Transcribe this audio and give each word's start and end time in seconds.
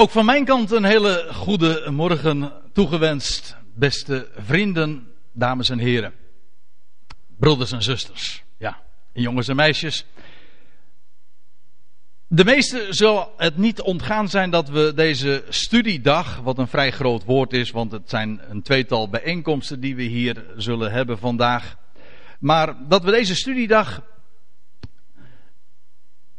Ook 0.00 0.10
van 0.10 0.24
mijn 0.24 0.44
kant 0.44 0.70
een 0.70 0.84
hele 0.84 1.28
goede 1.32 1.90
morgen 1.90 2.52
toegewenst, 2.72 3.56
beste 3.74 4.28
vrienden, 4.36 5.08
dames 5.32 5.70
en 5.70 5.78
heren, 5.78 6.12
broeders 7.38 7.72
en 7.72 7.82
zusters, 7.82 8.42
ja, 8.58 8.82
jongens 9.12 9.48
en 9.48 9.56
meisjes. 9.56 10.04
De 12.26 12.44
meesten 12.44 12.94
zal 12.94 13.34
het 13.36 13.56
niet 13.56 13.80
ontgaan 13.80 14.28
zijn 14.28 14.50
dat 14.50 14.68
we 14.68 14.92
deze 14.94 15.44
studiedag, 15.48 16.40
wat 16.40 16.58
een 16.58 16.68
vrij 16.68 16.90
groot 16.90 17.24
woord 17.24 17.52
is, 17.52 17.70
want 17.70 17.92
het 17.92 18.10
zijn 18.10 18.40
een 18.50 18.62
tweetal 18.62 19.08
bijeenkomsten 19.08 19.80
die 19.80 19.96
we 19.96 20.02
hier 20.02 20.44
zullen 20.56 20.92
hebben 20.92 21.18
vandaag, 21.18 21.76
maar 22.40 22.76
dat 22.88 23.04
we 23.04 23.10
deze 23.10 23.34
studiedag 23.34 24.02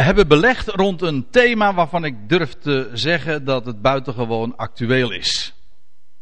hebben 0.04 0.28
belegd 0.28 0.68
rond 0.68 1.02
een 1.02 1.26
thema 1.30 1.74
waarvan 1.74 2.06
ik 2.06 2.30
durf 2.30 2.54
te 2.54 2.90
zeggen 2.94 3.46
dat 3.46 3.66
het 3.66 3.82
buitengewoon 3.82 4.58
actueel 4.58 5.12
is. 5.12 5.54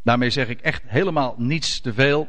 Daarmee 0.04 0.30
zeg 0.30 0.48
ik 0.48 0.62
echt 0.62 0.82
helemaal 0.86 1.36
niets 1.38 1.82
te 1.82 1.94
veel. 1.94 2.28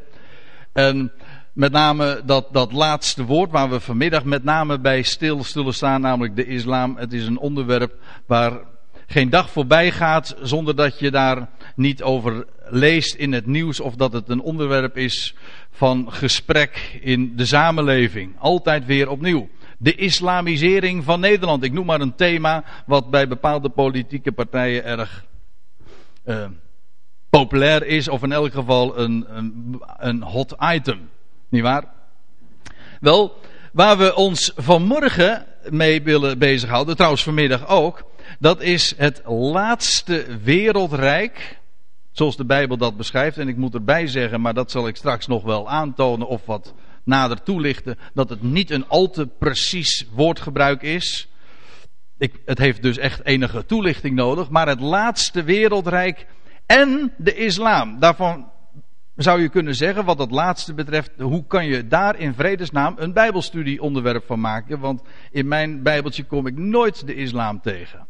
En 0.73 1.13
met 1.53 1.73
name 1.73 2.23
dat, 2.25 2.49
dat 2.53 2.73
laatste 2.73 3.25
woord 3.25 3.51
waar 3.51 3.71
we 3.71 3.81
vanmiddag 3.81 4.25
met 4.25 4.45
name 4.45 4.79
bij 4.79 5.03
stil 5.03 5.45
zullen 5.45 5.75
staan, 5.75 6.01
namelijk 6.01 6.37
de 6.37 6.47
islam. 6.47 6.97
Het 6.97 7.13
is 7.13 7.27
een 7.27 7.39
onderwerp 7.39 7.95
waar 8.27 8.61
geen 9.07 9.31
dag 9.31 9.51
voorbij 9.51 9.91
gaat 9.91 10.37
zonder 10.43 10.77
dat 10.77 10.99
je 10.99 11.11
daar 11.11 11.49
niet 11.77 12.03
over 12.03 12.47
leest 12.69 13.15
in 13.15 13.33
het 13.33 13.47
nieuws 13.47 13.81
of 13.81 13.95
dat 13.95 14.13
het 14.13 14.29
een 14.29 14.41
onderwerp 14.41 14.97
is 14.97 15.35
van 15.71 16.13
gesprek 16.13 16.99
in 17.01 17.37
de 17.37 17.47
samenleving. 17.47 18.37
Altijd 18.39 18.87
weer 18.87 19.09
opnieuw. 19.09 19.49
De 19.79 19.95
islamisering 19.95 21.05
van 21.05 21.21
Nederland. 21.21 21.63
Ik 21.63 21.73
noem 21.73 21.87
maar 21.87 22.01
een 22.01 22.15
thema 22.15 22.65
wat 22.87 23.11
bij 23.11 23.29
bepaalde 23.29 23.69
politieke 23.69 24.33
partijen 24.33 24.85
erg 24.85 25.25
uh, 26.25 26.45
populair 27.31 27.87
is, 27.87 28.09
of 28.09 28.23
in 28.23 28.33
elk 28.33 28.53
geval 28.53 28.99
een, 28.99 29.27
een, 29.29 29.83
een 29.97 30.23
hot 30.23 30.57
item. 30.73 31.11
Niet 31.49 31.63
waar? 31.63 31.85
Wel, 33.01 33.39
waar 33.73 33.99
we 33.99 34.15
ons 34.15 34.53
vanmorgen 34.57 35.47
mee 35.71 36.03
willen 36.03 36.39
bezighouden, 36.39 36.95
trouwens 36.95 37.23
vanmiddag 37.23 37.69
ook, 37.69 38.05
dat 38.39 38.63
is 38.63 38.95
het 38.97 39.23
laatste 39.27 40.27
wereldrijk, 40.43 41.59
zoals 42.13 42.37
de 42.37 42.45
Bijbel 42.45 42.77
dat 42.77 42.97
beschrijft. 42.97 43.39
En 43.39 43.49
ik 43.49 43.57
moet 43.57 43.75
erbij 43.75 44.07
zeggen, 44.07 44.41
maar 44.41 44.55
dat 44.55 44.71
zal 44.71 44.89
ik 44.89 44.97
straks 44.97 45.27
nog 45.27 45.43
wel 45.43 45.69
aantonen 45.69 46.29
of 46.29 46.47
wat 46.47 46.75
nader 47.09 47.43
toelichten 47.43 47.99
dat 48.15 48.29
het 48.29 48.43
niet 48.43 48.71
een 48.71 48.89
al 48.89 49.11
te 49.11 49.27
precies 49.27 50.07
woordgebruik 50.15 50.83
is. 50.83 51.29
Ik, 52.19 52.41
het 52.45 52.59
heeft 52.59 52.83
dus 52.83 52.99
echt 52.99 53.25
enige 53.25 53.67
toelichting 53.67 54.15
nodig. 54.15 54.51
Maar 54.51 54.69
het 54.69 54.81
laatste 54.81 55.43
wereldrijk 55.43 56.27
en 56.67 57.13
de 57.17 57.35
islam. 57.35 57.99
Daarvan 57.99 58.51
zou 59.17 59.41
je 59.41 59.49
kunnen 59.49 59.75
zeggen, 59.75 60.05
wat 60.05 60.19
dat 60.19 60.31
laatste 60.31 60.75
betreft, 60.75 61.11
hoe 61.19 61.47
kan 61.47 61.67
je 61.67 61.87
daar 61.87 62.19
in 62.19 62.35
vredesnaam 62.35 62.95
een 62.99 63.13
Bijbelstudie 63.13 63.83
onderwerp 63.83 64.25
van 64.27 64.41
maken? 64.41 64.79
Want 64.79 65.03
in 65.31 65.49
mijn 65.49 65.83
Bijbeltje 65.83 66.25
kom 66.25 66.47
ik 66.47 66.57
nooit 66.57 67.07
de 67.07 67.15
islam 67.15 67.61
tegen. 67.61 68.07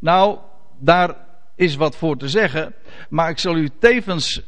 Nou, 0.00 0.38
daar 0.78 1.16
is 1.56 1.76
wat 1.76 1.96
voor 1.96 2.16
te 2.16 2.28
zeggen. 2.28 2.74
Maar 3.08 3.30
ik 3.30 3.38
zal 3.38 3.56
u 3.56 3.70
tevens 3.78 4.42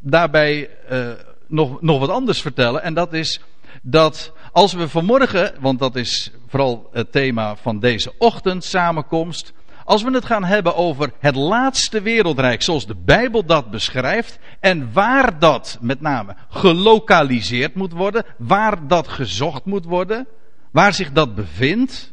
daarbij. 0.00 0.70
Uh, 0.90 1.10
nog, 1.46 1.82
nog 1.82 1.98
wat 1.98 2.08
anders 2.08 2.40
vertellen. 2.40 2.82
En 2.82 2.94
dat 2.94 3.12
is 3.12 3.40
dat 3.82 4.32
als 4.52 4.72
we 4.72 4.88
vanmorgen, 4.88 5.54
want 5.60 5.78
dat 5.78 5.96
is 5.96 6.30
vooral 6.48 6.88
het 6.92 7.12
thema 7.12 7.56
van 7.56 7.80
deze 7.80 8.12
ochtend 8.18 8.64
samenkomst. 8.64 9.52
Als 9.84 10.02
we 10.02 10.10
het 10.10 10.24
gaan 10.24 10.44
hebben 10.44 10.76
over 10.76 11.12
het 11.18 11.36
laatste 11.36 12.00
wereldrijk 12.00 12.62
zoals 12.62 12.86
de 12.86 12.94
Bijbel 13.04 13.44
dat 13.44 13.70
beschrijft. 13.70 14.38
En 14.60 14.92
waar 14.92 15.38
dat 15.38 15.78
met 15.80 16.00
name 16.00 16.36
gelokaliseerd 16.48 17.74
moet 17.74 17.92
worden. 17.92 18.24
Waar 18.38 18.86
dat 18.86 19.08
gezocht 19.08 19.64
moet 19.64 19.84
worden. 19.84 20.26
Waar 20.70 20.94
zich 20.94 21.12
dat 21.12 21.34
bevindt. 21.34 22.12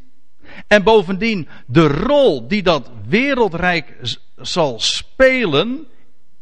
En 0.67 0.83
bovendien 0.83 1.47
de 1.65 1.87
rol 1.87 2.47
die 2.47 2.63
dat 2.63 2.91
wereldrijk 3.07 3.97
zal 4.35 4.79
spelen 4.79 5.87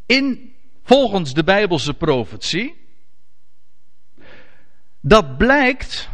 in 0.06 0.52
volgens 0.82 1.34
de 1.34 1.44
Bijbelse 1.44 1.94
profetie 1.94 2.81
dat 5.02 5.36
blijkt 5.36 6.08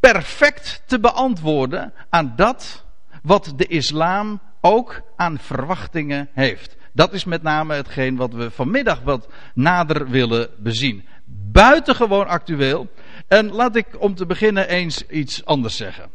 perfect 0.00 0.82
te 0.86 1.00
beantwoorden 1.00 1.92
aan 2.08 2.32
dat 2.36 2.84
wat 3.22 3.52
de 3.56 3.66
islam 3.66 4.40
ook 4.60 5.02
aan 5.16 5.38
verwachtingen 5.38 6.28
heeft. 6.32 6.76
Dat 6.92 7.12
is 7.12 7.24
met 7.24 7.42
name 7.42 7.74
hetgeen 7.74 8.16
wat 8.16 8.32
we 8.32 8.50
vanmiddag 8.50 9.00
wat 9.02 9.28
nader 9.54 10.08
willen 10.08 10.48
bezien. 10.58 11.04
Buitengewoon 11.52 12.26
actueel. 12.26 12.90
En 13.28 13.50
laat 13.52 13.76
ik 13.76 13.86
om 13.98 14.14
te 14.14 14.26
beginnen 14.26 14.68
eens 14.68 15.06
iets 15.06 15.44
anders 15.44 15.76
zeggen. 15.76 16.10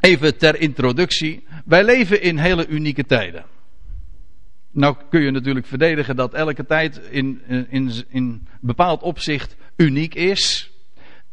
Even 0.00 0.38
ter 0.38 0.60
introductie. 0.60 1.46
Wij 1.64 1.84
leven 1.84 2.22
in 2.22 2.38
hele 2.38 2.66
unieke 2.66 3.04
tijden. 3.04 3.44
Nou 4.70 4.96
kun 5.10 5.20
je 5.20 5.30
natuurlijk 5.30 5.66
verdedigen 5.66 6.16
dat 6.16 6.34
elke 6.34 6.66
tijd 6.66 6.96
in, 7.10 7.42
in, 7.68 7.92
in 8.08 8.48
bepaald 8.60 9.02
opzicht 9.02 9.56
uniek 9.76 10.14
is. 10.14 10.70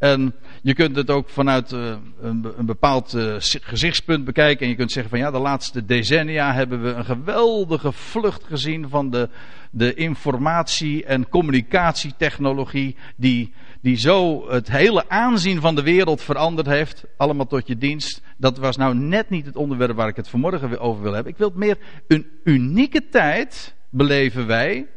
En 0.04 0.36
je 0.62 0.74
kunt 0.74 0.96
het 0.96 1.09
ook 1.09 1.30
vanuit 1.30 1.72
uh, 1.72 1.96
een, 2.22 2.66
bepaald 2.66 3.14
uh, 3.14 3.36
gezichtspunt 3.40 4.26
bekijken. 4.26 4.64
En 4.64 4.70
je 4.70 4.76
kunt 4.76 4.92
zeggen 4.92 5.09
van 5.09 5.20
ja, 5.20 5.31
de 5.31 5.40
laatste 5.40 5.86
decennia 5.86 6.54
hebben 6.54 6.84
we 6.84 6.90
een 6.90 7.06
geweldige 7.06 7.92
vlucht 7.92 8.44
gezien 8.44 8.90
van 8.90 9.09
de, 9.09 9.30
de 9.72 9.94
informatie- 9.94 11.04
en 11.04 11.30
communicatietechnologie. 11.30 12.96
Die, 13.16 13.54
die 13.81 13.98
zo 13.98 14.50
het 14.50 14.72
hele 14.72 15.10
aanzien 15.10 15.62
van 15.62 15.75
de 15.75 15.84
wereld 15.84 16.22
veranderd 16.22 16.68
heeft. 16.68 17.04
Allemaal 17.18 17.48
tot 17.48 17.68
je 17.68 17.78
dienst. 17.78 18.22
Dat 18.38 18.58
was 18.58 18.78
nou 18.78 18.96
net 18.96 19.30
niet 19.30 19.46
het 19.46 19.56
onderwerp 19.56 19.96
waar 19.96 20.08
ik 20.08 20.16
het 20.16 20.30
vanmorgen 20.30 20.80
over 20.80 21.04
wil 21.04 21.14
hebben. 21.14 21.31
Ik 21.31 21.38
wil 21.38 21.48
het 21.48 21.58
meer 21.58 21.78
een 22.08 22.28
unieke 22.44 23.10
tijd 23.10 23.75
beleven 23.90 24.48
wij 24.48 24.88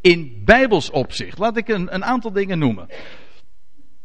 in 0.00 0.42
bijbels 0.44 0.90
opzicht. 0.90 1.38
Laat 1.38 1.56
ik 1.56 1.68
een, 1.68 1.94
een 1.94 2.04
aantal 2.04 2.32
dingen 2.32 2.58
noemen. 2.58 2.88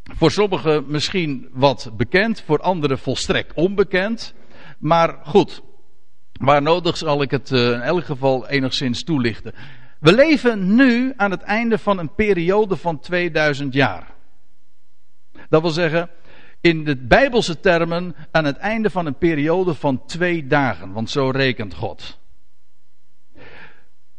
Voor 0.04 0.32
sommigen 0.32 0.84
misschien 0.88 1.50
wat 1.52 1.92
bekend, 1.98 2.42
voor 2.42 2.60
anderen 2.60 3.00
volstrekt 3.00 3.54
onbekend. 3.54 4.34
Maar 4.80 5.20
goed, 5.24 5.62
waar 6.32 6.62
nodig 6.62 6.98
zal 6.98 7.22
ik 7.22 7.32
het 7.32 7.52
uh, 7.52 7.72
in 7.72 7.82
elk 7.82 8.06
geval 8.06 8.48
enigszins 8.48 9.04
toelichten. 9.04 9.54
We 10.00 10.14
leven 10.14 10.76
nu 10.76 11.14
aan 11.16 11.32
het 11.32 11.42
einde 11.42 11.78
van 11.78 11.98
een 11.98 12.14
periode 12.16 12.78
van 12.78 13.00
2000 13.00 13.74
jaar. 13.74 14.14
Dat 15.50 15.62
wil 15.62 15.72
zeggen, 15.72 16.10
in 16.62 16.84
de 16.84 16.98
Bijbelse 16.98 17.60
termen 17.60 18.16
aan 18.32 18.46
het 18.46 18.58
einde 18.58 18.90
van 18.90 19.06
een 19.06 19.18
periode 19.18 19.74
van 19.74 20.06
twee 20.06 20.48
dagen, 20.48 20.92
want 20.92 21.10
zo 21.10 21.30
rekent 21.30 21.74
God. 21.74 22.21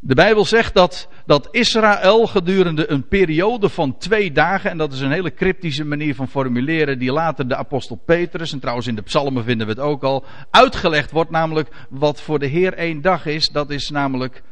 De 0.04 0.14
Bijbel 0.14 0.44
zegt 0.44 0.74
dat, 0.74 1.08
dat 1.26 1.48
Israël 1.50 2.26
gedurende 2.26 2.90
een 2.90 3.08
periode 3.08 3.68
van 3.68 3.98
twee 3.98 4.32
dagen, 4.32 4.70
en 4.70 4.78
dat 4.78 4.92
is 4.92 5.00
een 5.00 5.12
hele 5.12 5.34
cryptische 5.34 5.84
manier 5.84 6.14
van 6.14 6.28
formuleren, 6.28 6.98
die 6.98 7.12
later 7.12 7.48
de 7.48 7.56
apostel 7.56 7.96
Petrus, 7.96 8.52
en 8.52 8.60
trouwens 8.60 8.86
in 8.86 8.94
de 8.94 9.02
psalmen 9.02 9.44
vinden 9.44 9.66
we 9.66 9.72
het 9.72 9.82
ook 9.82 10.02
al, 10.02 10.24
uitgelegd 10.50 11.10
wordt, 11.10 11.30
namelijk 11.30 11.68
wat 11.90 12.20
voor 12.20 12.38
de 12.38 12.46
Heer 12.46 12.74
één 12.74 13.00
dag 13.00 13.26
is, 13.26 13.48
dat 13.48 13.70
is 13.70 13.90
namelijk 13.90 14.42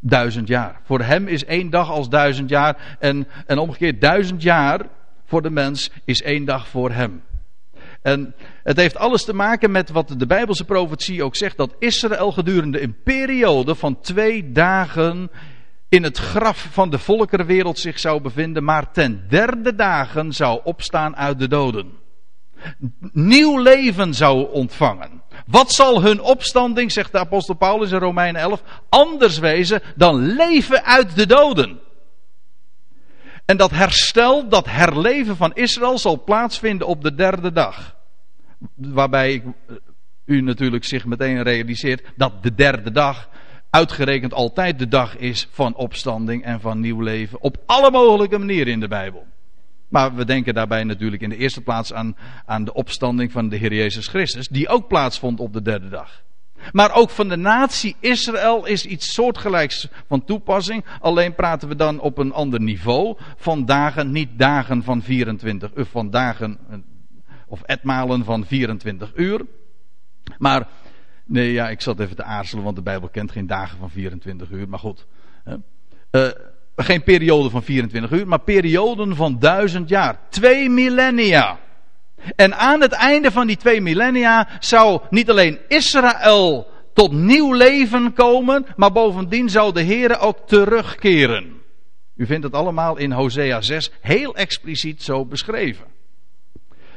duizend 0.00 0.48
jaar. 0.48 0.80
Voor 0.84 1.00
hem 1.00 1.26
is 1.26 1.44
één 1.44 1.70
dag 1.70 1.90
als 1.90 2.08
duizend 2.08 2.48
jaar, 2.48 2.96
en, 2.98 3.28
en 3.46 3.58
omgekeerd 3.58 4.00
duizend 4.00 4.42
jaar 4.42 4.88
voor 5.24 5.42
de 5.42 5.50
mens 5.50 5.90
is 6.04 6.22
één 6.22 6.44
dag 6.44 6.68
voor 6.68 6.90
hem. 6.90 7.22
En 8.02 8.34
het 8.62 8.76
heeft 8.76 8.96
alles 8.96 9.24
te 9.24 9.34
maken 9.34 9.70
met 9.70 9.90
wat 9.90 10.14
de 10.16 10.26
Bijbelse 10.26 10.64
profetie 10.64 11.24
ook 11.24 11.36
zegt: 11.36 11.56
dat 11.56 11.74
Israël 11.78 12.32
gedurende 12.32 12.82
een 12.82 12.96
periode 13.02 13.74
van 13.74 14.00
twee 14.00 14.52
dagen 14.52 15.30
in 15.88 16.02
het 16.02 16.18
graf 16.18 16.68
van 16.70 16.90
de 16.90 16.98
volkerenwereld 16.98 17.78
zich 17.78 17.98
zou 17.98 18.20
bevinden, 18.20 18.64
maar 18.64 18.92
ten 18.92 19.24
derde 19.28 19.74
dagen 19.74 20.32
zou 20.32 20.60
opstaan 20.64 21.16
uit 21.16 21.38
de 21.38 21.48
doden. 21.48 22.00
Nieuw 23.12 23.58
leven 23.58 24.14
zou 24.14 24.52
ontvangen. 24.52 25.22
Wat 25.46 25.72
zal 25.72 26.02
hun 26.02 26.20
opstanding, 26.20 26.92
zegt 26.92 27.12
de 27.12 27.18
apostel 27.18 27.54
Paulus 27.54 27.90
in 27.90 27.98
Romeinen 27.98 28.40
11, 28.40 28.62
anders 28.88 29.38
wezen 29.38 29.82
dan 29.96 30.16
leven 30.16 30.84
uit 30.84 31.16
de 31.16 31.26
doden? 31.26 31.80
En 33.52 33.58
dat 33.58 33.70
herstel, 33.70 34.48
dat 34.48 34.66
herleven 34.66 35.36
van 35.36 35.54
Israël 35.54 35.98
zal 35.98 36.24
plaatsvinden 36.24 36.86
op 36.86 37.02
de 37.02 37.14
derde 37.14 37.52
dag. 37.52 37.96
Waarbij 38.74 39.32
ik, 39.32 39.44
eh, 39.44 39.76
u 40.24 40.40
natuurlijk 40.40 40.84
zich 40.84 41.04
meteen 41.04 41.42
realiseert 41.42 42.02
dat 42.16 42.42
de 42.42 42.54
derde 42.54 42.90
dag 42.90 43.28
uitgerekend 43.70 44.34
altijd 44.34 44.78
de 44.78 44.88
dag 44.88 45.16
is 45.16 45.48
van 45.50 45.74
opstanding 45.74 46.44
en 46.44 46.60
van 46.60 46.80
nieuw 46.80 47.00
leven. 47.00 47.40
Op 47.40 47.56
alle 47.66 47.90
mogelijke 47.90 48.38
manieren 48.38 48.72
in 48.72 48.80
de 48.80 48.88
Bijbel. 48.88 49.26
Maar 49.88 50.14
we 50.14 50.24
denken 50.24 50.54
daarbij 50.54 50.84
natuurlijk 50.84 51.22
in 51.22 51.30
de 51.30 51.36
eerste 51.36 51.60
plaats 51.60 51.92
aan, 51.92 52.16
aan 52.46 52.64
de 52.64 52.72
opstanding 52.72 53.32
van 53.32 53.48
de 53.48 53.56
Heer 53.56 53.74
Jezus 53.74 54.06
Christus, 54.08 54.48
die 54.48 54.68
ook 54.68 54.88
plaatsvond 54.88 55.40
op 55.40 55.52
de 55.52 55.62
derde 55.62 55.88
dag. 55.88 56.22
Maar 56.72 56.94
ook 56.94 57.10
van 57.10 57.28
de 57.28 57.36
natie 57.36 57.96
Israël 58.00 58.66
is 58.66 58.86
iets 58.86 59.12
soortgelijks 59.12 59.88
van 60.08 60.24
toepassing. 60.24 60.84
Alleen 61.00 61.34
praten 61.34 61.68
we 61.68 61.76
dan 61.76 62.00
op 62.00 62.18
een 62.18 62.32
ander 62.32 62.60
niveau. 62.60 63.16
Van 63.36 63.64
dagen, 63.64 64.10
niet 64.10 64.38
dagen 64.38 64.82
van 64.82 65.02
24 65.02 65.70
uur, 65.74 65.86
van 65.86 66.10
dagen 66.10 66.58
of 67.46 67.62
etmalen 67.62 68.24
van 68.24 68.46
24 68.46 69.12
uur. 69.14 69.40
Maar, 70.38 70.68
nee 71.24 71.52
ja, 71.52 71.68
ik 71.68 71.80
zat 71.80 72.00
even 72.00 72.16
te 72.16 72.24
aarzelen, 72.24 72.64
want 72.64 72.76
de 72.76 72.82
Bijbel 72.82 73.08
kent 73.08 73.32
geen 73.32 73.46
dagen 73.46 73.78
van 73.78 73.90
24 73.90 74.50
uur. 74.50 74.68
Maar 74.68 74.78
goed. 74.78 75.06
Uh, 76.12 76.28
geen 76.76 77.02
periode 77.02 77.50
van 77.50 77.62
24 77.62 78.10
uur, 78.10 78.28
maar 78.28 78.40
perioden 78.40 79.16
van 79.16 79.38
duizend 79.38 79.88
jaar. 79.88 80.18
Twee 80.28 80.70
millennia. 80.70 81.58
En 82.36 82.56
aan 82.56 82.80
het 82.80 82.92
einde 82.92 83.30
van 83.30 83.46
die 83.46 83.56
twee 83.56 83.80
millennia 83.80 84.48
zou 84.60 85.00
niet 85.10 85.30
alleen 85.30 85.58
Israël 85.68 86.70
tot 86.92 87.12
nieuw 87.12 87.52
leven 87.52 88.12
komen, 88.12 88.66
maar 88.76 88.92
bovendien 88.92 89.48
zou 89.48 89.72
de 89.72 89.82
Heer 89.82 90.20
ook 90.20 90.38
terugkeren. 90.46 91.60
U 92.16 92.26
vindt 92.26 92.44
het 92.44 92.54
allemaal 92.54 92.96
in 92.96 93.12
Hosea 93.12 93.60
6 93.60 93.90
heel 94.00 94.34
expliciet 94.36 95.02
zo 95.02 95.24
beschreven. 95.24 95.86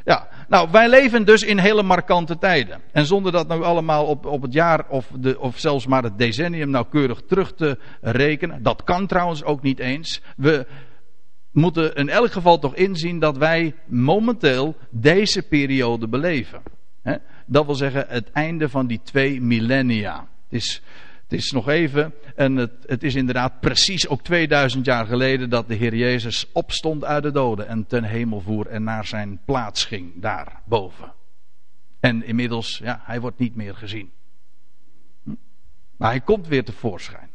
Ja, 0.06 0.27
nou, 0.48 0.68
wij 0.72 0.89
leven 0.89 1.25
dus 1.25 1.44
in 1.44 1.57
hele 1.57 1.83
markante 1.83 2.38
tijden. 2.38 2.81
En 2.92 3.06
zonder 3.06 3.31
dat 3.31 3.48
nou 3.48 3.63
allemaal 3.63 4.06
op, 4.06 4.25
op 4.25 4.42
het 4.42 4.54
jaar 4.54 4.86
of, 4.89 5.07
de, 5.19 5.39
of 5.39 5.60
zelfs 5.60 5.88
maar 5.88 6.04
het 6.04 6.18
decennium 6.18 6.69
nauwkeurig 6.69 7.21
terug 7.28 7.54
te 7.54 7.80
rekenen. 8.01 8.63
Dat 8.63 8.83
kan 8.83 9.07
trouwens 9.07 9.44
ook 9.44 9.62
niet 9.62 9.80
eens. 9.80 10.21
We 10.38 10.68
moeten 11.56 11.96
in 11.96 12.10
elk 12.10 12.31
geval 12.31 12.60
toch 12.60 12.75
inzien 12.75 13.19
dat 13.19 13.38
wij 13.38 13.75
momenteel 13.86 14.75
deze 14.90 15.42
periode 15.42 16.07
beleven. 16.07 16.62
Dat 17.46 17.66
wil 17.66 17.75
zeggen 17.75 18.06
het 18.07 18.31
einde 18.31 18.69
van 18.69 18.88
die 18.88 19.00
twee 19.04 19.42
millennia. 19.42 20.28
Het 20.50 20.62
is 20.62 20.81
het 21.28 21.40
is 21.40 21.52
nog 21.52 21.69
even, 21.69 22.13
en 22.36 22.56
het, 22.56 22.72
het, 22.86 23.04
is 23.04 23.16
inderdaad 23.16 23.60
precies 23.60 24.07
ook 24.07 24.22
2000 24.22 24.86
jaar 24.86 25.06
geleden 25.06 25.50
dat 25.50 25.68
de 25.68 25.74
Heer 25.74 25.96
Jezus 25.96 26.52
opstond 26.52 27.04
uit 27.04 27.24
de 27.24 27.31
doden 27.31 27.68
en 27.68 27.88
ten 27.88 28.04
hemel 28.04 28.42
voer 28.42 28.68
en 28.68 28.84
naar 28.84 29.06
zijn 29.06 29.40
plaats 29.46 29.86
ging 29.86 30.12
daarboven. 30.16 31.13
En 32.00 32.24
inmiddels, 32.24 32.78
ja, 32.78 33.02
hij 33.04 33.22
wordt 33.22 33.40
niet 33.40 33.56
meer 33.56 33.75
gezien. 33.75 34.12
Hm? 35.24 35.34
Maar 35.98 36.10
hij 36.10 36.22
komt 36.22 36.48
weer 36.48 36.63
tevoorschijn. 36.63 37.30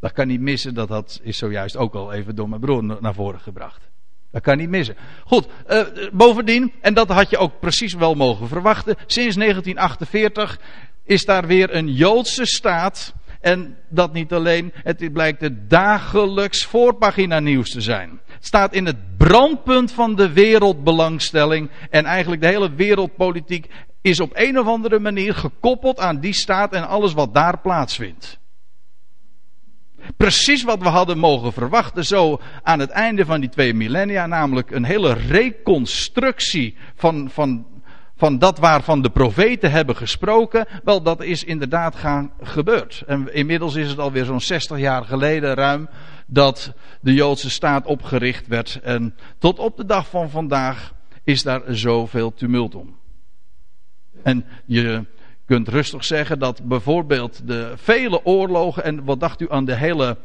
Dat 0.00 0.12
kan 0.12 0.26
niet 0.26 0.40
missen, 0.40 0.74
dat, 0.74 0.88
dat 0.88 1.20
is 1.22 1.38
zojuist 1.38 1.76
ook 1.76 1.94
al 1.94 2.12
even 2.12 2.36
door 2.36 2.48
mijn 2.48 2.60
broer 2.60 2.82
naar 3.00 3.14
voren 3.14 3.40
gebracht. 3.40 3.90
Dat 4.30 4.42
kan 4.42 4.56
niet 4.56 4.68
missen. 4.68 4.96
Goed, 5.24 5.46
uh, 5.68 5.82
bovendien, 6.12 6.72
en 6.80 6.94
dat 6.94 7.08
had 7.08 7.30
je 7.30 7.38
ook 7.38 7.60
precies 7.60 7.94
wel 7.94 8.14
mogen 8.14 8.48
verwachten, 8.48 8.96
sinds 9.06 9.36
1948 9.36 10.60
is 11.04 11.24
daar 11.24 11.46
weer 11.46 11.74
een 11.74 11.92
Joodse 11.92 12.46
staat. 12.46 13.14
En 13.40 13.76
dat 13.88 14.12
niet 14.12 14.32
alleen, 14.32 14.72
het 14.74 15.12
blijkt 15.12 15.40
het 15.40 15.70
dagelijks 15.70 16.64
voorpagina 16.64 17.40
nieuws 17.40 17.70
te 17.70 17.80
zijn. 17.80 18.20
Het 18.26 18.46
staat 18.46 18.74
in 18.74 18.86
het 18.86 19.16
brandpunt 19.16 19.92
van 19.92 20.14
de 20.14 20.32
wereldbelangstelling. 20.32 21.70
En 21.90 22.04
eigenlijk 22.04 22.42
de 22.42 22.48
hele 22.48 22.74
wereldpolitiek 22.74 23.70
is 24.00 24.20
op 24.20 24.30
een 24.34 24.58
of 24.58 24.66
andere 24.66 24.98
manier 24.98 25.34
gekoppeld 25.34 25.98
aan 25.98 26.20
die 26.20 26.34
staat 26.34 26.72
en 26.72 26.88
alles 26.88 27.12
wat 27.12 27.34
daar 27.34 27.58
plaatsvindt. 27.58 28.38
Precies 30.16 30.62
wat 30.62 30.82
we 30.82 30.88
hadden 30.88 31.18
mogen 31.18 31.52
verwachten, 31.52 32.04
zo 32.04 32.40
aan 32.62 32.78
het 32.78 32.90
einde 32.90 33.24
van 33.24 33.40
die 33.40 33.48
twee 33.48 33.74
millennia, 33.74 34.26
namelijk 34.26 34.70
een 34.70 34.84
hele 34.84 35.12
reconstructie 35.12 36.76
van, 36.94 37.30
van 37.30 37.66
van 38.16 38.38
dat 38.38 38.58
waarvan 38.58 39.02
de 39.02 39.10
profeten 39.10 39.70
hebben 39.70 39.96
gesproken, 39.96 40.66
wel 40.84 41.02
dat 41.02 41.22
is 41.22 41.44
inderdaad 41.44 41.96
gaan 41.96 42.32
gebeurd. 42.40 43.02
En 43.06 43.34
inmiddels 43.34 43.74
is 43.74 43.88
het 43.88 43.98
alweer 43.98 44.24
zo'n 44.24 44.40
60 44.40 44.78
jaar 44.78 45.04
geleden 45.04 45.54
ruim 45.54 45.88
dat 46.26 46.72
de 47.00 47.14
Joodse 47.14 47.50
staat 47.50 47.86
opgericht 47.86 48.46
werd. 48.46 48.80
En 48.82 49.14
tot 49.38 49.58
op 49.58 49.76
de 49.76 49.84
dag 49.84 50.08
van 50.08 50.30
vandaag 50.30 50.94
is 51.24 51.42
daar 51.42 51.62
zoveel 51.66 52.34
tumult 52.34 52.74
om. 52.74 52.96
En 54.22 54.44
je 54.66 55.04
kunt 55.46 55.68
rustig 55.68 56.04
zeggen 56.04 56.38
dat 56.38 56.62
bijvoorbeeld 56.62 57.46
de 57.46 57.72
vele 57.76 58.24
oorlogen, 58.24 58.84
en 58.84 59.04
wat 59.04 59.20
dacht 59.20 59.40
u 59.40 59.46
aan 59.50 59.64
de 59.64 59.74
hele 59.74 60.16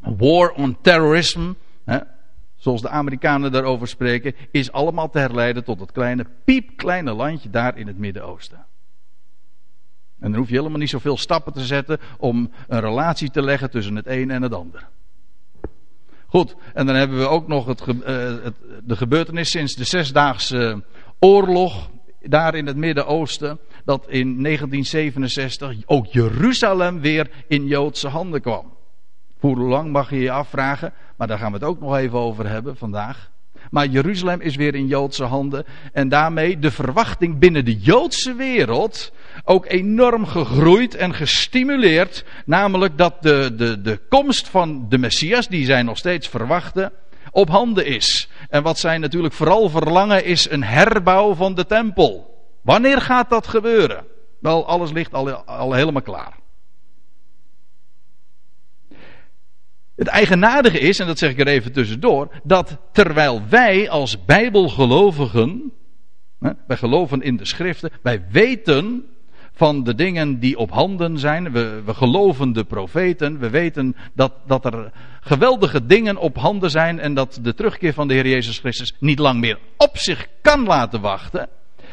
war 0.00 0.50
on 0.50 0.78
terrorism, 0.80 1.52
hè, 1.84 1.98
zoals 2.56 2.82
de 2.82 2.88
Amerikanen 2.88 3.52
daarover 3.52 3.88
spreken, 3.88 4.34
is 4.50 4.72
allemaal 4.72 5.10
te 5.10 5.18
herleiden 5.18 5.64
tot 5.64 5.80
het 5.80 5.92
kleine, 5.92 6.26
piepkleine 6.44 7.12
landje 7.12 7.50
daar 7.50 7.78
in 7.78 7.86
het 7.86 7.98
Midden-Oosten. 7.98 8.64
En 10.20 10.30
dan 10.30 10.40
hoef 10.40 10.48
je 10.48 10.56
helemaal 10.56 10.78
niet 10.78 10.90
zoveel 10.90 11.16
stappen 11.16 11.52
te 11.52 11.64
zetten 11.64 11.98
om 12.18 12.50
een 12.68 12.80
relatie 12.80 13.30
te 13.30 13.42
leggen 13.42 13.70
tussen 13.70 13.96
het 13.96 14.06
een 14.06 14.30
en 14.30 14.42
het 14.42 14.54
ander. 14.54 14.88
Goed, 16.26 16.54
en 16.74 16.86
dan 16.86 16.94
hebben 16.94 17.18
we 17.18 17.28
ook 17.28 17.48
nog 17.48 17.66
het, 17.66 17.86
uh, 17.86 17.94
het, 18.42 18.54
de 18.84 18.96
gebeurtenis 18.96 19.50
sinds 19.50 19.74
de 19.74 19.84
Zesdaagse 19.84 20.82
Oorlog 21.18 21.90
daar 22.20 22.54
in 22.54 22.66
het 22.66 22.76
Midden-Oosten, 22.76 23.58
dat 23.84 24.04
in 24.08 24.42
1967 24.42 25.76
ook 25.86 26.06
Jeruzalem 26.06 27.00
weer 27.00 27.30
in 27.46 27.66
Joodse 27.66 28.08
handen 28.08 28.40
kwam. 28.40 28.72
Hoe 29.38 29.56
lang 29.56 29.92
mag 29.92 30.10
je 30.10 30.18
je 30.18 30.30
afvragen, 30.30 30.92
maar 31.16 31.26
daar 31.26 31.38
gaan 31.38 31.52
we 31.52 31.58
het 31.58 31.66
ook 31.66 31.80
nog 31.80 31.96
even 31.96 32.18
over 32.18 32.48
hebben 32.48 32.76
vandaag. 32.76 33.30
Maar 33.70 33.86
Jeruzalem 33.86 34.40
is 34.40 34.56
weer 34.56 34.74
in 34.74 34.86
Joodse 34.86 35.24
handen 35.24 35.64
en 35.92 36.08
daarmee 36.08 36.58
de 36.58 36.70
verwachting 36.70 37.38
binnen 37.38 37.64
de 37.64 37.78
Joodse 37.78 38.34
wereld 38.34 39.12
ook 39.44 39.66
enorm 39.66 40.26
gegroeid 40.26 40.94
en 40.94 41.14
gestimuleerd. 41.14 42.24
Namelijk 42.44 42.98
dat 42.98 43.22
de, 43.22 43.54
de, 43.56 43.80
de 43.80 44.00
komst 44.08 44.48
van 44.48 44.86
de 44.88 44.98
Messias, 44.98 45.48
die 45.48 45.64
zij 45.64 45.82
nog 45.82 45.98
steeds 45.98 46.28
verwachten, 46.28 46.92
op 47.30 47.48
handen 47.48 47.86
is. 47.86 48.28
En 48.48 48.62
wat 48.62 48.78
zij 48.78 48.98
natuurlijk 48.98 49.34
vooral 49.34 49.68
verlangen 49.68 50.24
is 50.24 50.50
een 50.50 50.64
herbouw 50.64 51.34
van 51.34 51.54
de 51.54 51.66
tempel. 51.66 52.31
Wanneer 52.62 53.00
gaat 53.00 53.30
dat 53.30 53.46
gebeuren? 53.46 54.04
Wel, 54.40 54.66
alles 54.66 54.92
ligt 54.92 55.14
al, 55.14 55.32
al 55.32 55.72
helemaal 55.72 56.02
klaar. 56.02 56.40
Het 59.96 60.06
eigenaardige 60.06 60.78
is, 60.78 60.98
en 60.98 61.06
dat 61.06 61.18
zeg 61.18 61.30
ik 61.30 61.40
er 61.40 61.46
even 61.46 61.72
tussendoor, 61.72 62.28
dat 62.42 62.76
terwijl 62.92 63.42
wij 63.48 63.90
als 63.90 64.24
Bijbelgelovigen, 64.24 65.72
wij 66.38 66.76
geloven 66.76 67.22
in 67.22 67.36
de 67.36 67.46
schriften, 67.46 67.90
wij 68.02 68.24
weten 68.30 69.06
van 69.52 69.84
de 69.84 69.94
dingen 69.94 70.38
die 70.38 70.58
op 70.58 70.70
handen 70.70 71.18
zijn, 71.18 71.52
we, 71.52 71.82
we 71.84 71.94
geloven 71.94 72.52
de 72.52 72.64
profeten, 72.64 73.38
we 73.38 73.50
weten 73.50 73.96
dat, 74.14 74.32
dat 74.46 74.64
er 74.64 74.92
geweldige 75.20 75.86
dingen 75.86 76.16
op 76.16 76.36
handen 76.36 76.70
zijn 76.70 77.00
en 77.00 77.14
dat 77.14 77.38
de 77.42 77.54
terugkeer 77.54 77.92
van 77.92 78.08
de 78.08 78.14
Heer 78.14 78.28
Jezus 78.28 78.58
Christus 78.58 78.94
niet 78.98 79.18
lang 79.18 79.40
meer 79.40 79.58
op 79.76 79.98
zich 79.98 80.28
kan 80.40 80.64
laten 80.64 81.00
wachten. 81.00 81.48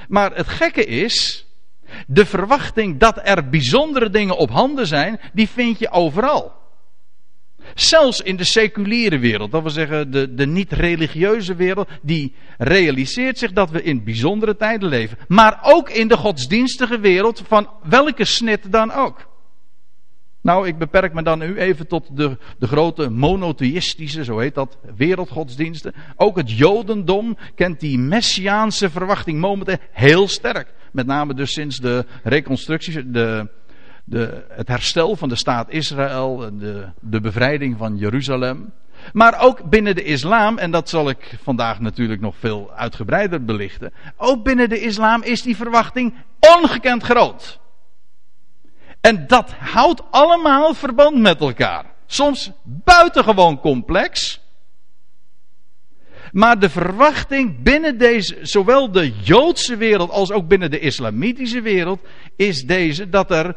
Maar 0.10 0.36
het 0.36 0.48
gekke 0.48 0.86
is, 0.86 1.46
de 2.08 2.26
verwachting 2.26 3.00
dat 3.00 3.20
er 3.24 3.50
bijzondere 3.50 4.10
dingen 4.10 4.38
op 4.38 4.50
handen 4.50 4.88
zijn, 4.88 5.20
die 5.34 5.50
vind 5.50 5.80
je 5.80 5.92
overal. 5.92 6.58
Zelfs 7.76 8.22
in 8.22 8.36
de 8.36 8.44
seculiere 8.44 9.20
wereld, 9.20 9.52
dat 9.52 9.62
wil 9.62 9.72
zeggen 9.72 10.12
de, 10.12 10.34
de 10.34 10.48
niet-religieuze 10.48 11.56
wereld, 11.56 11.90
die 12.02 12.36
realiseert 12.58 13.38
zich 13.38 13.52
dat 13.52 13.70
we 13.70 13.84
in 13.84 14.04
bijzondere 14.04 14.56
tijden 14.56 14.90
leven. 14.90 15.18
Maar 15.28 15.60
ook 15.62 15.90
in 15.90 16.08
de 16.08 16.18
godsdienstige 16.18 17.00
wereld, 17.00 17.44
van 17.48 17.70
welke 17.84 18.26
snit 18.26 18.72
dan 18.72 18.92
ook. 18.92 19.29
Nou, 20.50 20.68
ik 20.68 20.78
beperk 20.78 21.14
me 21.14 21.24
dan 21.24 21.40
nu 21.40 21.58
even 21.58 21.88
tot 21.88 22.18
de, 22.18 22.38
de 22.60 22.68
grote 22.68 23.10
monotheïstische, 23.10 24.24
zo 24.24 24.38
heet 24.38 24.56
dat, 24.56 24.78
wereldgodsdiensten. 24.96 25.94
Ook 26.16 26.38
het 26.38 26.52
Jodendom 26.52 27.38
kent 27.56 27.80
die 27.80 28.00
messiaanse 28.00 28.90
verwachting 28.90 29.40
momenteel 29.40 29.78
heel 29.92 30.28
sterk. 30.28 30.74
Met 30.92 31.06
name 31.06 31.34
dus 31.34 31.54
sinds 31.54 31.78
de 31.78 32.06
reconstructie, 32.24 33.12
de, 33.12 33.50
de, 34.04 34.46
het 34.50 34.68
herstel 34.68 35.16
van 35.16 35.30
de 35.30 35.36
staat 35.36 35.72
Israël, 35.72 36.38
de, 36.58 36.88
de 37.00 37.22
bevrijding 37.22 37.78
van 37.78 37.98
Jeruzalem. 37.98 38.74
Maar 39.14 39.42
ook 39.42 39.70
binnen 39.70 39.96
de 39.96 40.04
islam, 40.04 40.58
en 40.58 40.72
dat 40.72 40.90
zal 40.90 41.10
ik 41.10 41.38
vandaag 41.44 41.80
natuurlijk 41.80 42.22
nog 42.22 42.36
veel 42.40 42.72
uitgebreider 42.76 43.46
belichten. 43.46 43.94
Ook 44.18 44.44
binnen 44.44 44.70
de 44.70 44.82
islam 44.82 45.24
is 45.24 45.42
die 45.42 45.56
verwachting 45.56 46.14
ongekend 46.40 47.04
groot. 47.04 47.60
En 49.02 49.28
dat 49.28 49.52
houdt 49.52 50.02
allemaal 50.12 50.74
verband 50.74 51.18
met 51.18 51.40
elkaar. 51.40 51.86
Soms 52.06 52.52
buitengewoon 52.64 53.60
complex. 53.60 54.42
Maar 56.32 56.60
de 56.60 56.70
verwachting 56.70 57.64
binnen 57.64 57.98
deze, 57.98 58.38
zowel 58.42 58.92
de 58.92 59.12
Joodse 59.12 59.78
wereld 59.78 60.10
als 60.10 60.32
ook 60.32 60.48
binnen 60.48 60.72
de 60.72 60.80
islamitische 60.80 61.62
wereld, 61.62 62.00
is 62.36 62.64
deze 62.64 63.10
dat 63.10 63.32
er 63.32 63.56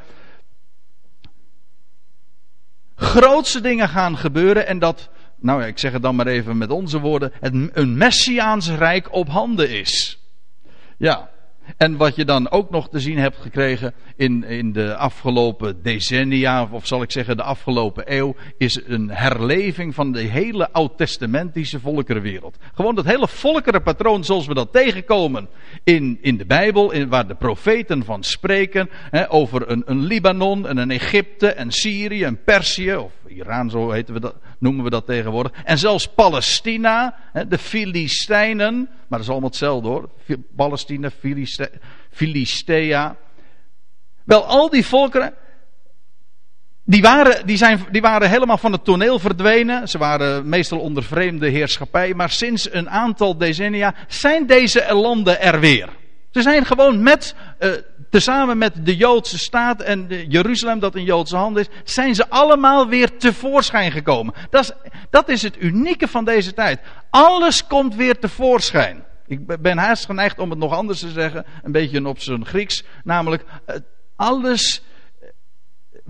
grootste 2.96 3.60
dingen 3.60 3.88
gaan 3.88 4.16
gebeuren 4.16 4.66
en 4.66 4.78
dat, 4.78 5.08
nou 5.36 5.60
ja, 5.60 5.66
ik 5.66 5.78
zeg 5.78 5.92
het 5.92 6.02
dan 6.02 6.14
maar 6.14 6.26
even 6.26 6.58
met 6.58 6.70
onze 6.70 7.00
woorden, 7.00 7.32
het, 7.40 7.70
een 7.72 7.96
Messiaans 7.96 8.70
rijk 8.70 9.12
op 9.12 9.28
handen 9.28 9.70
is. 9.70 10.18
Ja, 10.96 11.30
En 11.76 11.96
wat 11.96 12.16
je 12.16 12.24
dan 12.24 12.50
ook 12.50 12.70
nog 12.70 12.88
te 12.88 13.00
zien 13.00 13.18
hebt 13.18 13.36
gekregen 13.36 13.94
in, 14.16 14.44
in 14.44 14.72
de 14.72 14.96
afgelopen 14.96 15.82
decennia, 15.82 16.68
of 16.70 16.86
zal 16.86 17.02
ik 17.02 17.10
zeggen 17.10 17.36
de 17.36 17.42
afgelopen 17.42 18.04
eeuw, 18.16 18.34
is 18.58 18.80
een 18.86 19.10
herleving 19.10 19.94
van 19.94 20.12
de 20.12 20.20
hele 20.20 20.72
oud-testamentische 20.72 21.80
volkerenwereld. 21.80 22.56
Gewoon 22.74 22.94
dat 22.94 23.04
hele 23.04 23.28
volkerenpatroon 23.28 24.24
zoals 24.24 24.46
we 24.46 24.54
dat 24.54 24.72
tegenkomen 24.72 25.48
in, 25.84 26.18
in 26.20 26.36
de 26.36 26.46
Bijbel, 26.46 26.90
in, 26.92 27.08
waar 27.08 27.26
de 27.26 27.34
profeten 27.34 28.04
van 28.04 28.24
spreken, 28.24 28.88
hè, 29.10 29.32
over 29.32 29.70
een, 29.70 29.82
een 29.86 30.04
Libanon 30.04 30.68
en 30.68 30.76
een 30.76 30.90
Egypte 30.90 31.48
en 31.52 31.70
Syrië 31.70 32.24
en 32.24 32.42
Perzië, 32.44 32.98
Iran 33.34 33.70
zo 33.70 33.86
we 33.86 34.20
dat, 34.20 34.34
noemen 34.58 34.84
we 34.84 34.90
dat 34.90 35.06
tegenwoordig. 35.06 35.52
En 35.64 35.78
zelfs 35.78 36.08
Palestina, 36.08 37.14
de 37.48 37.58
Filistijnen, 37.58 38.74
maar 38.76 39.18
dat 39.18 39.20
is 39.20 39.28
allemaal 39.28 39.48
hetzelfde 39.48 39.88
hoor. 39.88 40.08
Palestina, 40.56 41.10
Filistea. 42.10 43.16
Wel, 44.24 44.44
al 44.44 44.70
die 44.70 44.86
volkeren, 44.86 45.34
die 46.84 47.02
waren, 47.02 47.46
die, 47.46 47.56
zijn, 47.56 47.86
die 47.90 48.00
waren 48.00 48.28
helemaal 48.28 48.58
van 48.58 48.72
het 48.72 48.84
toneel 48.84 49.18
verdwenen. 49.18 49.88
Ze 49.88 49.98
waren 49.98 50.48
meestal 50.48 50.78
onder 50.78 51.02
vreemde 51.02 51.48
heerschappij. 51.48 52.14
Maar 52.14 52.30
sinds 52.30 52.72
een 52.72 52.90
aantal 52.90 53.38
decennia 53.38 53.94
zijn 54.08 54.46
deze 54.46 54.94
landen 54.94 55.40
er 55.40 55.60
weer. 55.60 55.88
Ze 56.32 56.42
zijn 56.42 56.64
gewoon 56.64 57.02
met, 57.02 57.34
uh, 57.60 57.70
tezamen 58.10 58.58
met 58.58 58.86
de 58.86 58.96
Joodse 58.96 59.38
staat 59.38 59.82
en 59.82 60.06
Jeruzalem 60.28 60.78
dat 60.78 60.94
in 60.94 61.04
Joodse 61.04 61.36
handen 61.36 61.62
is, 61.62 61.92
zijn 61.94 62.14
ze 62.14 62.28
allemaal 62.28 62.88
weer 62.88 63.16
tevoorschijn 63.16 63.92
gekomen. 63.92 64.34
Dat 64.50 64.62
is, 64.62 64.72
dat 65.10 65.28
is 65.28 65.42
het 65.42 65.62
unieke 65.62 66.08
van 66.08 66.24
deze 66.24 66.54
tijd. 66.54 66.80
Alles 67.10 67.66
komt 67.66 67.94
weer 67.94 68.18
tevoorschijn. 68.18 69.04
Ik 69.26 69.60
ben 69.62 69.78
haast 69.78 70.04
geneigd 70.04 70.38
om 70.38 70.50
het 70.50 70.58
nog 70.58 70.72
anders 70.72 71.00
te 71.00 71.10
zeggen, 71.10 71.46
een 71.62 71.72
beetje 71.72 72.06
op 72.08 72.20
zijn 72.20 72.46
Grieks, 72.46 72.84
namelijk 73.04 73.44
alles 74.16 74.82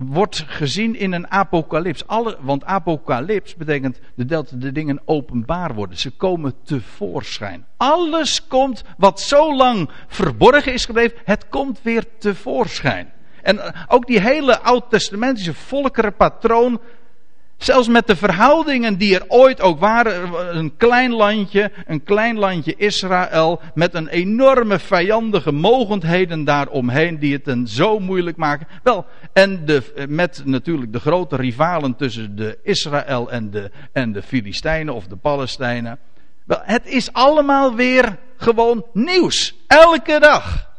wordt 0.05 0.43
gezien 0.47 0.95
in 0.95 1.11
een 1.11 1.31
apocalyps. 1.31 2.07
Alle, 2.07 2.37
want 2.41 2.65
apocalyps 2.65 3.55
betekent 3.55 3.99
dat 4.15 4.53
de 4.55 4.71
dingen 4.71 5.01
openbaar 5.05 5.73
worden. 5.73 5.97
Ze 5.97 6.11
komen 6.11 6.53
tevoorschijn. 6.63 7.65
Alles 7.77 8.47
komt 8.47 8.83
wat 8.97 9.21
zo 9.21 9.55
lang 9.55 9.89
verborgen 10.07 10.73
is 10.73 10.85
gebleven, 10.85 11.17
het 11.23 11.49
komt 11.49 11.81
weer 11.81 12.05
tevoorschijn. 12.17 13.11
En 13.41 13.59
ook 13.87 14.07
die 14.07 14.19
hele 14.19 14.59
oud-testamentische 14.59 15.53
volkerenpatroon 15.53 16.81
Zelfs 17.63 17.87
met 17.87 18.07
de 18.07 18.15
verhoudingen 18.15 18.97
die 18.97 19.15
er 19.15 19.25
ooit 19.27 19.61
ook 19.61 19.79
waren, 19.79 20.33
een 20.57 20.77
klein 20.77 21.11
landje, 21.11 21.71
een 21.85 22.03
klein 22.03 22.37
landje 22.37 22.75
Israël, 22.75 23.61
met 23.73 23.93
een 23.93 24.07
enorme 24.07 24.79
vijandige 24.79 25.51
mogendheden 25.51 26.43
daaromheen 26.43 27.19
die 27.19 27.33
het 27.33 27.47
een 27.47 27.67
zo 27.67 27.99
moeilijk 27.99 28.37
maken. 28.37 28.67
Wel, 28.83 29.05
en 29.33 29.65
de, 29.65 30.05
met 30.09 30.41
natuurlijk 30.45 30.93
de 30.93 30.99
grote 30.99 31.35
rivalen 31.35 31.95
tussen 31.95 32.35
de 32.35 32.59
Israël 32.63 33.31
en 33.31 33.49
de, 33.49 33.71
en 33.91 34.11
de 34.11 34.21
Filistijnen 34.21 34.93
of 34.93 35.07
de 35.07 35.15
Palestijnen. 35.15 35.99
Wel, 36.45 36.59
het 36.63 36.85
is 36.87 37.13
allemaal 37.13 37.75
weer 37.75 38.17
gewoon 38.37 38.85
nieuws. 38.93 39.55
Elke 39.67 40.19
dag. 40.19 40.72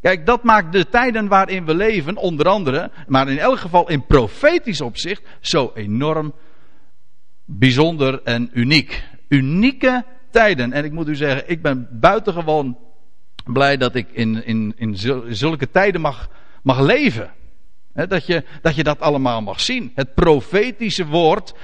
Kijk, 0.00 0.26
dat 0.26 0.42
maakt 0.42 0.72
de 0.72 0.88
tijden 0.88 1.28
waarin 1.28 1.64
we 1.64 1.74
leven, 1.74 2.16
onder 2.16 2.48
andere, 2.48 2.90
maar 3.06 3.28
in 3.28 3.38
elk 3.38 3.58
geval 3.58 3.88
in 3.88 4.06
profetisch 4.06 4.80
opzicht, 4.80 5.22
zo 5.40 5.70
enorm 5.74 6.34
bijzonder 7.44 8.22
en 8.22 8.50
uniek. 8.52 9.04
Unieke 9.28 10.04
tijden. 10.30 10.72
En 10.72 10.84
ik 10.84 10.92
moet 10.92 11.08
u 11.08 11.14
zeggen, 11.14 11.50
ik 11.50 11.62
ben 11.62 11.88
buitengewoon 11.90 12.78
blij 13.44 13.76
dat 13.76 13.94
ik 13.94 14.08
in, 14.12 14.44
in, 14.44 14.74
in 14.76 14.96
zulke 15.28 15.70
tijden 15.70 16.00
mag, 16.00 16.28
mag 16.62 16.80
leven. 16.80 17.30
dat, 17.92 18.26
je, 18.26 18.44
dat 18.62 18.74
je 18.74 18.84
dat 18.84 19.00
allemaal 19.00 19.42
mag 19.42 19.60
zien. 19.60 19.92
Het 19.94 20.14
profetische 20.14 21.06
woord, 21.06 21.54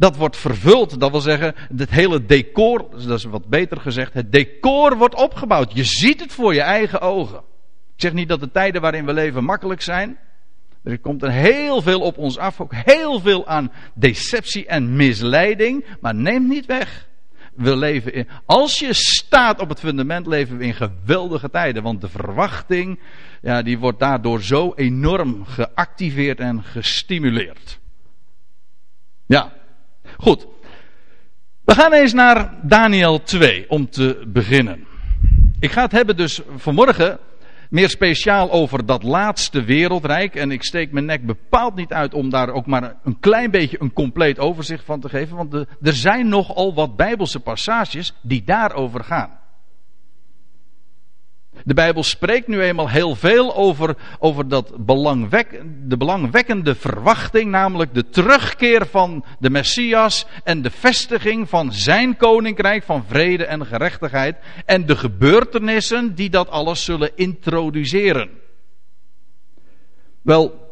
dat 0.00 0.16
wordt 0.16 0.36
vervuld. 0.36 1.00
Dat 1.00 1.10
wil 1.10 1.20
zeggen, 1.20 1.54
het 1.76 1.90
hele 1.90 2.24
decor, 2.24 2.90
dat 2.90 3.18
is 3.18 3.24
wat 3.24 3.46
beter 3.46 3.80
gezegd, 3.80 4.14
het 4.14 4.32
decor 4.32 4.96
wordt 4.96 5.14
opgebouwd. 5.14 5.72
Je 5.74 5.84
ziet 5.84 6.20
het 6.20 6.32
voor 6.32 6.54
je 6.54 6.60
eigen 6.60 7.00
ogen. 7.00 7.38
Ik 7.94 8.00
zeg 8.06 8.12
niet 8.12 8.28
dat 8.28 8.40
de 8.40 8.50
tijden 8.50 8.80
waarin 8.80 9.04
we 9.04 9.12
leven 9.12 9.44
makkelijk 9.44 9.82
zijn. 9.82 10.18
Er 10.84 10.98
komt 10.98 11.22
er 11.22 11.30
heel 11.30 11.82
veel 11.82 12.00
op 12.00 12.18
ons 12.18 12.38
af, 12.38 12.60
ook 12.60 12.74
heel 12.74 13.20
veel 13.20 13.46
aan 13.46 13.72
deceptie 13.94 14.66
en 14.66 14.96
misleiding, 14.96 15.84
maar 16.00 16.14
neemt 16.14 16.48
niet 16.48 16.66
weg. 16.66 17.08
We 17.54 17.76
leven 17.76 18.14
in, 18.14 18.28
als 18.44 18.78
je 18.78 18.92
staat 18.92 19.60
op 19.60 19.68
het 19.68 19.80
fundament, 19.80 20.26
leven 20.26 20.58
we 20.58 20.64
in 20.64 20.74
geweldige 20.74 21.50
tijden, 21.50 21.82
want 21.82 22.00
de 22.00 22.08
verwachting, 22.08 23.00
ja, 23.42 23.62
die 23.62 23.78
wordt 23.78 23.98
daardoor 23.98 24.42
zo 24.42 24.72
enorm 24.76 25.44
geactiveerd 25.44 26.38
en 26.38 26.62
gestimuleerd. 26.62 27.80
Ja, 29.26 29.58
goed. 30.20 30.46
We 31.64 31.74
gaan 31.74 31.92
eens 31.92 32.12
naar 32.12 32.54
Daniel 32.62 33.22
2 33.22 33.70
om 33.70 33.90
te 33.90 34.22
beginnen. 34.26 34.86
Ik 35.60 35.70
ga 35.70 35.82
het 35.82 35.92
hebben 35.92 36.16
dus 36.16 36.40
vanmorgen 36.56 37.18
meer 37.70 37.88
speciaal 37.88 38.50
over 38.50 38.86
dat 38.86 39.02
laatste 39.02 39.64
wereldrijk. 39.64 40.34
En 40.34 40.50
ik 40.50 40.64
steek 40.64 40.92
mijn 40.92 41.04
nek 41.04 41.26
bepaald 41.26 41.74
niet 41.74 41.92
uit 41.92 42.14
om 42.14 42.30
daar 42.30 42.50
ook 42.50 42.66
maar 42.66 42.94
een 43.04 43.20
klein 43.20 43.50
beetje 43.50 43.80
een 43.80 43.92
compleet 43.92 44.38
overzicht 44.38 44.84
van 44.84 45.00
te 45.00 45.08
geven. 45.08 45.36
Want 45.36 45.54
er 45.54 45.66
zijn 45.92 46.28
nogal 46.28 46.74
wat 46.74 46.96
bijbelse 46.96 47.40
passages 47.40 48.14
die 48.22 48.42
daarover 48.44 49.04
gaan. 49.04 49.39
De 51.64 51.74
Bijbel 51.74 52.02
spreekt 52.02 52.46
nu 52.46 52.62
eenmaal 52.62 52.88
heel 52.88 53.14
veel 53.14 53.56
over, 53.56 53.96
over 54.18 54.48
dat 54.48 54.72
de 55.86 55.96
belangwekkende 55.96 56.74
verwachting, 56.74 57.50
namelijk 57.50 57.94
de 57.94 58.08
terugkeer 58.08 58.86
van 58.86 59.24
de 59.38 59.50
Messias 59.50 60.26
en 60.44 60.62
de 60.62 60.70
vestiging 60.70 61.48
van 61.48 61.72
zijn 61.72 62.16
koninkrijk 62.16 62.82
van 62.82 63.04
vrede 63.04 63.44
en 63.44 63.66
gerechtigheid 63.66 64.36
en 64.64 64.86
de 64.86 64.96
gebeurtenissen 64.96 66.14
die 66.14 66.30
dat 66.30 66.48
alles 66.48 66.84
zullen 66.84 67.10
introduceren. 67.14 68.30
Wel, 70.22 70.68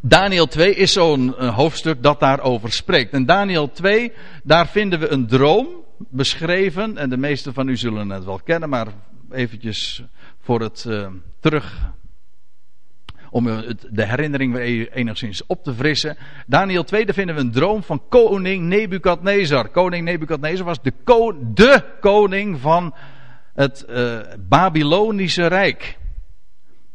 Daniel 0.00 0.46
2 0.46 0.74
is 0.74 0.92
zo'n 0.92 1.34
hoofdstuk 1.34 2.02
dat 2.02 2.20
daarover 2.20 2.72
spreekt. 2.72 3.12
En 3.12 3.26
Daniel 3.26 3.70
2, 3.70 4.12
daar 4.42 4.68
vinden 4.68 4.98
we 4.98 5.08
een 5.08 5.26
droom 5.26 5.68
beschreven. 5.98 6.96
En 6.96 7.10
de 7.10 7.16
meesten 7.16 7.54
van 7.54 7.68
u 7.68 7.76
zullen 7.76 8.10
het 8.10 8.24
wel 8.24 8.40
kennen, 8.44 8.68
maar 8.68 8.86
eventjes 9.30 10.02
voor 10.38 10.60
het 10.60 10.84
uh, 10.88 11.08
terug. 11.40 11.94
Om 13.30 13.44
de 13.90 14.06
herinnering 14.06 14.52
weer 14.52 14.92
enigszins 14.92 15.46
op 15.46 15.64
te 15.64 15.74
frissen. 15.74 16.16
Daniel 16.46 16.84
2, 16.84 17.04
daar 17.04 17.14
vinden 17.14 17.34
we 17.34 17.40
een 17.40 17.52
droom 17.52 17.82
van 17.82 18.02
koning 18.08 18.64
Nebukadnezar. 18.64 19.68
Koning 19.68 20.04
Nebukadnezar 20.04 20.64
was 20.64 20.82
de 20.82 20.92
koning 22.00 22.60
van 22.60 22.94
het 23.54 23.86
uh, 23.88 24.18
Babylonische 24.48 25.46
Rijk. 25.46 25.98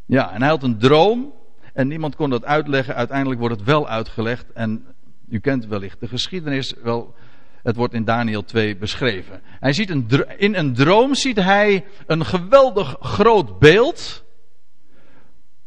Ja, 0.05 0.31
en 0.31 0.41
hij 0.41 0.49
had 0.49 0.63
een 0.63 0.77
droom. 0.77 1.33
En 1.73 1.87
niemand 1.87 2.15
kon 2.15 2.29
dat 2.29 2.45
uitleggen. 2.45 2.95
Uiteindelijk 2.95 3.39
wordt 3.39 3.55
het 3.55 3.65
wel 3.65 3.87
uitgelegd. 3.87 4.51
En 4.51 4.85
u 5.29 5.39
kent 5.39 5.65
wellicht 5.65 5.99
de 5.99 6.07
geschiedenis 6.07 6.73
wel 6.83 7.15
het 7.63 7.75
wordt 7.75 7.93
in 7.93 8.03
Daniel 8.03 8.43
2 8.43 8.77
beschreven. 8.77 9.41
Hij 9.43 9.73
ziet 9.73 9.89
een, 9.89 10.07
in 10.37 10.55
een 10.55 10.73
droom 10.73 11.15
ziet 11.15 11.37
hij 11.37 11.85
een 12.05 12.25
geweldig 12.25 12.95
groot 12.99 13.59
beeld. 13.59 14.23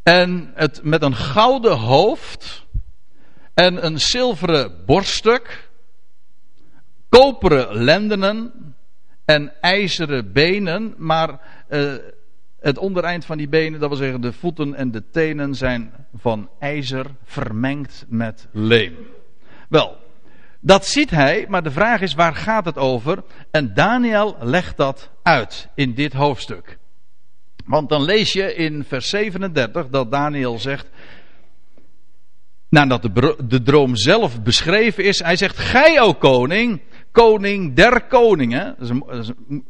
En 0.02 0.50
het 0.54 0.80
met 0.82 1.02
een 1.02 1.14
gouden 1.14 1.76
hoofd. 1.76 2.66
En 3.54 3.86
een 3.86 4.00
zilveren 4.00 4.84
borststuk. 4.86 5.70
Koperen 7.08 7.84
lendenen. 7.84 8.52
En 9.24 9.60
ijzeren 9.60 10.32
benen. 10.32 10.94
Maar 10.96 11.40
uh, 11.70 11.94
het 12.64 12.78
ondereind 12.78 13.24
van 13.24 13.36
die 13.36 13.48
benen, 13.48 13.80
dat 13.80 13.88
wil 13.88 13.98
zeggen 13.98 14.20
de 14.20 14.32
voeten 14.32 14.74
en 14.74 14.90
de 14.90 15.10
tenen, 15.10 15.54
zijn 15.54 15.92
van 16.14 16.48
ijzer 16.58 17.06
vermengd 17.24 18.04
met 18.08 18.48
leem. 18.52 18.96
Wel, 19.68 19.96
dat 20.64 20.86
ziet 20.86 21.10
hij, 21.10 21.46
maar 21.48 21.62
de 21.62 21.70
vraag 21.70 22.00
is 22.00 22.14
waar 22.14 22.34
gaat 22.34 22.64
het 22.64 22.78
over? 22.78 23.24
En 23.50 23.74
Daniel 23.74 24.36
legt 24.40 24.76
dat 24.76 25.10
uit 25.22 25.68
in 25.74 25.94
dit 25.94 26.12
hoofdstuk. 26.12 26.78
Want 27.64 27.88
dan 27.88 28.02
lees 28.02 28.32
je 28.32 28.54
in 28.54 28.84
vers 28.84 29.08
37 29.08 29.88
dat 29.88 30.10
Daniel 30.10 30.58
zegt, 30.58 30.88
nadat 32.68 33.02
de, 33.02 33.36
de 33.48 33.62
droom 33.62 33.96
zelf 33.96 34.42
beschreven 34.42 35.04
is, 35.04 35.18
hij 35.22 35.36
zegt, 35.36 35.58
gij 35.58 36.00
o 36.00 36.12
koning, 36.12 36.82
koning 37.12 37.74
der 37.74 38.06
koningen. 38.06 38.74
Dat 38.78 38.80
is 38.80 38.88
een, 38.88 39.04
dat 39.06 39.22
is 39.22 39.30
een 39.48 39.64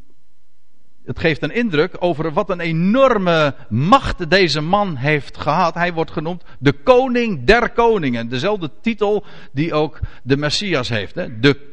het 1.05 1.19
geeft 1.19 1.43
een 1.43 1.55
indruk 1.55 1.97
over 1.99 2.33
wat 2.33 2.51
een 2.51 2.61
enorme 2.61 3.55
macht 3.69 4.31
deze 4.31 4.61
man 4.61 4.97
heeft 4.97 5.37
gehad. 5.37 5.75
Hij 5.75 5.93
wordt 5.93 6.11
genoemd 6.11 6.43
de 6.59 6.73
koning 6.73 7.45
der 7.45 7.71
koningen. 7.71 8.29
Dezelfde 8.29 8.71
titel 8.81 9.25
die 9.53 9.73
ook 9.73 10.01
de 10.23 10.37
Messias 10.37 10.89
heeft. 10.89 11.15
Hè? 11.15 11.39
De, 11.41 11.73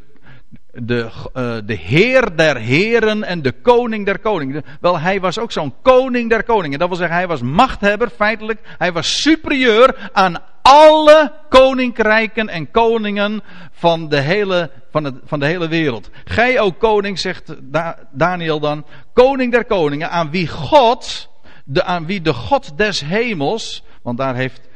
de, 0.71 1.09
uh, 1.33 1.57
de 1.65 1.73
Heer 1.73 2.35
der 2.35 2.57
Heren 2.57 3.23
en 3.23 3.41
de 3.41 3.51
Koning 3.51 4.05
der 4.05 4.19
Koningen. 4.19 4.63
Wel, 4.81 4.99
hij 4.99 5.19
was 5.19 5.39
ook 5.39 5.51
zo'n 5.51 5.73
Koning 5.81 6.29
der 6.29 6.43
Koningen. 6.43 6.79
Dat 6.79 6.87
wil 6.87 6.97
zeggen, 6.97 7.15
hij 7.15 7.27
was 7.27 7.41
machthebber, 7.41 8.09
feitelijk. 8.09 8.59
Hij 8.77 8.91
was 8.91 9.21
superieur 9.21 10.09
aan 10.13 10.37
alle 10.61 11.33
koninkrijken 11.49 12.49
en 12.49 12.71
koningen 12.71 13.41
van 13.71 14.09
de 14.09 14.19
hele, 14.19 14.71
van 14.91 15.03
het, 15.03 15.15
van 15.23 15.39
de 15.39 15.45
hele 15.45 15.67
wereld. 15.67 16.09
Gij 16.23 16.59
ook 16.59 16.79
koning, 16.79 17.19
zegt 17.19 17.55
Daniel 18.11 18.59
dan, 18.59 18.85
koning 19.13 19.51
der 19.51 19.65
koningen, 19.65 20.09
aan 20.09 20.31
wie 20.31 20.47
God, 20.47 21.29
de, 21.65 21.83
aan 21.83 22.05
wie 22.05 22.21
de 22.21 22.33
God 22.33 22.77
des 22.77 22.99
hemels, 22.99 23.83
want 24.01 24.17
daar 24.17 24.35
heeft 24.35 24.69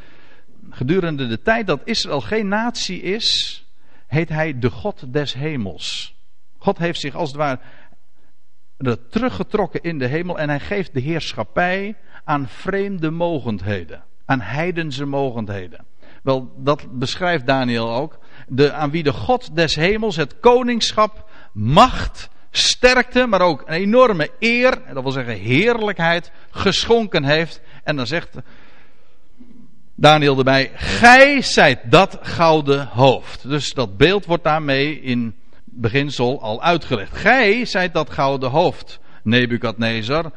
gedurende 0.69 1.27
de 1.27 1.41
tijd 1.41 1.67
dat 1.67 1.81
Israël 1.83 2.21
geen 2.21 2.47
natie 2.47 3.01
is, 3.01 3.59
heet 4.07 4.29
hij 4.29 4.59
de 4.59 4.69
God 4.69 5.13
des 5.13 5.33
hemels. 5.33 6.15
God 6.57 6.77
heeft 6.77 6.99
zich 6.99 7.15
als 7.15 7.29
het 7.29 7.37
ware 7.37 7.59
teruggetrokken 9.09 9.81
in 9.81 9.99
de 9.99 10.05
hemel 10.05 10.39
en 10.39 10.49
hij 10.49 10.59
geeft 10.59 10.93
de 10.93 10.99
heerschappij 10.99 11.95
aan 12.23 12.47
vreemde 12.47 13.11
mogendheden, 13.11 14.03
aan 14.25 14.41
heidense 14.41 15.05
mogendheden. 15.05 15.85
Wel, 16.23 16.53
dat 16.57 16.85
beschrijft 16.91 17.45
Daniel 17.45 17.93
ook. 17.93 18.17
De, 18.47 18.73
aan 18.73 18.91
wie 18.91 19.03
de 19.03 19.13
God 19.13 19.55
des 19.55 19.75
hemels 19.75 20.15
het 20.15 20.39
koningschap, 20.39 21.29
macht, 21.53 22.29
sterkte, 22.51 23.25
maar 23.25 23.41
ook 23.41 23.61
een 23.65 23.73
enorme 23.73 24.29
eer, 24.39 24.81
dat 24.93 25.03
wil 25.03 25.11
zeggen 25.11 25.35
heerlijkheid, 25.35 26.31
geschonken 26.49 27.23
heeft. 27.23 27.61
En 27.83 27.95
dan 27.95 28.07
zegt 28.07 28.37
Daniel 29.95 30.37
erbij, 30.37 30.71
gij 30.75 31.41
zijt 31.41 31.79
dat 31.83 32.17
gouden 32.21 32.87
hoofd. 32.87 33.49
Dus 33.49 33.73
dat 33.73 33.97
beeld 33.97 34.25
wordt 34.25 34.43
daarmee 34.43 35.01
in 35.01 35.35
beginsel 35.63 36.41
al 36.41 36.63
uitgelegd. 36.63 37.17
Gij 37.17 37.65
zijt 37.65 37.93
dat 37.93 38.09
gouden 38.09 38.49
hoofd, 38.49 38.99
Nebukadnezar, 39.23 40.31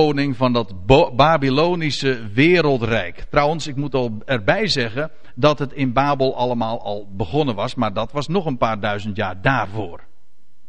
koning 0.00 0.36
van 0.36 0.52
dat 0.52 0.86
Babylonische 1.16 2.20
wereldrijk. 2.32 3.26
Trouwens, 3.30 3.66
ik 3.66 3.76
moet 3.76 3.94
al 3.94 4.22
erbij 4.24 4.66
zeggen 4.66 5.10
dat 5.34 5.58
het 5.58 5.72
in 5.72 5.92
Babel 5.92 6.36
allemaal 6.36 6.82
al 6.82 7.08
begonnen 7.16 7.54
was, 7.54 7.74
maar 7.74 7.92
dat 7.92 8.12
was 8.12 8.28
nog 8.28 8.46
een 8.46 8.56
paar 8.56 8.80
duizend 8.80 9.16
jaar 9.16 9.42
daarvoor. 9.42 10.00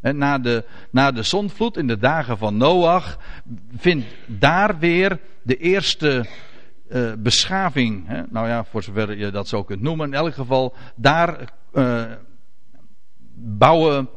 Na 0.01 0.38
de, 0.38 0.65
na 0.91 1.12
de 1.12 1.24
zondvloed 1.24 1.77
in 1.77 1.88
de 1.88 1.98
dagen 1.98 2.38
van 2.38 2.58
Noach 2.58 3.17
vindt 3.77 4.05
daar 4.25 4.79
weer 4.79 5.20
de 5.44 5.58
eerste 5.58 6.25
uh, 6.89 7.13
beschaving, 7.17 8.08
hè? 8.08 8.22
nou 8.29 8.48
ja, 8.48 8.63
voor 8.63 8.84
zover 8.84 9.17
je 9.17 9.32
dat 9.32 9.48
zo 9.48 9.63
kunt 9.63 9.82
noemen, 9.82 10.08
in 10.08 10.13
elk 10.13 10.34
geval, 10.34 10.75
daar 10.96 11.53
uh, 11.74 12.03
bouwen 13.36 14.10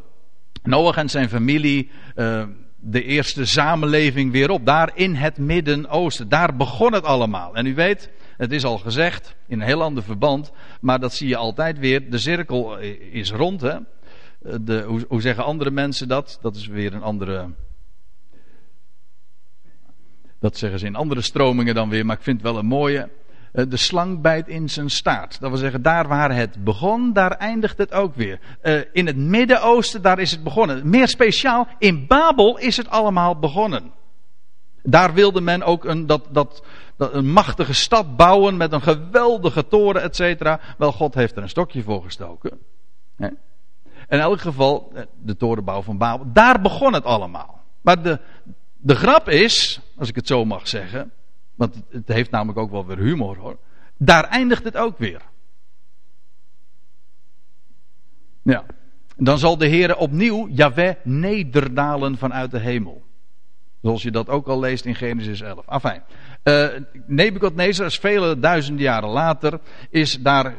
Noach 0.62 0.96
en 0.96 1.08
zijn 1.08 1.28
familie 1.28 1.90
uh, 2.16 2.42
de 2.80 3.04
eerste 3.04 3.44
samenleving 3.44 4.32
weer 4.32 4.50
op. 4.50 4.66
Daar 4.66 4.90
in 4.94 5.14
het 5.14 5.38
Midden-Oosten. 5.38 6.28
Daar 6.28 6.56
begon 6.56 6.92
het 6.92 7.04
allemaal. 7.04 7.54
En 7.54 7.66
u 7.66 7.74
weet, 7.74 8.10
het 8.36 8.52
is 8.52 8.64
al 8.64 8.78
gezegd 8.78 9.36
in 9.46 9.60
een 9.60 9.66
heel 9.66 9.82
ander 9.82 10.02
verband, 10.02 10.52
maar 10.80 11.00
dat 11.00 11.14
zie 11.14 11.28
je 11.28 11.36
altijd 11.36 11.78
weer. 11.78 12.10
De 12.10 12.18
cirkel 12.18 12.78
is 13.12 13.30
rond, 13.30 13.60
hè. 13.60 13.76
De, 14.60 14.82
hoe, 14.82 15.04
hoe 15.08 15.20
zeggen 15.20 15.44
andere 15.44 15.70
mensen 15.70 16.08
dat? 16.08 16.38
Dat 16.42 16.56
is 16.56 16.66
weer 16.66 16.94
een 16.94 17.02
andere 17.02 17.48
dat 20.38 20.56
zeggen 20.56 20.78
ze 20.78 20.86
in 20.86 20.94
andere 20.94 21.20
stromingen 21.20 21.74
dan 21.74 21.88
weer, 21.88 22.06
maar 22.06 22.16
ik 22.16 22.22
vind 22.22 22.42
het 22.42 22.50
wel 22.50 22.58
een 22.58 22.66
mooie. 22.66 23.08
Eh, 23.52 23.64
de 23.68 23.76
slang 23.76 24.20
bijt 24.20 24.48
in 24.48 24.68
zijn 24.68 24.90
staart. 24.90 25.40
Dat 25.40 25.50
wil 25.50 25.58
zeggen, 25.58 25.82
daar 25.82 26.08
waar 26.08 26.34
het 26.34 26.64
begon, 26.64 27.12
daar 27.12 27.30
eindigt 27.30 27.78
het 27.78 27.92
ook 27.92 28.14
weer. 28.14 28.40
Eh, 28.60 28.80
in 28.92 29.06
het 29.06 29.16
Midden-Oosten, 29.16 30.02
daar 30.02 30.18
is 30.18 30.30
het 30.30 30.42
begonnen. 30.42 30.88
Meer 30.90 31.08
speciaal, 31.08 31.68
in 31.78 32.06
Babel 32.06 32.58
is 32.58 32.76
het 32.76 32.90
allemaal 32.90 33.38
begonnen. 33.38 33.92
Daar 34.82 35.14
wilde 35.14 35.40
men 35.40 35.62
ook 35.62 35.84
een, 35.84 36.06
dat, 36.06 36.26
dat, 36.30 36.62
een 36.96 37.30
machtige 37.30 37.74
stad 37.74 38.16
bouwen 38.16 38.56
met 38.56 38.72
een 38.72 38.82
geweldige 38.82 39.66
toren, 39.66 40.02
et 40.02 40.16
cetera. 40.16 40.60
Wel, 40.78 40.92
God 40.92 41.14
heeft 41.14 41.36
er 41.36 41.42
een 41.42 41.48
stokje 41.48 41.82
voor 41.82 42.02
gestoken. 42.02 42.58
In 44.08 44.18
elk 44.18 44.40
geval, 44.40 44.90
eh, 44.94 45.02
de 45.22 45.36
torenbouw 45.36 45.82
van 45.82 45.98
Babel, 45.98 46.26
daar 46.32 46.60
begon 46.60 46.92
het 46.92 47.04
allemaal. 47.04 47.62
Maar 47.80 48.02
de, 48.02 48.18
de 48.76 48.94
grap 48.94 49.28
is, 49.28 49.80
als 49.96 50.08
ik 50.08 50.14
het 50.14 50.26
zo 50.26 50.44
mag 50.44 50.68
zeggen, 50.68 51.12
want 51.58 51.82
het 51.90 52.08
heeft 52.08 52.30
namelijk 52.30 52.58
ook 52.58 52.70
wel 52.70 52.86
weer 52.86 52.98
humor 52.98 53.36
hoor. 53.36 53.58
Daar 53.96 54.24
eindigt 54.24 54.64
het 54.64 54.76
ook 54.76 54.98
weer. 54.98 55.22
Ja. 58.42 58.64
Dan 59.16 59.38
zal 59.38 59.58
de 59.58 59.66
Heer 59.66 59.96
opnieuw, 59.96 60.48
Yahweh, 60.48 60.94
nederdalen 61.02 62.16
vanuit 62.16 62.50
de 62.50 62.58
hemel. 62.58 63.02
Zoals 63.82 64.02
je 64.02 64.10
dat 64.10 64.28
ook 64.28 64.46
al 64.46 64.60
leest 64.60 64.84
in 64.84 64.94
Genesis 64.94 65.40
11. 65.40 65.66
Afijn. 65.66 66.02
Uh, 66.44 66.66
Nebukadnezar 67.06 67.86
is 67.86 67.98
vele 67.98 68.38
duizenden 68.38 68.84
jaren 68.84 69.08
later, 69.08 69.60
is 69.90 70.18
daar 70.22 70.54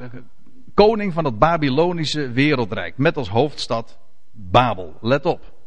koning 0.74 1.14
van 1.14 1.26
het 1.26 1.40
Babylonische 1.40 2.32
wereldrijk. 2.32 2.98
Met 2.98 3.18
als 3.18 3.30
hoofdstad 3.30 3.98
Babel. 4.32 4.98
Let 5.02 5.26
op. 5.26 5.59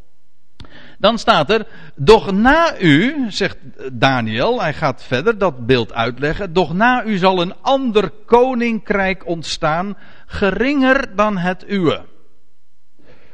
Dan 1.03 1.19
staat 1.19 1.51
er, 1.51 1.67
doch 1.95 2.33
na 2.33 2.81
u, 2.81 3.27
zegt 3.29 3.59
Daniel, 3.93 4.61
hij 4.61 4.75
gaat 4.75 5.03
verder 5.03 5.39
dat 5.39 5.67
beeld 5.67 5.93
uitleggen, 5.93 6.53
doch 6.53 6.73
na 6.73 7.05
u 7.05 7.17
zal 7.17 7.41
een 7.41 7.55
ander 7.61 8.11
koninkrijk 8.11 9.27
ontstaan, 9.27 9.97
geringer 10.27 11.17
dan 11.17 11.39
het 11.39 11.65
uwe. 11.71 12.05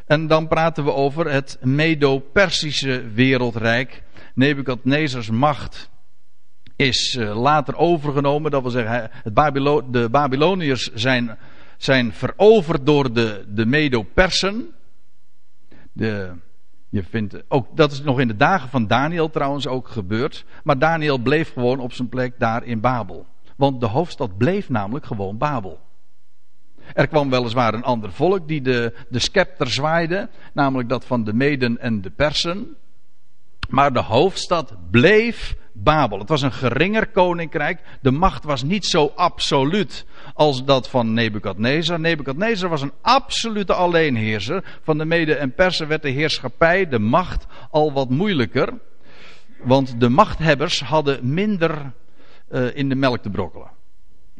En 0.06 0.26
dan 0.26 0.48
praten 0.48 0.84
we 0.84 0.92
over 0.92 1.30
het 1.30 1.58
Medo-Persische 1.60 3.08
wereldrijk. 3.14 4.02
Nebukadnezars 4.34 5.30
macht 5.30 5.90
is 6.76 7.16
eh, 7.16 7.40
later 7.40 7.76
overgenomen. 7.76 8.50
Dat 8.50 8.62
wil 8.62 8.70
zeggen, 8.70 9.10
het 9.10 9.92
de 9.92 10.08
Babyloniërs 10.10 10.90
zijn, 10.94 11.38
zijn 11.76 12.12
veroverd 12.12 12.86
door 12.86 13.12
de, 13.12 13.44
de 13.48 13.66
Medo-Persen. 13.66 14.68
De, 15.92 16.32
je 16.88 17.02
vindt, 17.02 17.42
ook, 17.48 17.66
dat 17.76 17.92
is 17.92 18.02
nog 18.02 18.20
in 18.20 18.28
de 18.28 18.36
dagen 18.36 18.68
van 18.68 18.86
Daniel 18.86 19.30
trouwens 19.30 19.66
ook 19.66 19.88
gebeurd. 19.88 20.44
Maar 20.64 20.78
Daniel 20.78 21.18
bleef 21.18 21.52
gewoon 21.52 21.80
op 21.80 21.92
zijn 21.92 22.08
plek 22.08 22.34
daar 22.38 22.64
in 22.64 22.80
Babel. 22.80 23.26
Want 23.56 23.80
de 23.80 23.86
hoofdstad 23.86 24.36
bleef 24.36 24.68
namelijk 24.68 25.06
gewoon 25.06 25.38
Babel. 25.38 25.80
Er 26.94 27.06
kwam 27.06 27.30
weliswaar 27.30 27.74
een 27.74 27.82
ander 27.82 28.12
volk 28.12 28.48
die 28.48 28.62
de, 28.62 28.94
de 29.08 29.18
scepter 29.18 29.70
zwaaide. 29.70 30.28
Namelijk 30.52 30.88
dat 30.88 31.04
van 31.04 31.24
de 31.24 31.32
Meden 31.32 31.80
en 31.80 32.00
de 32.00 32.10
Persen. 32.10 32.76
Maar 33.68 33.92
de 33.92 34.02
hoofdstad 34.02 34.76
bleef 34.90 35.56
Babel. 35.72 36.18
Het 36.18 36.28
was 36.28 36.42
een 36.42 36.52
geringer 36.52 37.06
koninkrijk. 37.06 37.80
De 38.00 38.10
macht 38.10 38.44
was 38.44 38.62
niet 38.62 38.86
zo 38.86 39.12
absoluut 39.14 40.06
als 40.38 40.64
dat 40.64 40.88
van 40.88 41.12
Nebukadnezar. 41.12 42.00
Nebukadnezar 42.00 42.68
was 42.68 42.82
een 42.82 42.92
absolute 43.00 43.74
alleenheerser. 43.74 44.78
Van 44.82 44.98
de 44.98 45.04
Mede 45.04 45.34
en 45.34 45.54
Persen 45.54 45.88
werd 45.88 46.02
de 46.02 46.10
heerschappij, 46.10 46.88
de 46.88 46.98
macht, 46.98 47.46
al 47.70 47.92
wat 47.92 48.10
moeilijker. 48.10 48.72
Want 49.62 50.00
de 50.00 50.08
machthebbers 50.08 50.80
hadden 50.80 51.32
minder 51.32 51.92
uh, 52.50 52.76
in 52.76 52.88
de 52.88 52.94
melk 52.94 53.22
te 53.22 53.30
brokkelen. 53.30 53.70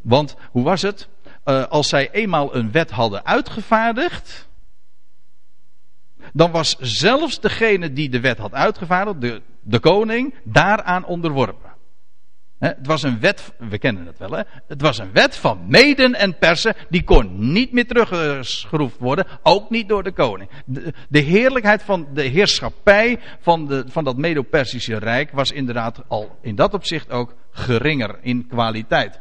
Want 0.01 0.35
hoe 0.51 0.63
was 0.63 0.81
het? 0.81 1.07
Uh, 1.45 1.65
als 1.65 1.89
zij 1.89 2.11
eenmaal 2.11 2.55
een 2.55 2.71
wet 2.71 2.91
hadden 2.91 3.25
uitgevaardigd 3.25 4.49
dan 6.33 6.51
was 6.51 6.75
zelfs 6.79 7.39
degene 7.39 7.93
die 7.93 8.09
de 8.09 8.19
wet 8.19 8.37
had 8.37 8.53
uitgevaardigd, 8.53 9.21
de, 9.21 9.41
de 9.61 9.79
koning, 9.79 10.33
daaraan 10.43 11.05
onderworpen. 11.05 11.68
Het 12.59 12.87
was 12.87 13.03
een 13.03 13.19
wet, 13.19 13.53
we 13.57 13.77
kennen 13.77 14.05
het 14.05 14.17
wel, 14.17 14.31
hè? 14.31 14.41
het 14.67 14.81
was 14.81 14.97
een 14.97 15.11
wet 15.13 15.35
van 15.35 15.59
meden 15.67 16.15
en 16.15 16.37
persen, 16.37 16.75
die 16.89 17.03
kon 17.03 17.51
niet 17.51 17.71
meer 17.71 17.87
teruggeschroefd 17.87 18.97
worden, 18.97 19.25
ook 19.43 19.69
niet 19.69 19.87
door 19.87 20.03
de 20.03 20.11
koning. 20.11 20.49
De, 20.65 20.93
de 21.09 21.19
heerlijkheid 21.19 21.83
van 21.83 22.07
de 22.13 22.21
heerschappij 22.21 23.19
van, 23.39 23.67
de, 23.67 23.83
van 23.87 24.03
dat 24.03 24.17
Medo-Persische 24.17 24.97
Rijk 24.97 25.31
was 25.31 25.51
inderdaad 25.51 26.01
al 26.07 26.37
in 26.41 26.55
dat 26.55 26.73
opzicht 26.73 27.11
ook 27.11 27.35
geringer 27.51 28.17
in 28.21 28.47
kwaliteit. 28.47 29.19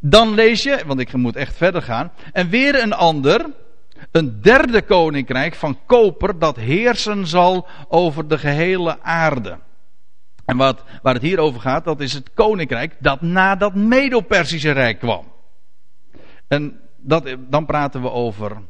Dan 0.00 0.34
lees 0.34 0.62
je, 0.62 0.82
want 0.86 1.00
ik 1.00 1.12
moet 1.12 1.36
echt 1.36 1.56
verder 1.56 1.82
gaan, 1.82 2.12
en 2.32 2.48
weer 2.48 2.82
een 2.82 2.92
ander, 2.92 3.46
een 4.10 4.40
derde 4.42 4.82
koninkrijk 4.82 5.54
van 5.54 5.78
koper 5.86 6.38
dat 6.38 6.56
heersen 6.56 7.26
zal 7.26 7.66
over 7.88 8.28
de 8.28 8.38
gehele 8.38 9.02
aarde. 9.02 9.58
En 10.44 10.56
wat, 10.56 10.84
waar 11.02 11.14
het 11.14 11.22
hier 11.22 11.38
over 11.38 11.60
gaat, 11.60 11.84
dat 11.84 12.00
is 12.00 12.12
het 12.12 12.32
koninkrijk 12.34 12.96
dat 12.98 13.20
na 13.20 13.56
dat 13.56 13.74
Medo-Persische 13.74 14.70
Rijk 14.70 14.98
kwam. 14.98 15.32
En 16.48 16.80
dat, 16.96 17.36
dan 17.38 17.66
praten 17.66 18.02
we 18.02 18.10
over 18.10 18.62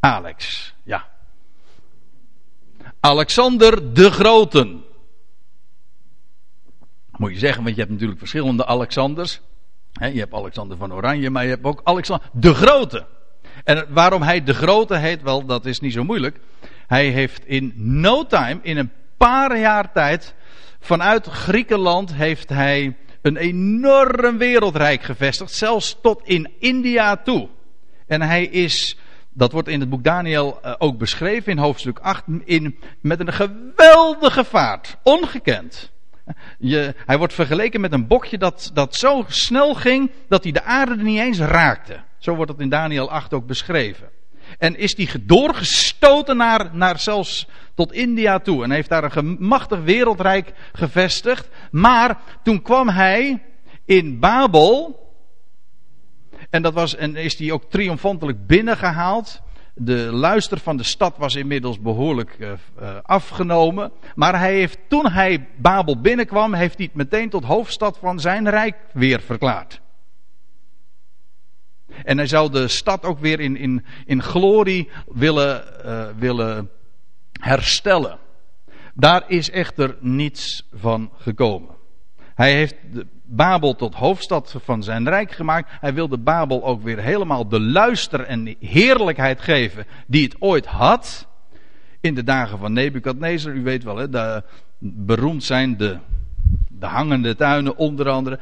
Alex. 0.00 0.74
Ja. 0.82 1.08
Alexander 3.00 3.94
de 3.94 4.10
Grote. 4.10 4.76
Moet 7.16 7.32
je 7.32 7.38
zeggen, 7.38 7.62
want 7.62 7.74
je 7.74 7.80
hebt 7.80 7.92
natuurlijk 7.92 8.18
verschillende 8.18 8.66
Alexanders. 8.66 9.40
je 9.92 10.18
hebt 10.18 10.34
Alexander 10.34 10.76
van 10.76 10.92
Oranje, 10.92 11.30
maar 11.30 11.42
je 11.42 11.50
hebt 11.50 11.64
ook 11.64 11.80
Alexander 11.84 12.28
de 12.32 12.54
Grote. 12.54 13.06
En 13.64 13.86
waarom 13.88 14.22
hij 14.22 14.44
de 14.44 14.54
grote 14.54 14.96
heet, 14.96 15.22
wel, 15.22 15.44
dat 15.44 15.66
is 15.66 15.80
niet 15.80 15.92
zo 15.92 16.04
moeilijk. 16.04 16.40
Hij 16.86 17.08
heeft 17.08 17.46
in 17.46 17.72
no 17.76 18.26
time, 18.26 18.58
in 18.62 18.76
een 18.76 18.92
paar 19.16 19.58
jaar 19.58 19.92
tijd, 19.92 20.34
vanuit 20.80 21.26
Griekenland 21.26 22.14
heeft 22.14 22.48
hij 22.48 22.96
een 23.22 23.36
enorm 23.36 24.38
wereldrijk 24.38 25.02
gevestigd, 25.02 25.52
zelfs 25.52 25.98
tot 26.02 26.20
in 26.24 26.52
India 26.58 27.16
toe. 27.16 27.48
En 28.06 28.22
hij 28.22 28.44
is, 28.44 28.98
dat 29.30 29.52
wordt 29.52 29.68
in 29.68 29.80
het 29.80 29.88
boek 29.88 30.04
Daniel 30.04 30.58
eh, 30.62 30.74
ook 30.78 30.98
beschreven 30.98 31.52
in 31.52 31.58
hoofdstuk 31.58 31.98
8, 31.98 32.24
in, 32.44 32.78
met 33.00 33.20
een 33.20 33.32
geweldige 33.32 34.44
vaart, 34.44 34.96
ongekend. 35.02 35.90
Je, 36.58 36.94
hij 37.06 37.18
wordt 37.18 37.32
vergeleken 37.32 37.80
met 37.80 37.92
een 37.92 38.06
bokje 38.06 38.38
dat, 38.38 38.70
dat 38.74 38.94
zo 38.94 39.24
snel 39.28 39.74
ging 39.74 40.10
dat 40.28 40.42
hij 40.42 40.52
de 40.52 40.62
aarde 40.62 41.02
niet 41.02 41.18
eens 41.18 41.38
raakte. 41.38 42.00
Zo 42.18 42.34
wordt 42.34 42.50
het 42.50 42.60
in 42.60 42.68
Daniel 42.68 43.10
8 43.10 43.34
ook 43.34 43.46
beschreven. 43.46 44.08
En 44.60 44.76
is 44.78 44.94
die 44.94 45.08
doorgestoten 45.20 46.36
naar, 46.36 46.70
naar 46.72 46.98
zelfs 46.98 47.46
tot 47.74 47.92
India 47.92 48.38
toe. 48.38 48.64
En 48.64 48.70
heeft 48.70 48.88
daar 48.88 49.04
een 49.04 49.12
gemachtig 49.12 49.80
wereldrijk 49.82 50.52
gevestigd. 50.72 51.48
Maar 51.70 52.18
toen 52.42 52.62
kwam 52.62 52.88
hij 52.88 53.42
in 53.84 54.18
Babel. 54.18 54.98
En, 56.50 56.62
dat 56.62 56.72
was, 56.72 56.96
en 56.96 57.16
is 57.16 57.38
hij 57.38 57.52
ook 57.52 57.70
triomfantelijk 57.70 58.46
binnengehaald. 58.46 59.42
De 59.74 60.08
luister 60.12 60.58
van 60.58 60.76
de 60.76 60.82
stad 60.82 61.16
was 61.16 61.34
inmiddels 61.34 61.80
behoorlijk 61.80 62.36
uh, 62.38 62.52
uh, 62.82 62.96
afgenomen. 63.02 63.92
Maar 64.14 64.38
hij 64.38 64.54
heeft, 64.54 64.78
toen 64.88 65.08
hij 65.08 65.48
Babel 65.56 66.00
binnenkwam, 66.00 66.54
heeft 66.54 66.76
hij 66.76 66.86
het 66.86 66.94
meteen 66.94 67.30
tot 67.30 67.44
hoofdstad 67.44 67.98
van 67.98 68.20
zijn 68.20 68.50
rijk 68.50 68.76
weer 68.92 69.20
verklaard. 69.20 69.80
En 72.04 72.16
hij 72.16 72.26
zou 72.26 72.50
de 72.50 72.68
stad 72.68 73.04
ook 73.04 73.18
weer 73.18 73.40
in, 73.40 73.56
in, 73.56 73.84
in 74.06 74.22
glorie 74.22 74.88
willen, 75.06 75.64
uh, 75.84 76.04
willen 76.18 76.70
herstellen. 77.32 78.18
Daar 78.94 79.22
is 79.26 79.50
echter 79.50 79.96
niets 80.00 80.68
van 80.72 81.10
gekomen. 81.16 81.78
Hij 82.34 82.54
heeft 82.54 82.74
Babel 83.24 83.74
tot 83.74 83.94
hoofdstad 83.94 84.56
van 84.64 84.82
zijn 84.82 85.08
rijk 85.08 85.32
gemaakt. 85.32 85.70
Hij 85.80 85.94
wilde 85.94 86.18
Babel 86.18 86.64
ook 86.64 86.82
weer 86.82 86.98
helemaal 86.98 87.48
de 87.48 87.60
luister 87.60 88.20
en 88.20 88.56
heerlijkheid 88.60 89.40
geven 89.40 89.86
die 90.06 90.24
het 90.24 90.36
ooit 90.38 90.66
had. 90.66 91.28
In 92.00 92.14
de 92.14 92.24
dagen 92.24 92.58
van 92.58 92.72
Nebukadnezar, 92.72 93.52
u 93.52 93.62
weet 93.62 93.82
wel, 93.82 93.96
hè, 93.96 94.08
de, 94.08 94.42
beroemd 94.78 95.44
zijn 95.44 95.76
de, 95.76 95.98
de 96.68 96.86
hangende 96.86 97.36
tuinen 97.36 97.76
onder 97.76 98.08
andere. 98.08 98.38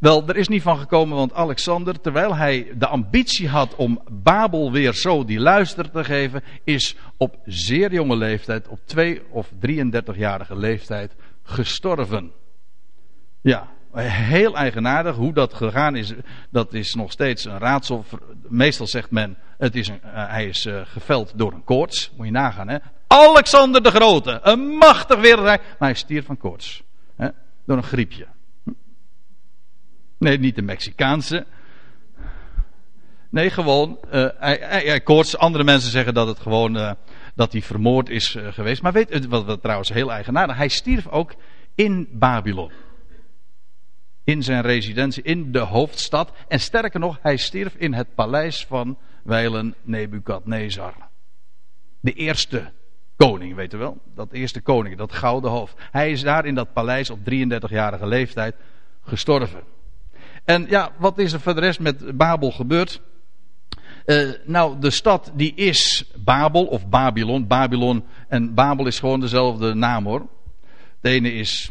Wel, 0.00 0.28
er 0.28 0.36
is 0.36 0.48
niet 0.48 0.62
van 0.62 0.78
gekomen, 0.78 1.16
want 1.16 1.34
Alexander, 1.34 2.00
terwijl 2.00 2.36
hij 2.36 2.72
de 2.74 2.86
ambitie 2.86 3.48
had 3.48 3.74
om 3.74 4.02
Babel 4.10 4.72
weer 4.72 4.94
zo 4.94 5.24
die 5.24 5.40
luister 5.40 5.90
te 5.90 6.04
geven, 6.04 6.42
is 6.64 6.96
op 7.16 7.36
zeer 7.44 7.92
jonge 7.92 8.16
leeftijd, 8.16 8.68
op 8.68 8.78
2 8.84 9.22
of 9.30 9.50
33-jarige 9.66 10.56
leeftijd, 10.56 11.14
gestorven. 11.42 12.32
Ja, 13.40 13.68
heel 13.94 14.56
eigenaardig 14.56 15.16
hoe 15.16 15.32
dat 15.32 15.54
gegaan 15.54 15.96
is. 15.96 16.12
Dat 16.50 16.74
is 16.74 16.94
nog 16.94 17.12
steeds 17.12 17.44
een 17.44 17.58
raadsel. 17.58 18.04
Meestal 18.48 18.86
zegt 18.86 19.10
men, 19.10 19.36
het 19.58 19.74
is 19.74 19.88
uh, 19.88 19.96
hij 20.02 20.46
is 20.46 20.66
uh, 20.66 20.80
geveld 20.84 21.32
door 21.36 21.52
een 21.52 21.64
koorts. 21.64 22.10
Moet 22.16 22.26
je 22.26 22.32
nagaan, 22.32 22.68
hè. 22.68 22.78
Alexander 23.06 23.82
de 23.82 23.90
Grote, 23.90 24.40
een 24.42 24.60
machtig 24.60 25.20
wereldrijk, 25.20 25.62
maar 25.62 25.88
hij 25.88 25.94
stierf 25.94 26.26
van 26.26 26.36
koorts. 26.36 26.82
Hè? 27.16 27.28
Door 27.64 27.76
een 27.76 27.82
griepje. 27.82 28.26
Nee, 30.20 30.38
niet 30.38 30.54
de 30.54 30.62
Mexicaanse. 30.62 31.46
Nee, 33.30 33.50
gewoon. 33.50 33.98
Uh, 34.12 34.28
hij, 34.38 35.00
koorts. 35.00 35.36
Andere 35.36 35.64
mensen 35.64 35.90
zeggen 35.90 36.14
dat 36.14 36.26
het 36.26 36.40
gewoon. 36.40 36.76
Uh, 36.76 36.92
dat 37.34 37.52
hij 37.52 37.62
vermoord 37.62 38.08
is 38.08 38.34
uh, 38.34 38.52
geweest. 38.52 38.82
Maar 38.82 38.92
weet 38.92 39.26
wat, 39.26 39.44
wat 39.44 39.62
trouwens 39.62 39.88
heel 39.88 40.12
eigenaardig. 40.12 40.56
Hij 40.56 40.68
stierf 40.68 41.08
ook 41.08 41.34
in 41.74 42.08
Babylon. 42.12 42.70
In 44.24 44.42
zijn 44.42 44.62
residentie, 44.62 45.22
in 45.22 45.52
de 45.52 45.58
hoofdstad. 45.58 46.32
En 46.48 46.60
sterker 46.60 47.00
nog, 47.00 47.18
hij 47.22 47.36
stierf 47.36 47.74
in 47.74 47.92
het 47.92 48.14
paleis 48.14 48.66
van 48.66 48.98
wijlen 49.22 49.74
Nebukadnezar. 49.82 50.94
De 52.00 52.12
eerste 52.12 52.72
koning, 53.16 53.54
weet 53.54 53.74
u 53.74 53.78
wel? 53.78 53.98
Dat 54.14 54.32
eerste 54.32 54.60
koning, 54.60 54.96
dat 54.96 55.12
gouden 55.12 55.50
hoofd. 55.50 55.74
Hij 55.90 56.10
is 56.10 56.22
daar 56.22 56.46
in 56.46 56.54
dat 56.54 56.72
paleis 56.72 57.10
op 57.10 57.18
33-jarige 57.18 58.06
leeftijd 58.06 58.54
gestorven. 59.02 59.62
En 60.50 60.66
ja, 60.68 60.92
wat 60.98 61.18
is 61.18 61.32
er 61.32 61.40
voor 61.40 61.54
de 61.54 61.60
rest 61.60 61.80
met 61.80 62.16
Babel 62.16 62.50
gebeurd? 62.50 63.00
Uh, 64.06 64.30
nou, 64.44 64.80
de 64.80 64.90
stad 64.90 65.32
die 65.34 65.54
is 65.54 66.10
Babel 66.24 66.64
of 66.64 66.88
Babylon. 66.88 67.46
Babylon 67.46 68.04
en 68.28 68.54
Babel 68.54 68.86
is 68.86 68.98
gewoon 68.98 69.20
dezelfde 69.20 69.74
naam 69.74 70.04
hoor. 70.04 70.28
De 71.00 71.08
ene 71.08 71.32
is. 71.32 71.70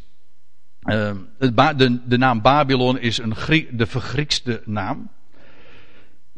Uh, 0.83 1.11
de, 1.37 1.99
de, 2.05 2.17
naam 2.17 2.41
Babylon 2.41 2.99
is 2.99 3.17
een 3.17 3.35
de 3.71 3.85
vergriekste 3.85 4.61
naam. 4.65 5.09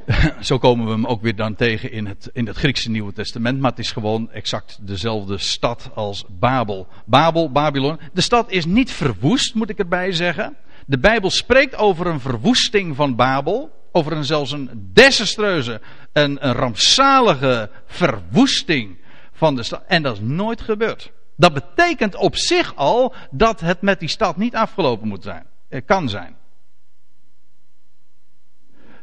Zo 0.39 0.57
komen 0.57 0.85
we 0.85 0.91
hem 0.91 1.05
ook 1.05 1.21
weer 1.21 1.35
dan 1.35 1.55
tegen 1.55 1.91
in 1.91 2.05
het, 2.05 2.29
in 2.33 2.47
het 2.47 2.57
Griekse 2.57 2.89
Nieuwe 2.89 3.13
Testament. 3.13 3.59
Maar 3.59 3.69
het 3.69 3.79
is 3.79 3.91
gewoon 3.91 4.31
exact 4.31 4.87
dezelfde 4.87 5.37
stad 5.37 5.91
als 5.93 6.25
Babel. 6.39 6.87
Babel, 7.05 7.51
Babylon. 7.51 7.99
De 8.13 8.21
stad 8.21 8.51
is 8.51 8.65
niet 8.65 8.91
verwoest, 8.91 9.53
moet 9.53 9.69
ik 9.69 9.79
erbij 9.79 10.11
zeggen. 10.11 10.55
De 10.91 10.99
Bijbel 10.99 11.29
spreekt 11.29 11.75
over 11.75 12.07
een 12.07 12.19
verwoesting 12.19 12.95
van 12.95 13.15
Babel. 13.15 13.71
Over 13.91 14.11
een 14.11 14.25
zelfs 14.25 14.51
een 14.51 14.89
desastreuze 14.93 15.81
en 16.13 16.47
een 16.47 16.53
rampzalige 16.53 17.69
verwoesting 17.85 18.97
van 19.31 19.55
de 19.55 19.63
stad. 19.63 19.83
En 19.87 20.03
dat 20.03 20.13
is 20.13 20.21
nooit 20.21 20.61
gebeurd. 20.61 21.11
Dat 21.37 21.53
betekent 21.53 22.15
op 22.15 22.35
zich 22.35 22.75
al 22.75 23.13
dat 23.29 23.59
het 23.59 23.81
met 23.81 23.99
die 23.99 24.09
stad 24.09 24.37
niet 24.37 24.55
afgelopen 24.55 25.07
moet 25.07 25.23
zijn. 25.23 25.45
Het 25.69 25.85
kan 25.85 26.09
zijn. 26.09 26.35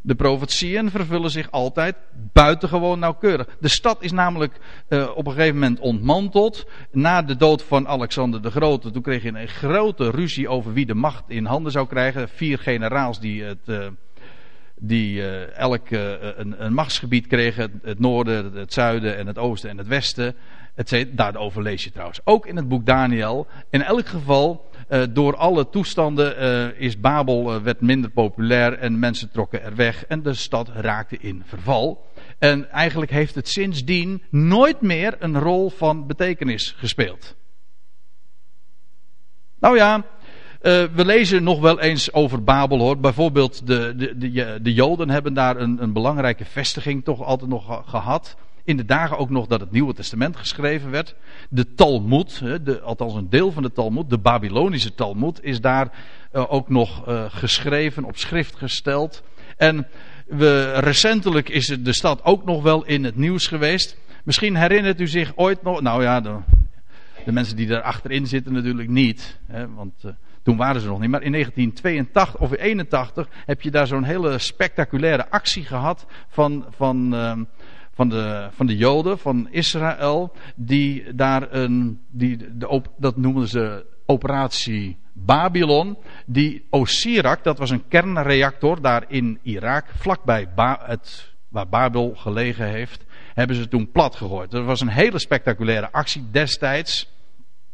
De 0.02 0.14
profetieën 0.14 0.90
vervullen 0.90 1.30
zich 1.30 1.50
altijd 1.50 1.96
buitengewoon 2.32 2.98
nauwkeurig. 2.98 3.46
De 3.60 3.68
stad 3.68 4.02
is 4.02 4.12
namelijk 4.12 4.58
uh, 4.88 5.10
op 5.14 5.26
een 5.26 5.32
gegeven 5.32 5.54
moment 5.54 5.80
ontmanteld. 5.80 6.66
Na 6.92 7.22
de 7.22 7.36
dood 7.36 7.62
van 7.62 7.88
Alexander 7.88 8.42
de 8.42 8.50
Grote. 8.50 8.90
Toen 8.90 9.02
kreeg 9.02 9.22
je 9.22 9.28
een 9.28 9.48
grote 9.48 10.10
ruzie 10.10 10.48
over 10.48 10.72
wie 10.72 10.86
de 10.86 10.94
macht 10.94 11.24
in 11.26 11.44
handen 11.44 11.72
zou 11.72 11.86
krijgen. 11.86 12.28
Vier 12.28 12.58
generaals 12.58 13.20
die, 13.20 13.42
het, 13.42 13.58
uh, 13.66 13.86
die 14.76 15.16
uh, 15.16 15.56
elk 15.56 15.90
een, 15.90 16.64
een, 16.64 16.74
machtsgebied 16.74 17.26
kregen. 17.26 17.80
Het 17.82 17.98
noorden, 17.98 18.52
het 18.52 18.72
zuiden 18.72 19.16
en 19.16 19.26
het 19.26 19.38
oosten 19.38 19.70
en 19.70 19.78
het 19.78 19.86
westen. 19.86 20.34
Daarover 21.08 21.62
lees 21.62 21.84
je 21.84 21.90
trouwens 21.90 22.20
ook 22.24 22.46
in 22.46 22.56
het 22.56 22.68
boek 22.68 22.86
Daniel. 22.86 23.46
In 23.70 23.82
elk 23.82 24.06
geval 24.06 24.70
uh, 24.88 25.02
door 25.10 25.36
alle 25.36 25.68
toestanden 25.68 26.42
uh, 26.42 26.80
is 26.80 27.00
Babel 27.00 27.54
uh, 27.54 27.62
werd 27.62 27.80
minder 27.80 28.10
populair 28.10 28.72
en 28.78 28.98
mensen 28.98 29.30
trokken 29.30 29.62
er 29.62 29.74
weg 29.74 30.06
en 30.06 30.22
de 30.22 30.34
stad 30.34 30.68
raakte 30.68 31.16
in 31.20 31.42
verval. 31.46 32.06
En 32.38 32.70
eigenlijk 32.70 33.10
heeft 33.10 33.34
het 33.34 33.48
sindsdien 33.48 34.22
nooit 34.30 34.80
meer 34.80 35.16
een 35.18 35.38
rol 35.38 35.70
van 35.70 36.06
betekenis 36.06 36.74
gespeeld. 36.76 37.36
Nou 39.60 39.76
ja, 39.76 40.04
we 40.60 41.04
lezen 41.04 41.42
nog 41.42 41.60
wel 41.60 41.80
eens 41.80 42.12
over 42.12 42.44
Babel 42.44 42.78
hoor. 42.78 42.98
Bijvoorbeeld 42.98 43.66
de, 43.66 43.94
de, 43.96 44.16
de, 44.18 44.58
de 44.62 44.72
Joden 44.72 45.10
hebben 45.10 45.34
daar 45.34 45.56
een, 45.56 45.82
een 45.82 45.92
belangrijke 45.92 46.44
vestiging 46.44 47.04
toch 47.04 47.22
altijd 47.22 47.50
nog 47.50 47.82
gehad 47.86 48.36
in 48.68 48.76
de 48.76 48.84
dagen 48.84 49.18
ook 49.18 49.30
nog 49.30 49.46
dat 49.46 49.60
het 49.60 49.70
Nieuwe 49.70 49.94
Testament 49.94 50.36
geschreven 50.36 50.90
werd. 50.90 51.14
De 51.48 51.74
Talmud, 51.74 52.38
de, 52.64 52.80
althans 52.80 53.14
een 53.14 53.28
deel 53.28 53.52
van 53.52 53.62
de 53.62 53.72
Talmud, 53.72 54.10
de 54.10 54.18
Babylonische 54.18 54.94
Talmud, 54.94 55.42
is 55.42 55.60
daar 55.60 55.92
uh, 56.32 56.52
ook 56.52 56.68
nog 56.68 57.08
uh, 57.08 57.24
geschreven, 57.28 58.04
op 58.04 58.16
schrift 58.16 58.56
gesteld. 58.56 59.22
En 59.56 59.86
we, 60.26 60.72
recentelijk 60.72 61.48
is 61.48 61.66
de 61.66 61.92
stad 61.92 62.24
ook 62.24 62.44
nog 62.44 62.62
wel 62.62 62.84
in 62.84 63.04
het 63.04 63.16
nieuws 63.16 63.46
geweest. 63.46 63.96
Misschien 64.24 64.56
herinnert 64.56 65.00
u 65.00 65.06
zich 65.06 65.32
ooit 65.36 65.62
nog, 65.62 65.80
nou 65.80 66.02
ja, 66.02 66.20
de, 66.20 66.36
mensen 67.24 67.56
die 67.56 67.66
daar 67.66 67.82
achterin 67.82 68.26
zitten 68.26 68.52
natuurlijk 68.52 68.88
niet, 68.88 69.38
hè, 69.46 69.74
want 69.74 69.94
uh, 70.04 70.12
toen 70.42 70.56
waren 70.56 70.80
ze 70.80 70.88
nog 70.88 71.00
niet. 71.00 71.10
Maar 71.10 71.22
in 71.22 71.32
1982 71.32 72.40
of 72.40 72.58
81 72.58 73.28
heb 73.46 73.62
je 73.62 73.70
daar 73.70 73.86
zo'n 73.86 74.04
hele 74.04 74.38
spectaculaire 74.38 75.30
actie 75.30 75.64
gehad 75.64 76.06
van, 76.28 76.64
van 76.70 77.14
ehm, 77.14 77.42
van 77.98 78.08
de, 78.08 78.48
van 78.50 78.66
de 78.66 78.76
Joden, 78.76 79.18
van 79.18 79.48
Israël, 79.50 80.32
die 80.54 81.14
daar 81.14 81.52
een, 81.52 82.00
die, 82.10 82.36
de, 82.56 82.82
dat 82.96 83.16
noemen 83.16 83.48
ze 83.48 83.86
operatie 84.06 84.98
Babylon, 85.12 85.96
die 86.26 86.66
Osirak, 86.70 87.44
dat 87.44 87.58
was 87.58 87.70
een 87.70 87.88
kernreactor 87.88 88.80
daar 88.80 89.04
in 89.08 89.38
Irak, 89.42 89.84
vlakbij 89.94 90.48
waar 91.48 91.68
Babel 91.68 92.14
gelegen 92.14 92.66
heeft, 92.66 93.04
hebben 93.34 93.56
ze 93.56 93.68
toen 93.68 93.90
plat 93.90 94.16
gegooid. 94.16 94.50
Dat 94.50 94.64
was 94.64 94.80
een 94.80 94.88
hele 94.88 95.18
spectaculaire 95.18 95.92
actie 95.92 96.24
destijds. 96.30 97.12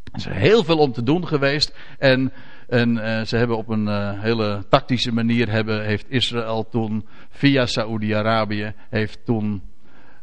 Er 0.05 0.19
is 0.19 0.25
heel 0.25 0.65
veel 0.65 0.79
om 0.79 0.93
te 0.93 1.03
doen 1.03 1.27
geweest. 1.27 1.75
En 1.99 2.33
uh, 2.69 3.23
ze 3.23 3.37
hebben 3.37 3.57
op 3.57 3.69
een 3.69 3.87
uh, 3.87 4.21
hele 4.21 4.65
tactische 4.69 5.13
manier 5.13 5.51
hebben, 5.51 5.85
heeft 5.85 6.07
Israël 6.09 6.69
toen 6.69 7.07
via 7.31 7.67
Saoedi-Arabië 7.67 8.75
heeft 8.91 9.25
toen 9.25 9.63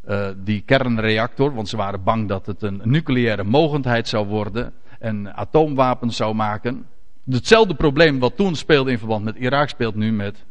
uh, 0.09 0.27
die 0.35 0.61
kernreactor, 0.61 1.53
want 1.53 1.69
ze 1.69 1.77
waren 1.77 2.03
bang 2.03 2.27
dat 2.27 2.45
het 2.45 2.61
een 2.61 2.81
nucleaire 2.83 3.43
mogendheid 3.43 4.07
zou 4.07 4.27
worden 4.27 4.73
en 4.99 5.35
atoomwapens 5.35 6.15
zou 6.15 6.33
maken. 6.35 6.85
Hetzelfde 7.29 7.75
probleem 7.75 8.19
wat 8.19 8.35
toen 8.35 8.55
speelde 8.55 8.91
in 8.91 8.97
verband 8.97 9.23
met 9.23 9.35
Irak 9.35 9.69
speelt 9.69 9.95
nu 9.95 10.11
met 10.11 10.45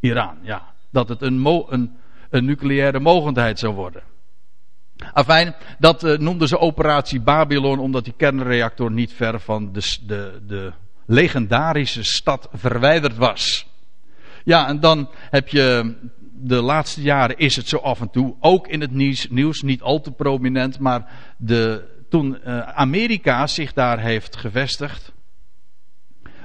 Iran. 0.00 0.38
Ja, 0.42 0.74
dat 0.90 1.08
het 1.08 1.22
een, 1.22 1.46
een, 1.68 1.96
een 2.30 2.44
nucleaire 2.44 3.00
mogendheid 3.00 3.58
zou 3.58 3.74
worden. 3.74 4.02
Afijn, 5.12 5.54
dat 5.78 6.04
uh, 6.04 6.18
noemden 6.18 6.48
ze 6.48 6.58
operatie 6.58 7.20
Babylon 7.20 7.78
omdat 7.78 8.04
die 8.04 8.14
kernreactor 8.16 8.90
niet 8.90 9.12
ver 9.12 9.40
van 9.40 9.72
de, 9.72 9.96
de, 10.06 10.40
de 10.46 10.72
legendarische 11.06 12.02
stad 12.02 12.48
verwijderd 12.52 13.16
was. 13.16 13.66
Ja, 14.44 14.68
en 14.68 14.80
dan 14.80 15.10
heb 15.30 15.48
je 15.48 15.94
de 16.44 16.62
laatste 16.62 17.02
jaren 17.02 17.38
is 17.38 17.56
het 17.56 17.68
zo 17.68 17.76
af 17.76 18.00
en 18.00 18.10
toe, 18.10 18.34
ook 18.40 18.68
in 18.68 18.80
het 18.80 18.90
nieuws, 18.90 19.26
nieuws 19.30 19.62
niet 19.62 19.82
al 19.82 20.00
te 20.00 20.10
prominent, 20.10 20.78
maar 20.78 21.10
de, 21.36 21.84
toen 22.08 22.38
uh, 22.44 22.58
Amerika 22.58 23.46
zich 23.46 23.72
daar 23.72 24.00
heeft 24.00 24.36
gevestigd, 24.36 25.12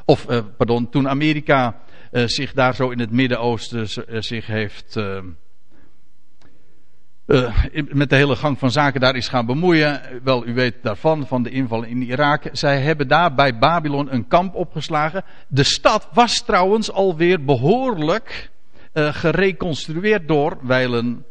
of 0.05 0.29
uh, 0.29 0.39
pardon, 0.57 0.89
toen 0.89 1.09
Amerika 1.09 1.79
uh, 2.11 2.23
zich 2.25 2.53
daar 2.53 2.75
zo 2.75 2.89
in 2.89 2.99
het 2.99 3.11
Midden-Oosten 3.11 3.87
zich 4.23 4.47
heeft 4.47 4.99
met 7.89 8.09
de 8.09 8.15
hele 8.15 8.35
gang 8.35 8.59
van 8.59 8.71
zaken 8.71 9.01
daar 9.01 9.15
is 9.15 9.27
gaan 9.27 9.45
bemoeien. 9.45 10.01
Wel, 10.23 10.47
u 10.47 10.53
weet 10.53 10.75
daarvan, 10.81 11.27
van 11.27 11.43
de 11.43 11.49
inval 11.49 11.83
in 11.83 12.01
Irak. 12.01 12.43
Zij 12.51 12.81
hebben 12.81 13.07
daar 13.07 13.33
bij 13.33 13.57
Babylon 13.57 14.13
een 14.13 14.27
kamp 14.27 14.55
opgeslagen. 14.55 15.23
De 15.47 15.63
stad 15.63 16.09
was 16.13 16.43
trouwens 16.45 16.91
alweer 16.91 17.43
behoorlijk 17.45 18.49
uh, 18.97 19.13
gereconstrueerd 19.13 20.27
door 20.27 20.57
wijlen 20.61 21.25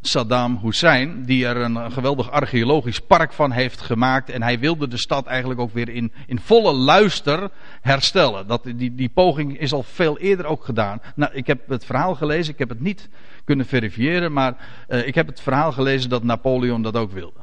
Saddam 0.00 0.58
Hussein, 0.62 1.24
die 1.24 1.46
er 1.46 1.56
een 1.56 1.92
geweldig 1.92 2.30
archeologisch 2.30 3.00
park 3.00 3.32
van 3.32 3.50
heeft 3.50 3.80
gemaakt. 3.80 4.30
En 4.30 4.42
hij 4.42 4.58
wilde 4.58 4.88
de 4.88 4.96
stad 4.96 5.26
eigenlijk 5.26 5.60
ook 5.60 5.72
weer 5.72 5.88
in, 5.88 6.12
in 6.26 6.40
volle 6.40 6.72
luister 6.72 7.50
herstellen. 7.80 8.46
Dat, 8.46 8.64
die, 8.76 8.94
die 8.94 9.08
poging 9.08 9.58
is 9.58 9.72
al 9.72 9.82
veel 9.82 10.18
eerder 10.18 10.46
ook 10.46 10.64
gedaan. 10.64 11.00
Nou, 11.14 11.32
ik 11.34 11.46
heb 11.46 11.68
het 11.68 11.84
verhaal 11.84 12.14
gelezen, 12.14 12.52
ik 12.52 12.58
heb 12.58 12.68
het 12.68 12.80
niet 12.80 13.08
kunnen 13.44 13.66
verifiëren, 13.66 14.32
maar 14.32 14.56
uh, 14.88 15.06
ik 15.06 15.14
heb 15.14 15.26
het 15.26 15.40
verhaal 15.40 15.72
gelezen 15.72 16.10
dat 16.10 16.22
Napoleon 16.22 16.82
dat 16.82 16.96
ook 16.96 17.12
wilde. 17.12 17.40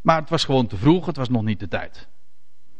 Maar 0.00 0.20
het 0.20 0.30
was 0.30 0.44
gewoon 0.44 0.66
te 0.66 0.76
vroeg, 0.76 1.06
het 1.06 1.16
was 1.16 1.28
nog 1.28 1.42
niet 1.42 1.60
de 1.60 1.68
tijd. 1.68 2.08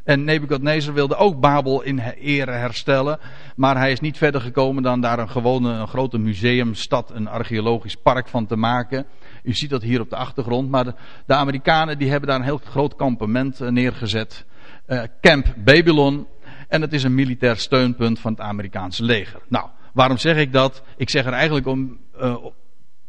En 0.05 0.25
Nebukadnezar 0.25 0.95
wilde 0.95 1.17
ook 1.17 1.41
Babel 1.41 1.83
in 1.83 1.99
ere 1.99 2.51
herstellen. 2.51 3.19
Maar 3.57 3.77
hij 3.77 3.93
is 3.93 4.01
niet 4.01 4.19
verder 4.19 4.41
gekomen 4.41 4.83
dan 4.83 5.01
daar 5.01 5.19
een 5.19 5.31
gewone 5.31 5.73
een 5.73 5.89
grote 5.89 6.19
museumstad, 6.19 7.11
een 7.11 7.29
archeologisch 7.29 7.97
park 7.97 8.29
van 8.29 8.47
te 8.47 8.57
maken. 8.57 9.07
U 9.43 9.53
ziet 9.53 9.71
dat 9.71 9.83
hier 9.83 10.01
op 10.01 10.11
de 10.11 10.17
achtergrond. 10.17 10.71
Maar 10.71 10.85
de, 11.27 11.35
Amerikanen 11.35 11.99
die 11.99 12.11
hebben 12.11 12.29
daar 12.29 12.39
een 12.39 12.45
heel 12.45 12.61
groot 12.65 12.97
kampement 12.97 13.61
eh, 13.61 13.69
neergezet. 13.69 14.45
Uh, 14.87 15.03
Camp 15.21 15.55
Babylon. 15.57 16.27
En 16.69 16.81
het 16.81 16.93
is 16.93 17.03
een 17.03 17.15
militair 17.15 17.57
steunpunt 17.57 18.19
van 18.19 18.33
het 18.33 18.41
Amerikaanse 18.41 19.05
leger. 19.05 19.41
Nou, 19.49 19.69
waarom 19.93 20.19
zeg 20.19 20.37
ik 20.37 20.53
dat? 20.53 20.83
Ik 20.97 21.11
zeg 21.11 21.27
er 21.27 21.33
eigenlijk 21.33 21.67
om. 21.67 21.99
Uh, 22.21 22.37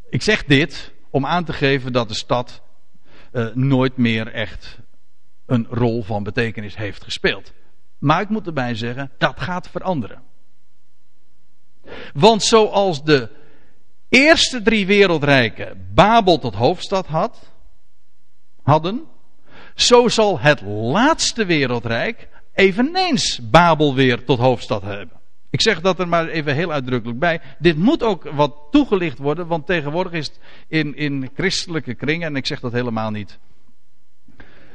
ik 0.10 0.22
zeg 0.22 0.44
dit 0.44 0.94
om 1.10 1.26
aan 1.26 1.44
te 1.44 1.54
geven 1.54 1.94
dat 1.94 2.08
de 2.08 2.16
stad 2.16 2.62
nooit 3.54 3.98
meer 3.98 4.28
echt 4.28 4.81
een 5.46 5.68
rol 5.70 6.04
van 6.04 6.24
betekenis 6.24 6.76
heeft 6.76 7.04
gespeeld. 7.04 7.54
Maar 7.98 8.22
ik 8.22 8.30
moet 8.30 8.48
erbij 8.48 8.76
zeggen, 8.76 9.12
dat 9.18 9.40
gaat 9.40 9.70
veranderen. 9.70 10.22
Want 12.14 12.44
zoals 12.44 13.04
de 13.04 13.30
eerste 14.10 14.62
drie 14.62 14.86
wereldrijken 14.86 15.88
Babel 15.94 16.40
tot 16.40 16.56
hoofdstad 16.56 17.08
had, 17.08 17.52
hadden, 18.64 19.04
zo 19.76 20.08
zal 20.08 20.40
het 20.40 20.62
laatste 20.62 21.46
wereldrijk 21.46 22.28
eveneens 22.54 23.50
Babel 23.50 23.96
weer 23.96 24.24
tot 24.24 24.40
hoofdstad 24.40 24.82
hebben. 24.82 25.20
Ik 25.50 25.62
zeg 25.62 25.82
dat 25.82 26.00
er 26.00 26.08
maar 26.08 26.28
even 26.28 26.56
heel 26.56 26.72
uitdrukkelijk 26.72 27.20
bij. 27.20 27.42
Dit 27.60 27.78
moet 27.78 28.04
ook 28.04 28.32
wat 28.32 28.56
toegelicht 28.72 29.18
worden, 29.18 29.48
want 29.48 29.66
tegenwoordig 29.66 30.12
is 30.12 30.28
het 30.28 30.40
in, 30.68 30.96
in 30.96 31.30
christelijke 31.36 31.94
kringen, 31.94 32.28
en 32.28 32.36
ik 32.36 32.46
zeg 32.46 32.60
dat 32.60 32.72
helemaal 32.72 33.12
niet 33.12 33.40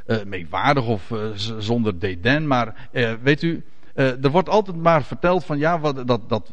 uh, 0.06 0.16
meewaardig 0.24 0.86
of 0.86 1.10
uh, 1.10 1.18
zonder 1.58 1.98
dédain. 1.98 2.46
Maar 2.46 2.88
uh, 2.92 3.12
weet 3.22 3.42
u, 3.42 3.64
er 3.94 4.30
wordt 4.30 4.48
altijd 4.48 4.76
maar 4.76 5.04
verteld 5.04 5.44
van 5.44 5.58
ja, 5.58 5.80
wat, 5.80 6.06
dat, 6.06 6.28
dat, 6.28 6.52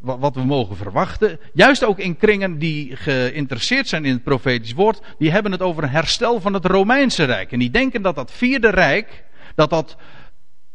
wat 0.00 0.34
we 0.34 0.44
mogen 0.44 0.76
verwachten. 0.76 1.38
Juist 1.52 1.84
ook 1.84 1.98
in 1.98 2.16
kringen 2.16 2.58
die 2.58 2.96
geïnteresseerd 2.96 3.88
zijn 3.88 4.04
in 4.04 4.12
het 4.12 4.22
profetisch 4.22 4.72
woord, 4.72 5.00
die 5.18 5.30
hebben 5.30 5.52
het 5.52 5.62
over 5.62 5.82
een 5.82 5.88
herstel 5.88 6.40
van 6.40 6.54
het 6.54 6.64
Romeinse 6.64 7.24
Rijk. 7.24 7.52
En 7.52 7.58
die 7.58 7.70
denken 7.70 8.02
dat 8.02 8.14
dat 8.14 8.32
vierde 8.32 8.68
Rijk, 8.68 9.24
dat 9.54 9.70
dat 9.70 9.96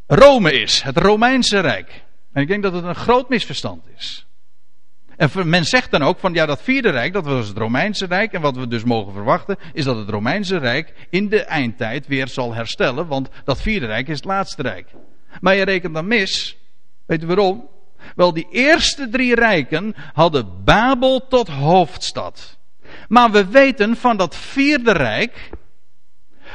Rome 0.05 0.51
is, 0.51 0.81
het 0.81 0.97
Romeinse 0.97 1.59
Rijk. 1.59 2.05
En 2.33 2.41
ik 2.41 2.47
denk 2.47 2.63
dat 2.63 2.73
het 2.73 2.83
een 2.83 2.95
groot 2.95 3.29
misverstand 3.29 3.83
is. 3.95 4.26
En 5.17 5.49
men 5.49 5.65
zegt 5.65 5.91
dan 5.91 6.01
ook 6.01 6.19
van 6.19 6.33
ja, 6.33 6.45
dat 6.45 6.61
vierde 6.61 6.89
rijk, 6.89 7.13
dat 7.13 7.25
was 7.25 7.47
het 7.47 7.57
Romeinse 7.57 8.05
Rijk. 8.05 8.33
En 8.33 8.41
wat 8.41 8.55
we 8.55 8.67
dus 8.67 8.83
mogen 8.83 9.13
verwachten, 9.13 9.57
is 9.73 9.83
dat 9.83 9.97
het 9.97 10.09
Romeinse 10.09 10.57
Rijk 10.57 10.93
in 11.09 11.29
de 11.29 11.43
eindtijd 11.43 12.07
weer 12.07 12.27
zal 12.27 12.53
herstellen. 12.53 13.07
Want 13.07 13.29
dat 13.43 13.61
vierde 13.61 13.85
rijk 13.85 14.07
is 14.07 14.15
het 14.15 14.25
laatste 14.25 14.61
rijk. 14.61 14.91
Maar 15.41 15.55
je 15.55 15.63
rekent 15.63 15.93
dan 15.93 16.07
mis. 16.07 16.57
Weet 17.05 17.23
u 17.23 17.25
waarom? 17.25 17.67
Wel, 18.15 18.33
die 18.33 18.47
eerste 18.51 19.09
drie 19.09 19.35
rijken 19.35 19.95
hadden 20.13 20.63
Babel 20.63 21.27
tot 21.27 21.47
hoofdstad. 21.47 22.57
Maar 23.07 23.31
we 23.31 23.45
weten 23.45 23.95
van 23.95 24.17
dat 24.17 24.35
vierde 24.35 24.91
rijk 24.91 25.49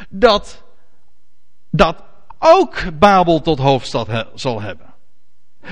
dat 0.09 0.63
dat 1.71 2.03
ook 2.39 2.99
Babel 2.99 3.41
tot 3.41 3.59
hoofdstad 3.59 4.27
zal 4.35 4.61
hebben. 4.61 4.92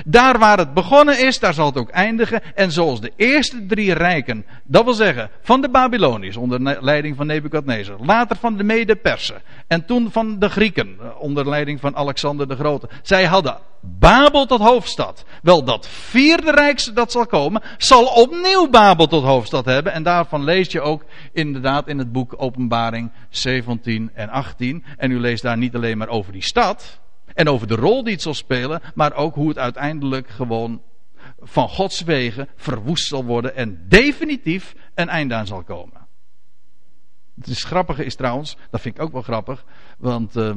Daar 0.05 0.39
waar 0.39 0.57
het 0.57 0.73
begonnen 0.73 1.25
is, 1.25 1.39
daar 1.39 1.53
zal 1.53 1.65
het 1.65 1.77
ook 1.77 1.89
eindigen. 1.89 2.41
En 2.55 2.71
zoals 2.71 3.01
de 3.01 3.11
eerste 3.15 3.65
drie 3.65 3.93
rijken, 3.93 4.45
dat 4.63 4.83
wil 4.83 4.93
zeggen 4.93 5.29
van 5.41 5.61
de 5.61 5.69
Babyloniërs 5.69 6.37
onder 6.37 6.83
leiding 6.83 7.15
van 7.15 7.27
Nebukadnezar, 7.27 7.97
later 7.99 8.37
van 8.37 8.57
de 8.57 8.63
Mede-Persen 8.63 9.41
en 9.67 9.85
toen 9.85 10.11
van 10.11 10.39
de 10.39 10.49
Grieken 10.49 10.97
eh, 10.99 11.21
onder 11.21 11.49
leiding 11.49 11.79
van 11.79 11.95
Alexander 11.95 12.47
de 12.47 12.55
Grote. 12.55 12.89
Zij 13.01 13.25
hadden 13.25 13.57
Babel 13.81 14.45
tot 14.45 14.61
hoofdstad. 14.61 15.25
Wel, 15.41 15.63
dat 15.63 15.87
vierde 15.87 16.51
rijk 16.51 16.95
dat 16.95 17.11
zal 17.11 17.25
komen, 17.25 17.61
zal 17.77 18.05
opnieuw 18.05 18.69
Babel 18.69 19.07
tot 19.07 19.23
hoofdstad 19.23 19.65
hebben. 19.65 19.93
En 19.93 20.03
daarvan 20.03 20.43
lees 20.43 20.71
je 20.71 20.81
ook 20.81 21.05
inderdaad 21.33 21.87
in 21.87 21.97
het 21.97 22.11
boek 22.11 22.33
Openbaring 22.37 23.11
17 23.29 24.11
en 24.13 24.29
18. 24.29 24.83
En 24.97 25.11
u 25.11 25.19
leest 25.19 25.43
daar 25.43 25.57
niet 25.57 25.75
alleen 25.75 25.97
maar 25.97 26.07
over 26.07 26.31
die 26.31 26.43
stad, 26.43 27.00
en 27.33 27.47
over 27.47 27.67
de 27.67 27.75
rol 27.75 28.03
die 28.03 28.13
het 28.13 28.21
zal 28.21 28.33
spelen, 28.33 28.81
maar 28.95 29.13
ook 29.13 29.35
hoe 29.35 29.47
het 29.47 29.57
uiteindelijk 29.57 30.29
gewoon 30.29 30.81
van 31.39 31.69
Gods 31.69 32.01
wegen 32.01 32.49
verwoest 32.55 33.07
zal 33.07 33.25
worden 33.25 33.55
en 33.55 33.85
definitief 33.87 34.75
een 34.95 35.09
einde 35.09 35.33
aan 35.33 35.47
zal 35.47 35.63
komen. 35.63 36.07
Het 37.35 37.47
is 37.47 37.63
grappige 37.63 38.05
is 38.05 38.15
trouwens, 38.15 38.57
dat 38.69 38.81
vind 38.81 38.95
ik 38.95 39.01
ook 39.01 39.11
wel 39.11 39.21
grappig, 39.21 39.65
want 39.97 40.37
uh, 40.37 40.55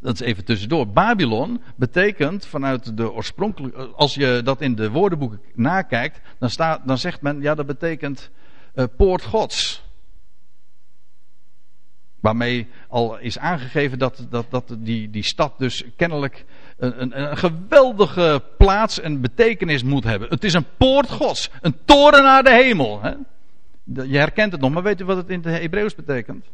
dat 0.00 0.14
is 0.14 0.20
even 0.20 0.44
tussendoor. 0.44 0.88
Babylon 0.88 1.62
betekent 1.76 2.46
vanuit 2.46 2.96
de 2.96 3.12
oorspronkelijke, 3.12 3.86
als 3.86 4.14
je 4.14 4.40
dat 4.44 4.60
in 4.60 4.74
de 4.74 4.90
woordenboeken 4.90 5.40
nakijkt, 5.54 6.20
dan, 6.38 6.50
staat, 6.50 6.86
dan 6.86 6.98
zegt 6.98 7.20
men, 7.20 7.40
ja 7.40 7.54
dat 7.54 7.66
betekent 7.66 8.30
uh, 8.74 8.84
poort 8.96 9.22
Gods. 9.22 9.84
Waarmee 12.22 12.68
al 12.88 13.18
is 13.18 13.38
aangegeven 13.38 13.98
dat, 13.98 14.26
dat, 14.30 14.46
dat 14.50 14.76
die, 14.78 15.10
die 15.10 15.22
stad 15.22 15.58
dus 15.58 15.84
kennelijk 15.96 16.44
een, 16.76 17.02
een, 17.02 17.20
een, 17.20 17.36
geweldige 17.36 18.42
plaats 18.58 19.00
en 19.00 19.20
betekenis 19.20 19.82
moet 19.82 20.04
hebben. 20.04 20.28
Het 20.28 20.44
is 20.44 20.54
een 20.54 20.66
poort 20.76 21.10
gods, 21.10 21.50
een 21.60 21.76
toren 21.84 22.22
naar 22.22 22.42
de 22.42 22.52
hemel. 22.52 23.02
Hè? 23.02 23.12
Je 23.84 24.18
herkent 24.18 24.52
het 24.52 24.60
nog, 24.60 24.70
maar 24.70 24.82
weet 24.82 25.00
u 25.00 25.04
wat 25.04 25.16
het 25.16 25.28
in 25.28 25.42
het 25.42 25.60
Hebreeuws 25.60 25.94
betekent? 25.94 26.46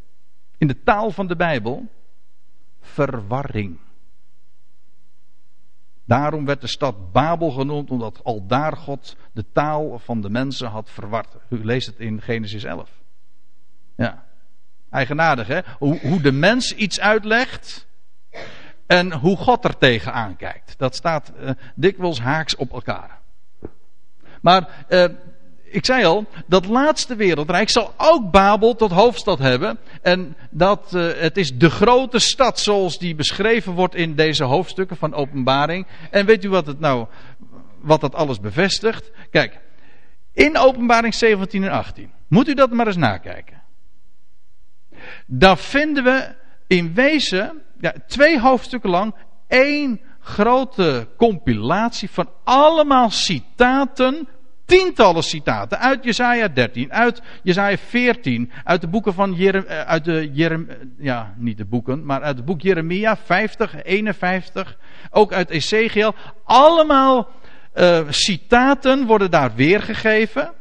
In 0.59 0.66
de 0.66 0.83
taal 0.83 1.11
van 1.11 1.26
de 1.26 1.37
Bijbel? 1.37 1.87
Verwarring. 2.81 3.78
Daarom 6.04 6.44
werd 6.44 6.61
de 6.61 6.66
stad 6.66 7.12
Babel 7.12 7.50
genoemd, 7.50 7.90
omdat 7.90 8.24
al 8.24 8.46
daar 8.46 8.76
God 8.76 9.16
de 9.33 9.44
taal 9.52 9.98
van 9.98 10.20
de 10.20 10.31
mensen 10.31 10.68
had 10.68 10.90
verward. 10.90 11.37
U 11.48 11.64
leest 11.64 11.87
het 11.87 11.98
in 11.98 12.22
Genesis 12.22 12.64
11. 12.64 12.90
Ja. 13.96 14.28
Eigenaardig, 14.90 15.46
hè? 15.46 15.61
Hoe, 15.79 16.20
de 16.20 16.33
mens 16.33 16.74
iets 16.74 17.01
uitlegt 17.01 17.87
en 18.87 19.12
hoe 19.12 19.37
God 19.37 19.64
er 19.64 19.79
tegenaan 19.79 20.37
kijkt. 20.37 20.74
Dat 20.79 20.94
staat 20.94 21.33
uh, 21.40 21.51
dikwijls 21.74 22.20
haaks 22.20 22.57
op 22.57 22.72
elkaar. 22.72 23.18
Maar 24.40 24.68
uh, 24.88 25.05
ik 25.64 25.85
zei 25.85 26.05
al, 26.05 26.27
dat 26.46 26.66
laatste 26.66 27.16
wereldrijk 27.16 27.70
zal 27.70 27.94
ook 27.96 28.31
Babel 28.31 28.74
tot 28.74 28.90
hoofdstad 28.90 29.38
hebben. 29.38 29.79
En 30.03 30.37
dat, 30.51 30.92
uh, 30.94 31.11
het 31.16 31.37
is 31.37 31.59
de 31.59 31.70
grote 31.70 32.18
stad 32.18 32.61
zoals 32.61 32.98
die 32.98 33.14
beschreven 33.14 33.72
wordt 33.72 33.94
in 33.94 34.14
deze 34.14 34.44
hoofdstukken 34.44 34.96
van 34.96 35.14
openbaring. 35.14 35.87
En 36.11 36.27
weet 36.27 36.44
u 36.44 36.48
wat 36.48 36.66
het 36.66 36.81
nou, 36.81 37.07
wat 37.81 38.01
dat 38.01 38.14
alles 38.14 38.40
bevestigt? 38.40 39.11
Kijk, 39.31 39.59
in 40.33 40.59
openbaring 40.59 41.14
17 41.14 41.64
en 41.64 41.70
18. 41.70 42.11
Moet 42.29 42.48
u 42.48 42.55
dat 42.55 42.70
maar 42.70 42.87
eens 42.87 42.96
nakijken. 42.96 43.58
Daar 45.27 45.59
vinden 45.59 46.05
we 46.05 46.35
in 46.66 46.94
wezen 46.94 47.62
ja, 47.81 47.92
twee 48.07 48.40
hoofdstukken 48.40 48.90
lang 48.90 49.14
één 49.49 50.01
grote 50.21 51.09
compilatie 51.16 52.11
van 52.11 52.31
allemaal 52.44 53.11
citaten 53.11 54.29
tientallen 54.68 55.23
citaten 55.23 55.79
uit 55.79 56.05
Jesaja 56.05 56.49
13, 56.49 56.92
uit 56.92 57.23
Jesaja 57.42 57.77
14, 57.77 58.51
uit 58.64 58.81
de 58.81 58.88
boeken 58.88 59.14
van 59.14 59.33
Jerem, 59.33 59.64
eh, 59.64 59.81
uit 59.81 60.05
de 60.05 60.31
Jerem, 60.33 60.68
ja, 60.99 61.35
niet 61.37 61.57
de 61.57 61.64
boeken, 61.64 62.05
maar 62.05 62.23
uit 62.23 62.37
het 62.37 62.44
boek 62.44 62.61
Jeremia 62.61 63.16
50, 63.16 63.83
51, 63.83 64.77
ook 65.11 65.33
uit 65.33 65.51
Ezekiel. 65.51 66.14
Allemaal 66.44 67.29
uh, 67.75 68.01
citaten 68.09 69.07
worden 69.07 69.31
daar 69.31 69.55
weergegeven. 69.55 70.53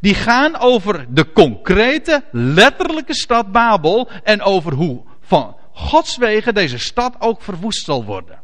Die 0.00 0.14
gaan 0.14 0.56
over 0.56 1.06
de 1.08 1.32
concrete, 1.32 2.22
letterlijke 2.30 3.14
stad 3.14 3.52
Babel 3.52 4.08
en 4.22 4.42
over 4.42 4.72
hoe 4.72 5.02
van 5.20 5.56
Gods 5.72 6.16
wegen 6.16 6.54
deze 6.54 6.78
stad 6.78 7.16
ook 7.18 7.42
verwoest 7.42 7.84
zal 7.84 8.04
worden. 8.04 8.40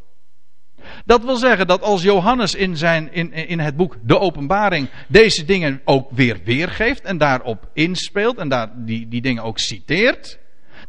Dat 1.05 1.23
wil 1.23 1.35
zeggen 1.35 1.67
dat 1.67 1.81
als 1.81 2.01
Johannes 2.01 2.55
in, 2.55 2.77
zijn, 2.77 3.13
in, 3.13 3.33
in 3.33 3.59
het 3.59 3.75
boek 3.75 3.95
De 4.01 4.19
Openbaring 4.19 4.89
deze 5.07 5.45
dingen 5.45 5.81
ook 5.85 6.07
weer 6.11 6.39
weergeeft 6.43 7.01
en 7.01 7.17
daarop 7.17 7.69
inspeelt 7.73 8.37
en 8.37 8.49
daar 8.49 8.71
die, 8.75 9.07
die 9.07 9.21
dingen 9.21 9.43
ook 9.43 9.59
citeert, 9.59 10.39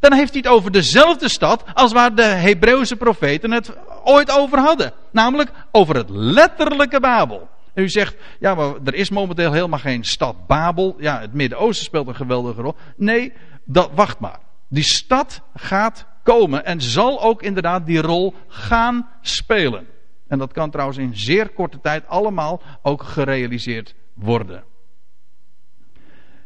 dan 0.00 0.12
heeft 0.12 0.32
hij 0.32 0.40
het 0.44 0.52
over 0.52 0.72
dezelfde 0.72 1.28
stad 1.28 1.64
als 1.74 1.92
waar 1.92 2.14
de 2.14 2.22
Hebreeuwse 2.22 2.96
profeten 2.96 3.50
het 3.50 3.72
ooit 4.04 4.30
over 4.30 4.58
hadden. 4.58 4.92
Namelijk 5.10 5.50
over 5.70 5.96
het 5.96 6.10
letterlijke 6.10 7.00
Babel. 7.00 7.48
En 7.76 7.82
u 7.82 7.88
zegt, 7.88 8.16
ja, 8.40 8.54
maar 8.54 8.74
er 8.84 8.94
is 8.94 9.10
momenteel 9.10 9.52
helemaal 9.52 9.78
geen 9.78 10.04
stad 10.04 10.46
Babel. 10.46 10.96
Ja, 10.98 11.20
het 11.20 11.32
Midden-Oosten 11.32 11.84
speelt 11.84 12.08
een 12.08 12.14
geweldige 12.14 12.60
rol. 12.60 12.74
Nee, 12.96 13.32
dat, 13.64 13.90
wacht 13.94 14.18
maar. 14.18 14.38
Die 14.68 14.84
stad 14.84 15.42
gaat 15.54 16.06
komen 16.22 16.64
en 16.64 16.80
zal 16.80 17.22
ook 17.22 17.42
inderdaad 17.42 17.86
die 17.86 18.00
rol 18.00 18.34
gaan 18.48 19.08
spelen. 19.20 19.86
En 20.28 20.38
dat 20.38 20.52
kan 20.52 20.70
trouwens 20.70 20.98
in 20.98 21.16
zeer 21.16 21.48
korte 21.48 21.80
tijd 21.80 22.06
allemaal 22.06 22.62
ook 22.82 23.02
gerealiseerd 23.02 23.94
worden. 24.14 24.64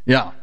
Ja, 0.05 0.35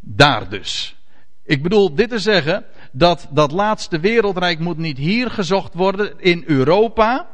daar 0.00 0.48
dus. 0.48 0.96
Ik 1.44 1.62
bedoel 1.62 1.94
dit 1.94 2.08
te 2.08 2.18
zeggen 2.18 2.64
dat 2.92 3.28
dat 3.30 3.52
laatste 3.52 4.00
wereldrijk 4.00 4.58
moet 4.58 4.78
niet 4.78 4.98
hier 4.98 5.30
gezocht 5.30 5.74
worden 5.74 6.20
in 6.20 6.44
Europa, 6.46 7.28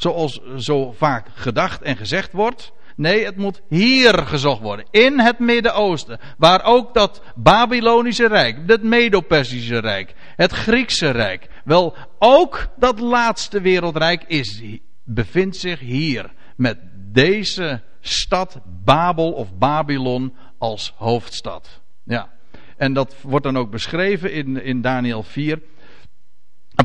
zoals 0.00 0.40
zo 0.56 0.92
vaak 0.92 1.26
gedacht 1.34 1.82
en 1.82 1.96
gezegd 1.96 2.32
wordt. 2.32 2.72
Nee, 2.96 3.24
het 3.24 3.36
moet 3.36 3.62
hier 3.68 4.26
gezocht 4.26 4.60
worden. 4.60 4.86
In 4.90 5.20
het 5.20 5.38
Midden-Oosten. 5.38 6.18
Waar 6.38 6.64
ook 6.64 6.94
dat 6.94 7.22
Babylonische 7.34 8.26
Rijk, 8.26 8.56
het 8.66 8.82
Medo-Persische 8.82 9.78
Rijk, 9.78 10.14
het 10.36 10.52
Griekse 10.52 11.10
Rijk. 11.10 11.48
Wel, 11.64 11.96
ook 12.18 12.68
dat 12.76 13.00
laatste 13.00 13.60
wereldrijk 13.60 14.24
is, 14.26 14.62
bevindt 15.04 15.56
zich 15.56 15.80
hier. 15.80 16.30
Met 16.56 16.78
deze 17.12 17.82
stad 18.00 18.60
Babel 18.84 19.32
of 19.32 19.54
Babylon 19.58 20.34
als 20.58 20.94
hoofdstad. 20.96 21.80
Ja. 22.04 22.28
En 22.76 22.92
dat 22.92 23.16
wordt 23.22 23.44
dan 23.44 23.56
ook 23.56 23.70
beschreven 23.70 24.32
in, 24.32 24.62
in 24.62 24.80
Daniel 24.80 25.22
4. 25.22 25.60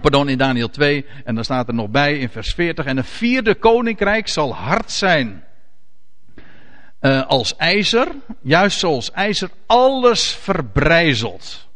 Pardon, 0.01 0.29
in 0.29 0.37
Daniel 0.37 0.69
2. 0.69 1.05
En 1.23 1.35
dan 1.35 1.43
staat 1.43 1.67
er 1.67 1.73
nog 1.73 1.89
bij 1.89 2.17
in 2.17 2.29
vers 2.29 2.53
40. 2.53 2.85
En 2.85 2.97
een 2.97 3.03
vierde 3.03 3.55
koninkrijk 3.55 4.27
zal 4.27 4.55
hard 4.55 4.91
zijn 4.91 5.43
uh, 7.05 7.27
als 7.27 7.55
ijzer, 7.55 8.07
juist 8.41 8.79
zoals 8.79 9.11
ijzer 9.11 9.49
alles 9.65 10.33
verbrijzelt. 10.35 11.67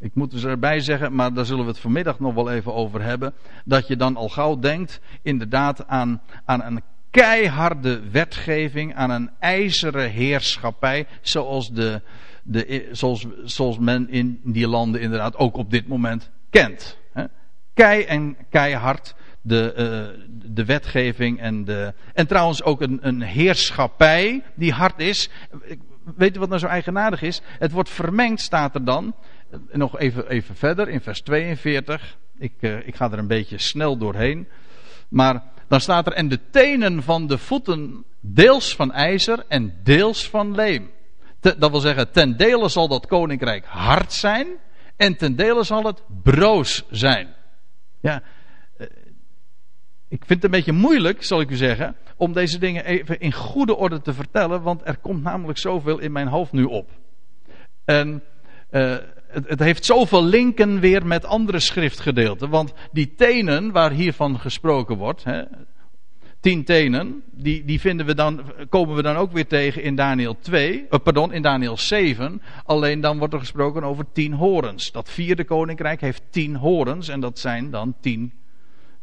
Ik 0.00 0.14
moet 0.14 0.30
dus 0.30 0.44
erbij 0.44 0.80
zeggen, 0.80 1.14
maar 1.14 1.34
daar 1.34 1.44
zullen 1.44 1.64
we 1.64 1.70
het 1.70 1.80
vanmiddag 1.80 2.20
nog 2.20 2.34
wel 2.34 2.50
even 2.50 2.74
over 2.74 3.02
hebben. 3.02 3.32
Dat 3.64 3.86
je 3.86 3.96
dan 3.96 4.16
al 4.16 4.28
gauw 4.28 4.58
denkt, 4.58 5.00
inderdaad, 5.22 5.86
aan, 5.86 6.22
aan 6.44 6.62
een 6.62 6.82
keiharde 7.10 8.10
wetgeving, 8.10 8.94
aan 8.94 9.10
een 9.10 9.30
ijzeren 9.38 10.10
heerschappij, 10.10 11.06
zoals, 11.20 11.70
de, 11.70 12.02
de, 12.42 12.88
zoals, 12.92 13.26
zoals 13.44 13.78
men 13.78 14.08
in 14.10 14.40
die 14.44 14.68
landen 14.68 15.00
inderdaad 15.00 15.36
ook 15.36 15.56
op 15.56 15.70
dit 15.70 15.88
moment 15.88 16.30
kent. 16.50 16.98
Kei 17.78 18.04
en 18.04 18.36
keihard 18.50 19.14
de, 19.40 19.74
uh, 19.76 20.24
de 20.54 20.64
wetgeving 20.64 21.40
en 21.40 21.64
de. 21.64 21.94
En 22.14 22.26
trouwens 22.26 22.62
ook 22.62 22.80
een, 22.80 22.98
een 23.02 23.22
heerschappij 23.22 24.42
die 24.54 24.72
hard 24.72 25.00
is. 25.00 25.28
Weet 26.16 26.32
je 26.34 26.38
wat 26.38 26.48
nou 26.48 26.60
zo 26.60 26.66
eigenaardig 26.66 27.22
is? 27.22 27.40
Het 27.58 27.72
wordt 27.72 27.90
vermengd, 27.90 28.40
staat 28.40 28.74
er 28.74 28.84
dan. 28.84 29.14
Nog 29.72 29.98
even, 29.98 30.28
even 30.28 30.56
verder 30.56 30.88
in 30.88 31.00
vers 31.00 31.20
42. 31.20 32.16
Ik, 32.38 32.52
uh, 32.60 32.86
ik 32.86 32.96
ga 32.96 33.12
er 33.12 33.18
een 33.18 33.26
beetje 33.26 33.58
snel 33.58 33.96
doorheen. 33.96 34.48
Maar 35.08 35.42
dan 35.68 35.80
staat 35.80 36.06
er: 36.06 36.12
En 36.12 36.28
de 36.28 36.40
tenen 36.50 37.02
van 37.02 37.26
de 37.26 37.38
voeten 37.38 38.04
deels 38.20 38.74
van 38.74 38.92
ijzer 38.92 39.44
en 39.48 39.74
deels 39.82 40.28
van 40.28 40.54
leem. 40.54 40.90
dat 41.40 41.70
wil 41.70 41.80
zeggen, 41.80 42.12
ten 42.12 42.36
dele 42.36 42.68
zal 42.68 42.88
dat 42.88 43.06
koninkrijk 43.06 43.64
hard 43.64 44.12
zijn. 44.12 44.46
En 44.96 45.16
ten 45.16 45.36
dele 45.36 45.62
zal 45.62 45.84
het 45.84 46.02
broos 46.22 46.84
zijn. 46.90 47.36
Ja, 48.00 48.22
ik 50.08 50.24
vind 50.24 50.42
het 50.42 50.44
een 50.44 50.50
beetje 50.50 50.72
moeilijk, 50.72 51.24
zal 51.24 51.40
ik 51.40 51.50
u 51.50 51.56
zeggen, 51.56 51.96
om 52.16 52.32
deze 52.32 52.58
dingen 52.58 52.84
even 52.84 53.20
in 53.20 53.32
goede 53.32 53.76
orde 53.76 54.00
te 54.00 54.12
vertellen, 54.12 54.62
want 54.62 54.80
er 54.84 54.96
komt 54.96 55.22
namelijk 55.22 55.58
zoveel 55.58 55.98
in 55.98 56.12
mijn 56.12 56.28
hoofd 56.28 56.52
nu 56.52 56.64
op. 56.64 56.90
En 57.84 58.22
uh, 58.70 58.96
het, 59.26 59.48
het, 59.48 59.58
heeft 59.58 59.84
zoveel 59.84 60.24
linken 60.24 60.80
weer 60.80 61.06
met 61.06 61.24
andere 61.24 61.58
schriftgedeelten, 61.58 62.48
want 62.50 62.72
die 62.92 63.14
tenen 63.14 63.72
waar 63.72 63.90
hiervan 63.90 64.38
gesproken 64.38 64.96
wordt, 64.96 65.24
hè, 65.24 65.42
tien 66.40 66.64
tenen, 66.64 67.22
die, 67.30 67.64
die 67.64 67.80
vinden 67.80 68.06
we 68.06 68.14
dan, 68.14 68.42
komen 68.68 68.96
we 68.96 69.02
dan 69.02 69.16
ook 69.16 69.32
weer 69.32 69.46
tegen 69.46 69.82
in 69.82 69.94
Daniel 69.94 70.36
2, 70.40 70.86
uh, 70.90 70.98
pardon, 71.02 71.32
in 71.32 71.42
Daniel 71.42 71.76
7. 71.76 72.42
Alleen 72.64 73.00
dan 73.00 73.18
wordt 73.18 73.34
er 73.34 73.40
gesproken 73.40 73.82
over 73.82 74.04
tien 74.12 74.32
horens. 74.32 74.92
Dat 74.92 75.10
vierde 75.10 75.44
koninkrijk 75.44 76.00
heeft 76.00 76.22
tien 76.30 76.56
horens 76.56 77.08
en 77.08 77.20
dat 77.20 77.38
zijn 77.38 77.70
dan 77.70 77.94
tien 78.00 78.32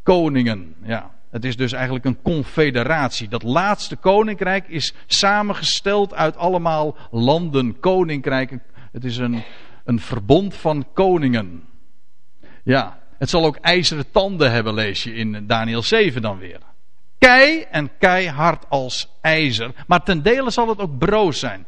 koningen. 0.02 0.74
Ja. 0.82 1.14
Het 1.30 1.44
is 1.44 1.56
dus 1.56 1.72
eigenlijk 1.72 2.04
een 2.04 2.22
confederatie. 2.22 3.28
Dat 3.28 3.42
laatste 3.42 3.96
koninkrijk 3.96 4.68
is 4.68 4.94
samengesteld 5.06 6.14
uit 6.14 6.36
allemaal 6.36 6.96
landen, 7.10 7.80
koninkrijken. 7.80 8.62
Het 8.92 9.04
is 9.04 9.16
een, 9.16 9.42
een 9.84 10.00
verbond 10.00 10.54
van 10.54 10.86
koningen. 10.92 11.62
Ja, 12.64 12.98
het 13.18 13.30
zal 13.30 13.44
ook 13.44 13.56
ijzeren 13.56 14.10
tanden 14.10 14.52
hebben, 14.52 14.74
lees 14.74 15.02
je 15.02 15.14
in 15.14 15.46
Daniel 15.46 15.82
7 15.82 16.22
dan 16.22 16.38
weer. 16.38 16.58
Kei 17.18 17.60
en 17.70 17.90
keihard 17.98 18.64
als 18.68 19.08
ijzer. 19.20 19.70
Maar 19.86 20.02
ten 20.02 20.22
dele 20.22 20.50
zal 20.50 20.68
het 20.68 20.78
ook 20.78 20.98
broos 20.98 21.38
zijn. 21.38 21.66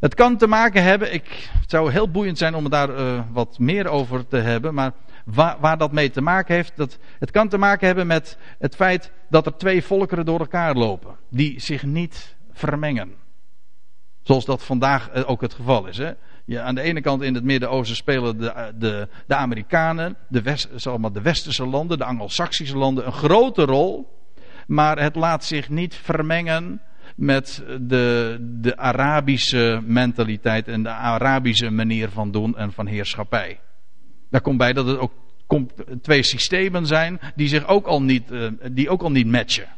Het 0.00 0.14
kan 0.14 0.36
te 0.36 0.46
maken 0.46 0.82
hebben, 0.82 1.14
ik, 1.14 1.50
het 1.60 1.70
zou 1.70 1.92
heel 1.92 2.10
boeiend 2.10 2.38
zijn 2.38 2.54
om 2.54 2.70
daar 2.70 2.90
uh, 2.90 3.20
wat 3.32 3.58
meer 3.58 3.86
over 3.86 4.28
te 4.28 4.36
hebben, 4.36 4.74
maar 4.74 4.92
waar, 5.24 5.56
waar, 5.60 5.78
dat 5.78 5.92
mee 5.92 6.10
te 6.10 6.20
maken 6.20 6.54
heeft, 6.54 6.76
dat, 6.76 6.98
het 7.18 7.30
kan 7.30 7.48
te 7.48 7.58
maken 7.58 7.86
hebben 7.86 8.06
met 8.06 8.38
het 8.58 8.74
feit 8.74 9.12
dat 9.28 9.46
er 9.46 9.56
twee 9.56 9.84
volkeren 9.84 10.24
door 10.24 10.38
elkaar 10.38 10.74
lopen, 10.74 11.16
die 11.30 11.60
zich 11.60 11.82
niet 11.82 12.36
vermengen. 12.52 13.14
Zoals 14.22 14.44
dat 14.44 14.62
vandaag 14.62 15.08
eh, 15.08 15.30
ook 15.30 15.40
het 15.40 15.54
geval 15.54 15.86
is. 15.86 15.98
Hè? 15.98 16.12
Aan 16.60 16.74
de 16.74 16.80
ene 16.80 17.00
kant 17.00 17.22
in 17.22 17.34
het 17.34 17.44
Midden-Oosten 17.44 17.96
spelen 17.96 18.38
de, 18.38 18.50
eh, 18.50 18.64
de, 18.74 19.08
de 19.26 19.34
Amerikanen, 19.34 20.16
de, 20.28 20.42
West, 20.42 20.68
zeg 20.74 20.96
maar, 20.96 21.12
de 21.12 21.22
westerse 21.22 21.66
landen, 21.66 21.98
de 21.98 22.04
Anglo-Saxische 22.04 22.76
landen 22.76 23.06
een 23.06 23.12
grote 23.12 23.64
rol. 23.64 24.20
Maar 24.72 24.98
het 24.98 25.14
laat 25.14 25.44
zich 25.44 25.68
niet 25.68 25.94
vermengen 25.94 26.80
met 27.16 27.64
de, 27.80 28.36
de 28.40 28.76
Arabische 28.76 29.82
mentaliteit 29.84 30.68
en 30.68 30.82
de 30.82 30.88
Arabische 30.88 31.70
manier 31.70 32.08
van 32.08 32.30
doen 32.30 32.56
en 32.56 32.72
van 32.72 32.86
heerschappij. 32.86 33.60
Daar 34.30 34.40
komt 34.40 34.58
bij 34.58 34.72
dat 34.72 34.86
het 34.86 34.98
ook 34.98 35.12
twee 36.02 36.22
systemen 36.22 36.86
zijn 36.86 37.20
die 37.34 37.48
zich 37.48 37.66
ook 37.66 37.86
al 37.86 38.02
niet, 38.02 38.30
eh, 38.30 38.48
die 38.70 38.88
ook 38.88 39.02
al 39.02 39.10
niet 39.10 39.26
matchen. 39.26 39.68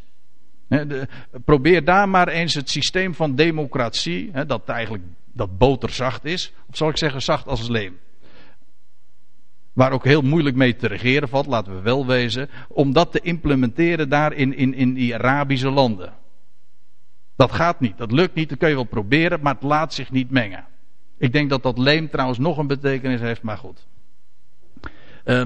probeer 1.45 1.85
daar 1.85 2.09
maar 2.09 2.29
eens 2.29 2.55
het 2.55 2.71
systeem 2.71 3.15
van 3.15 3.35
democratie, 3.35 4.31
dat 4.47 4.69
eigenlijk 4.69 5.05
dat 5.33 5.59
boterzacht 5.59 6.25
is, 6.25 6.53
of 6.69 6.77
zal 6.77 6.89
ik 6.89 6.97
zeggen 6.97 7.23
zacht 7.23 7.47
als 7.47 7.69
leem. 7.69 7.99
Waar 9.75 9.93
ook 9.93 10.05
heel 10.05 10.23
moeilijk 10.23 10.57
mee 10.57 10.77
te 10.77 10.87
regeren 10.87 11.29
valt, 11.29 11.47
laten 11.47 11.75
we 11.75 11.81
wel 11.81 12.07
wezen, 12.07 12.51
om 12.69 12.93
dat 12.93 13.13
te 13.13 13.21
implementeren 13.21 14.09
daar 14.09 14.33
in, 14.33 14.57
in, 14.57 14.75
in 14.75 14.95
die 14.95 15.15
Arabische 15.15 15.71
landen. 15.71 16.13
Dat 17.37 17.53
gaat 17.53 17.81
niet, 17.81 17.99
dat 17.99 18.13
lukt 18.13 18.35
niet, 18.35 18.49
dat 18.49 18.59
kun 18.59 18.69
je 18.69 18.75
wel 18.75 18.85
proberen, 18.85 19.41
maar 19.43 19.55
het 19.55 19.63
laat 19.63 19.95
zich 19.95 20.11
niet 20.11 20.31
mengen. 20.31 20.65
Ik 21.19 21.33
denk 21.33 21.51
dat 21.51 21.63
dat 21.63 21.79
leem 21.79 22.11
trouwens 22.11 22.39
nog 22.39 22.59
een 22.59 22.67
betekenis 22.67 23.21
heeft, 23.21 23.43
maar 23.43 23.59
goed. 23.59 23.87
Uh, 25.25 25.43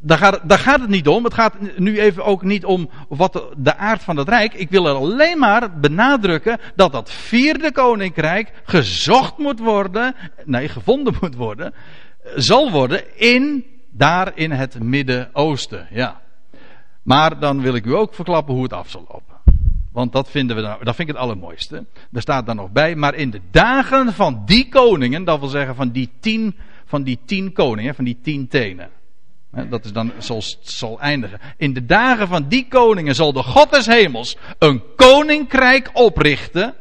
daar, 0.00 0.18
gaat, 0.18 0.40
daar 0.44 0.58
gaat 0.58 0.80
het 0.80 0.88
niet 0.88 1.08
om. 1.08 1.24
Het 1.24 1.34
gaat 1.34 1.54
nu 1.78 2.00
even 2.00 2.24
ook 2.24 2.42
niet 2.42 2.64
om 2.64 2.90
wat 3.08 3.46
de, 3.56 3.76
aard 3.76 4.02
van 4.02 4.16
het 4.16 4.28
rijk. 4.28 4.54
Ik 4.54 4.70
wil 4.70 4.86
er 4.86 4.94
alleen 4.94 5.38
maar 5.38 5.78
benadrukken 5.78 6.58
dat 6.76 6.92
dat 6.92 7.10
vierde 7.10 7.72
koninkrijk 7.72 8.52
gezocht 8.64 9.38
moet 9.38 9.58
worden, 9.58 10.14
nee, 10.44 10.68
gevonden 10.68 11.14
moet 11.20 11.34
worden, 11.34 11.74
zal 12.34 12.70
worden 12.70 13.18
in, 13.18 13.64
daar 13.90 14.32
in 14.34 14.50
het 14.50 14.82
Midden-Oosten. 14.82 15.86
Ja. 15.90 16.20
Maar 17.02 17.38
dan 17.38 17.60
wil 17.60 17.74
ik 17.74 17.86
u 17.86 17.94
ook 17.94 18.14
verklappen 18.14 18.54
hoe 18.54 18.62
het 18.62 18.72
af 18.72 18.90
zal 18.90 19.04
lopen. 19.08 19.34
Want 19.92 20.12
dat 20.12 20.30
vinden 20.30 20.56
we 20.56 20.62
nou, 20.62 20.84
dat 20.84 20.94
vind 20.94 21.08
ik 21.08 21.14
het 21.14 21.24
allermooiste. 21.24 21.84
Er 22.12 22.20
staat 22.20 22.46
dan 22.46 22.56
nog 22.56 22.70
bij, 22.70 22.94
maar 22.94 23.14
in 23.14 23.30
de 23.30 23.40
dagen 23.50 24.12
van 24.12 24.42
die 24.44 24.68
koningen, 24.68 25.24
dat 25.24 25.40
wil 25.40 25.48
zeggen 25.48 25.74
van 25.74 25.90
die 25.90 26.10
tien, 26.20 26.56
van 26.84 27.02
die 27.02 27.18
tien 27.24 27.52
koningen, 27.52 27.94
van 27.94 28.04
die 28.04 28.18
tien 28.22 28.48
tenen. 28.48 28.90
Dat 29.68 29.84
is 29.84 29.92
dan 29.92 30.12
zoals 30.18 30.58
zal 30.60 31.00
eindigen. 31.00 31.40
In 31.56 31.72
de 31.72 31.86
dagen 31.86 32.28
van 32.28 32.48
die 32.48 32.68
koningen 32.68 33.14
zal 33.14 33.32
de 33.32 33.42
God 33.42 33.70
des 33.70 33.86
hemels 33.86 34.36
een 34.58 34.82
koninkrijk 34.96 35.90
oprichten. 35.92 36.74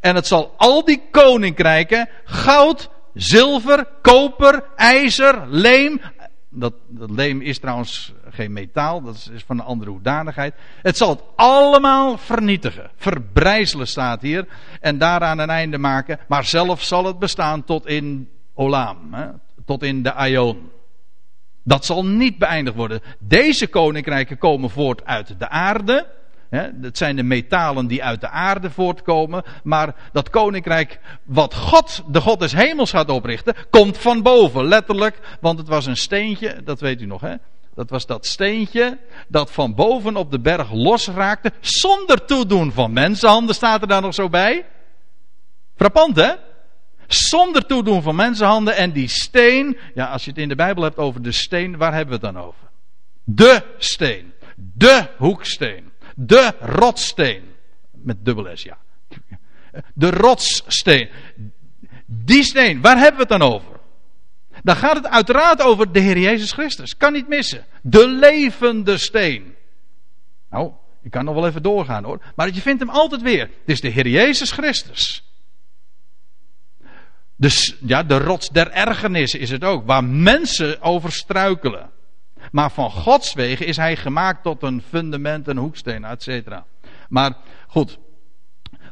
En 0.00 0.14
het 0.14 0.26
zal 0.26 0.54
al 0.56 0.84
die 0.84 1.02
koninkrijken 1.10 2.08
goud, 2.24 2.90
zilver, 3.16 3.86
koper, 4.02 4.64
ijzer, 4.76 5.46
leem. 5.48 6.00
Dat, 6.48 6.74
leem 6.88 7.40
is 7.40 7.58
trouwens 7.58 8.12
geen 8.30 8.52
metaal, 8.52 9.02
dat 9.02 9.30
is, 9.32 9.42
van 9.46 9.58
een 9.58 9.64
andere 9.64 9.90
hoedanigheid. 9.90 10.54
Het 10.82 10.96
zal 10.96 11.08
het 11.08 11.22
allemaal 11.36 12.18
vernietigen. 12.18 12.90
Verbrijzelen 12.96 13.86
staat 13.86 14.22
hier. 14.22 14.46
En 14.80 14.98
daaraan 14.98 15.38
een 15.38 15.50
einde 15.50 15.78
maken. 15.78 16.18
Maar 16.28 16.44
zelf 16.44 16.82
zal 16.82 17.04
het 17.04 17.18
bestaan 17.18 17.64
tot 17.64 17.86
in 17.86 18.28
Olam. 18.54 19.14
Hè, 19.14 19.26
tot 19.64 19.82
in 19.82 20.02
de 20.02 20.12
Aion. 20.12 20.70
Dat 21.62 21.84
zal 21.84 22.06
niet 22.06 22.38
beëindigd 22.38 22.76
worden. 22.76 23.02
Deze 23.18 23.66
koninkrijken 23.66 24.38
komen 24.38 24.70
voort 24.70 25.04
uit 25.04 25.38
de 25.38 25.48
aarde. 25.48 26.06
Het 26.50 26.98
zijn 26.98 27.16
de 27.16 27.22
metalen 27.22 27.86
die 27.86 28.04
uit 28.04 28.20
de 28.20 28.28
aarde 28.28 28.70
voortkomen. 28.70 29.42
Maar 29.62 29.94
dat 30.12 30.30
koninkrijk 30.30 31.00
wat 31.24 31.54
God, 31.54 32.02
de 32.08 32.20
God 32.20 32.40
des 32.40 32.52
hemels 32.52 32.90
gaat 32.90 33.10
oprichten, 33.10 33.54
komt 33.70 33.98
van 33.98 34.22
boven. 34.22 34.64
Letterlijk, 34.64 35.18
want 35.40 35.58
het 35.58 35.68
was 35.68 35.86
een 35.86 35.96
steentje, 35.96 36.62
dat 36.64 36.80
weet 36.80 37.00
u 37.00 37.06
nog 37.06 37.20
hè. 37.20 37.34
Dat 37.74 37.90
was 37.90 38.06
dat 38.06 38.26
steentje 38.26 38.98
dat 39.28 39.50
van 39.50 39.74
boven 39.74 40.16
op 40.16 40.30
de 40.30 40.40
berg 40.40 40.72
losraakte. 40.72 41.52
Zonder 41.60 42.24
toedoen 42.24 42.72
van 42.72 42.92
mensenhanden 42.92 43.54
staat 43.54 43.80
er 43.80 43.88
daar 43.88 44.02
nog 44.02 44.14
zo 44.14 44.28
bij. 44.28 44.66
Frappant 45.76 46.16
hè? 46.16 46.32
Zonder 47.06 47.66
toedoen 47.66 48.02
van 48.02 48.16
mensenhanden. 48.16 48.76
En 48.76 48.92
die 48.92 49.08
steen, 49.08 49.78
ja, 49.94 50.06
als 50.06 50.24
je 50.24 50.30
het 50.30 50.38
in 50.38 50.48
de 50.48 50.54
Bijbel 50.54 50.82
hebt 50.82 50.96
over 50.96 51.22
de 51.22 51.32
steen, 51.32 51.76
waar 51.76 51.94
hebben 51.94 52.20
we 52.20 52.26
het 52.26 52.34
dan 52.34 52.44
over? 52.44 52.60
De 53.24 53.62
steen. 53.78 54.32
De 54.56 55.06
hoeksteen. 55.16 55.90
De 56.18 56.54
rotsteen. 56.60 57.42
Met 57.90 58.24
dubbel 58.24 58.56
S, 58.56 58.62
ja. 58.62 58.78
De 59.94 60.10
rotssteen. 60.10 61.08
Die 62.06 62.42
steen, 62.42 62.80
waar 62.80 62.96
hebben 62.96 63.26
we 63.26 63.32
het 63.32 63.40
dan 63.40 63.52
over? 63.52 63.80
Dan 64.62 64.76
gaat 64.76 64.96
het 64.96 65.06
uiteraard 65.06 65.62
over 65.62 65.92
de 65.92 66.00
Heer 66.00 66.18
Jezus 66.18 66.52
Christus. 66.52 66.96
Kan 66.96 67.12
niet 67.12 67.28
missen. 67.28 67.64
De 67.82 68.08
levende 68.08 68.98
steen. 68.98 69.54
Nou, 70.50 70.72
ik 71.02 71.10
kan 71.10 71.24
nog 71.24 71.34
wel 71.34 71.46
even 71.46 71.62
doorgaan 71.62 72.04
hoor. 72.04 72.22
Maar 72.34 72.54
je 72.54 72.60
vindt 72.60 72.80
hem 72.80 72.90
altijd 72.90 73.22
weer. 73.22 73.40
Het 73.40 73.50
is 73.64 73.80
de 73.80 73.88
Heer 73.88 74.08
Jezus 74.08 74.52
Christus. 74.52 75.24
Dus 77.36 77.76
ja, 77.80 78.02
de 78.02 78.18
rots 78.18 78.48
der 78.48 78.70
ergernis 78.70 79.34
is 79.34 79.50
het 79.50 79.64
ook, 79.64 79.86
waar 79.86 80.04
mensen 80.04 80.82
over 80.82 81.12
struikelen. 81.12 81.90
Maar 82.52 82.70
van 82.70 82.90
Gods 82.90 83.34
wegen 83.34 83.66
is 83.66 83.76
hij 83.76 83.96
gemaakt 83.96 84.42
tot 84.42 84.62
een 84.62 84.82
fundament, 84.88 85.48
een 85.48 85.56
hoeksteen, 85.56 86.04
et 86.04 86.22
cetera. 86.22 86.64
Maar 87.08 87.36
goed, 87.66 87.98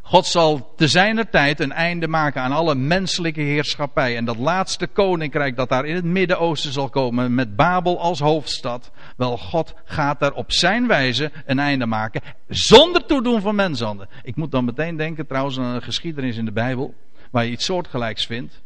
God 0.06 0.26
zal 0.26 0.72
te 0.76 0.88
zijner 0.88 1.30
tijd 1.30 1.60
een 1.60 1.72
einde 1.72 2.08
maken 2.08 2.42
aan 2.42 2.52
alle 2.52 2.74
menselijke 2.74 3.40
heerschappij. 3.40 4.16
En 4.16 4.24
dat 4.24 4.36
laatste 4.36 4.86
koninkrijk 4.86 5.56
dat 5.56 5.68
daar 5.68 5.84
in 5.84 5.94
het 5.94 6.04
Midden-Oosten 6.04 6.72
zal 6.72 6.88
komen, 6.88 7.34
met 7.34 7.56
Babel 7.56 8.00
als 8.00 8.20
hoofdstad. 8.20 8.90
Wel, 9.16 9.38
God 9.38 9.74
gaat 9.84 10.20
daar 10.20 10.32
op 10.32 10.52
zijn 10.52 10.86
wijze 10.86 11.30
een 11.46 11.58
einde 11.58 11.86
maken, 11.86 12.20
zonder 12.48 13.06
toedoen 13.06 13.40
van 13.40 13.54
menshanden. 13.54 14.08
Ik 14.22 14.36
moet 14.36 14.50
dan 14.50 14.64
meteen 14.64 14.96
denken 14.96 15.26
trouwens 15.26 15.58
aan 15.58 15.74
een 15.74 15.82
geschiedenis 15.82 16.36
in 16.36 16.44
de 16.44 16.52
Bijbel 16.52 16.94
waar 17.30 17.44
je 17.44 17.50
iets 17.50 17.64
soortgelijks 17.64 18.26
vindt. 18.26 18.62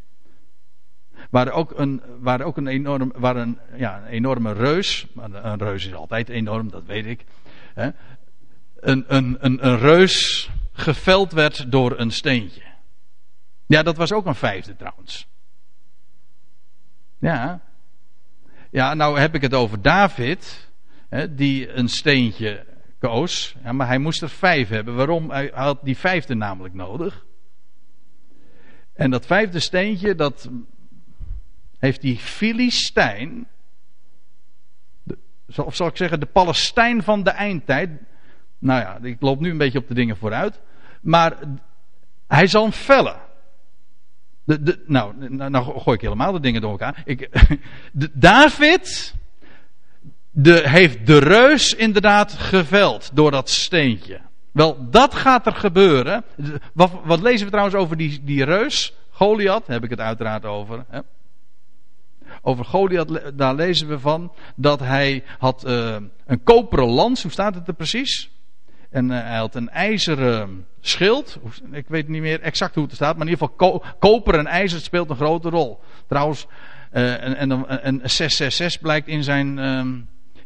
Waar 1.29 1.51
ook 1.51 1.79
een, 1.79 2.03
waar 2.19 2.41
ook 2.41 2.57
een, 2.57 2.67
enorm, 2.67 3.13
waar 3.17 3.37
een, 3.37 3.59
ja, 3.77 3.99
een 3.99 4.07
enorme 4.07 4.53
reus, 4.53 5.07
een 5.17 5.59
reus 5.59 5.87
is 5.87 5.95
altijd 5.95 6.29
enorm, 6.29 6.71
dat 6.71 6.85
weet 6.85 7.07
ik. 7.07 7.25
Hè, 7.75 7.91
een, 8.77 9.05
een, 9.07 9.37
een, 9.41 9.67
een 9.67 9.79
reus 9.79 10.51
geveld 10.73 11.33
werd 11.33 11.71
door 11.73 11.99
een 11.99 12.11
steentje. 12.11 12.63
Ja, 13.67 13.83
dat 13.83 13.97
was 13.97 14.13
ook 14.13 14.27
een 14.27 14.35
vijfde 14.35 14.77
trouwens. 14.77 15.29
Ja. 17.19 17.61
Ja, 18.71 18.95
nou 18.95 19.19
heb 19.19 19.35
ik 19.35 19.43
het 19.43 19.55
over 19.55 19.83
David, 19.83 20.71
hè, 21.09 21.35
die 21.35 21.73
een 21.73 21.89
steentje 21.89 22.67
koos. 22.99 23.55
Ja, 23.63 23.73
maar 23.73 23.87
hij 23.87 23.99
moest 23.99 24.23
er 24.23 24.29
vijf 24.29 24.69
hebben. 24.69 24.95
Waarom? 24.95 25.31
Hij 25.31 25.51
had 25.55 25.79
die 25.83 25.97
vijfde 25.97 26.35
namelijk 26.35 26.75
nodig. 26.75 27.27
En 28.93 29.11
dat 29.11 29.27
vijfde 29.27 29.61
steentje, 29.61 30.15
dat 30.15 30.51
heeft 31.79 32.01
die 32.01 32.17
Filistijn, 32.17 33.47
of 35.57 35.77
zal 35.77 35.87
ik 35.87 35.97
zeggen, 35.97 36.21
de 36.21 36.27
Palestijn 36.27 37.03
van 37.03 37.23
de 37.23 37.31
eindtijd. 37.31 37.91
Nou 38.59 38.81
ja, 38.81 38.99
ik 39.03 39.21
loop 39.21 39.41
nu 39.41 39.51
een 39.51 39.59
beetje 39.59 39.79
op 39.79 39.89
de 39.89 39.95
dingen 39.95 40.17
vooruit. 40.17 40.61
Maar 41.01 41.37
hij 42.27 42.47
zal 42.47 42.63
hem 42.63 42.73
vellen. 42.73 43.21
De, 44.45 44.63
de, 44.63 44.85
nou, 44.87 45.29
nou, 45.29 45.51
nou, 45.51 45.81
gooi 45.81 45.97
ik 45.97 46.03
helemaal 46.03 46.33
de 46.33 46.41
dingen 46.41 46.61
door 46.61 46.71
elkaar. 46.71 47.03
Ik, 47.05 47.29
de, 47.93 48.11
David 48.13 49.15
de, 50.31 50.69
heeft 50.69 51.07
de 51.07 51.19
reus 51.19 51.73
inderdaad 51.73 52.33
geveld 52.33 53.11
door 53.15 53.31
dat 53.31 53.51
steentje. 53.51 54.21
Wel, 54.53 54.91
dat 54.91 55.15
gaat 55.15 55.47
er 55.47 55.55
gebeuren. 55.55 56.25
Wat, 56.73 56.91
wat 57.05 57.21
lezen 57.21 57.45
we 57.45 57.51
trouwens 57.51 57.77
over 57.77 57.97
die, 57.97 58.25
die 58.25 58.45
reus? 58.45 58.95
Goliath, 59.11 59.67
heb 59.67 59.85
ik 59.85 59.91
het 59.91 60.01
uiteraard 60.01 60.45
over. 60.45 60.85
Hè? 60.89 61.01
Over 62.43 62.65
Goliath, 62.65 63.39
daar 63.39 63.55
lezen 63.55 63.89
we 63.89 63.99
van 63.99 64.33
dat 64.57 64.81
hij 64.81 65.25
had 65.39 65.65
uh, 65.67 65.97
een 66.27 66.43
koperen 66.43 66.89
lans. 66.89 67.23
Hoe 67.23 67.33
staat 67.33 67.55
het 67.55 67.69
er 67.69 67.75
precies? 67.75 68.31
En 68.91 69.11
uh, 69.11 69.21
hij 69.21 69.37
had 69.37 69.55
een 69.55 69.69
ijzeren 69.69 70.67
schild. 70.81 71.39
Ik 71.71 71.89
weet 71.89 72.09
niet 72.09 72.23
meer 72.23 72.41
exact 72.41 72.75
hoe 72.75 72.85
het 72.85 72.95
staat. 72.95 73.17
Maar 73.17 73.27
in 73.27 73.33
ieder 73.33 73.49
geval 73.49 73.83
koper 73.99 74.35
en 74.35 74.47
ijzer 74.47 74.81
speelt 74.81 75.11
een 75.11 75.17
grote 75.17 75.49
rol. 75.49 75.81
Trouwens, 76.07 76.47
uh, 76.93 77.25
en, 77.25 77.37
en, 77.37 77.69
en 77.83 77.95
666 77.95 78.81
blijkt 78.81 79.09
in, 79.09 79.23
zijn, 79.25 79.59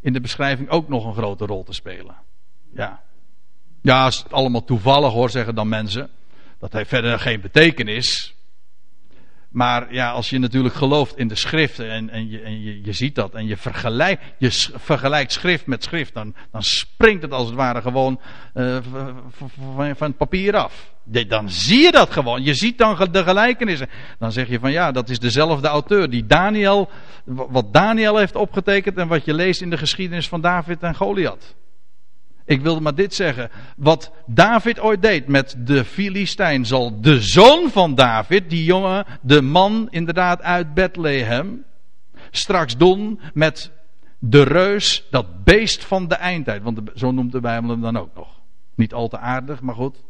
in 0.01 0.13
de 0.13 0.21
beschrijving 0.21 0.69
ook 0.69 0.89
nog 0.89 1.05
een 1.05 1.15
grote 1.15 1.47
rol 1.47 1.65
te 1.65 1.73
spelen. 1.73 2.15
Ja. 2.75 3.03
Ja, 3.83 4.07
is 4.07 4.17
het 4.17 4.33
allemaal 4.33 4.65
toevallig 4.65 5.13
hoor, 5.13 5.31
zeggen 5.31 5.55
dan 5.55 5.69
mensen. 5.69 6.11
Dat 6.59 6.73
heeft 6.73 6.89
verder 6.89 7.19
geen 7.19 7.41
betekenis. 7.41 8.35
Maar 9.53 9.95
ja, 9.95 10.11
als 10.11 10.31
je 10.31 10.39
natuurlijk 10.39 10.75
gelooft 10.75 11.17
in 11.17 11.29
de 11.29 11.35
schrift 11.35 11.79
en, 11.79 12.11
en, 12.11 12.31
je, 12.31 12.41
en 12.41 12.63
je, 12.63 12.85
je, 12.85 12.93
ziet 12.93 13.15
dat 13.15 13.35
en 13.35 13.47
je 13.47 13.57
vergelijkt, 13.57 14.23
je 14.39 14.51
vergelijkt 14.75 15.33
schrift 15.33 15.67
met 15.67 15.83
schrift, 15.83 16.15
dan, 16.15 16.35
dan 16.51 16.63
springt 16.63 17.23
het 17.23 17.33
als 17.33 17.47
het 17.47 17.57
ware 17.57 17.81
gewoon 17.81 18.21
uh, 18.55 18.77
van, 19.31 19.51
van 19.97 20.07
het 20.07 20.17
papier 20.17 20.57
af. 20.57 20.91
Dan 21.29 21.51
zie 21.51 21.83
je 21.83 21.91
dat 21.91 22.11
gewoon. 22.11 22.43
Je 22.43 22.55
ziet 22.55 22.79
dan 22.79 23.09
de 23.11 23.23
gelijkenissen. 23.23 23.89
Dan 24.19 24.33
zeg 24.33 24.49
je 24.49 24.59
van 24.59 24.73
ja, 24.73 24.93
dat 24.93 25.09
is 25.09 25.19
dezelfde 25.19 25.69
auteur 25.69 26.11
die 26.11 26.27
Daniel, 26.27 26.91
wat 27.25 27.73
Daniel 27.73 28.17
heeft 28.17 28.37
opgetekend 28.37 28.97
en 28.97 29.09
wat 29.09 29.25
je 29.25 29.35
leest 29.35 29.61
in 29.61 29.71
de 29.71 29.79
geschiedenis 29.79 30.29
van 30.29 30.41
David 30.41 30.83
en 30.83 30.95
Goliath. 30.95 31.55
Ik 32.45 32.61
wilde 32.61 32.81
maar 32.81 32.95
dit 32.95 33.15
zeggen. 33.15 33.51
Wat 33.77 34.13
David 34.27 34.81
ooit 34.81 35.03
deed 35.03 35.27
met 35.27 35.57
de 35.59 35.85
Filistijn 35.85 36.67
zal 36.67 37.01
de 37.01 37.21
zoon 37.21 37.71
van 37.71 37.95
David, 37.95 38.51
die 38.51 38.65
jongen, 38.65 39.07
de 39.21 39.43
man 39.43 39.89
inderdaad 39.91 40.43
uit 40.43 40.75
Bethlehem, 40.75 41.65
straks 42.31 42.77
doen 42.77 43.21
met 43.35 43.73
de 44.19 44.43
reus, 44.43 45.07
dat 45.11 45.45
beest 45.45 45.85
van 45.85 46.09
de 46.09 46.15
eindtijd. 46.15 46.63
Want 46.63 46.81
zo 46.95 47.11
noemt 47.11 47.33
de 47.33 47.41
Bijbel 47.41 47.71
hem 47.71 47.81
dan 47.81 47.97
ook 47.97 48.15
nog. 48.15 48.41
Niet 48.75 48.93
al 48.93 49.09
te 49.09 49.19
aardig, 49.19 49.61
maar 49.61 49.75
goed. 49.75 50.03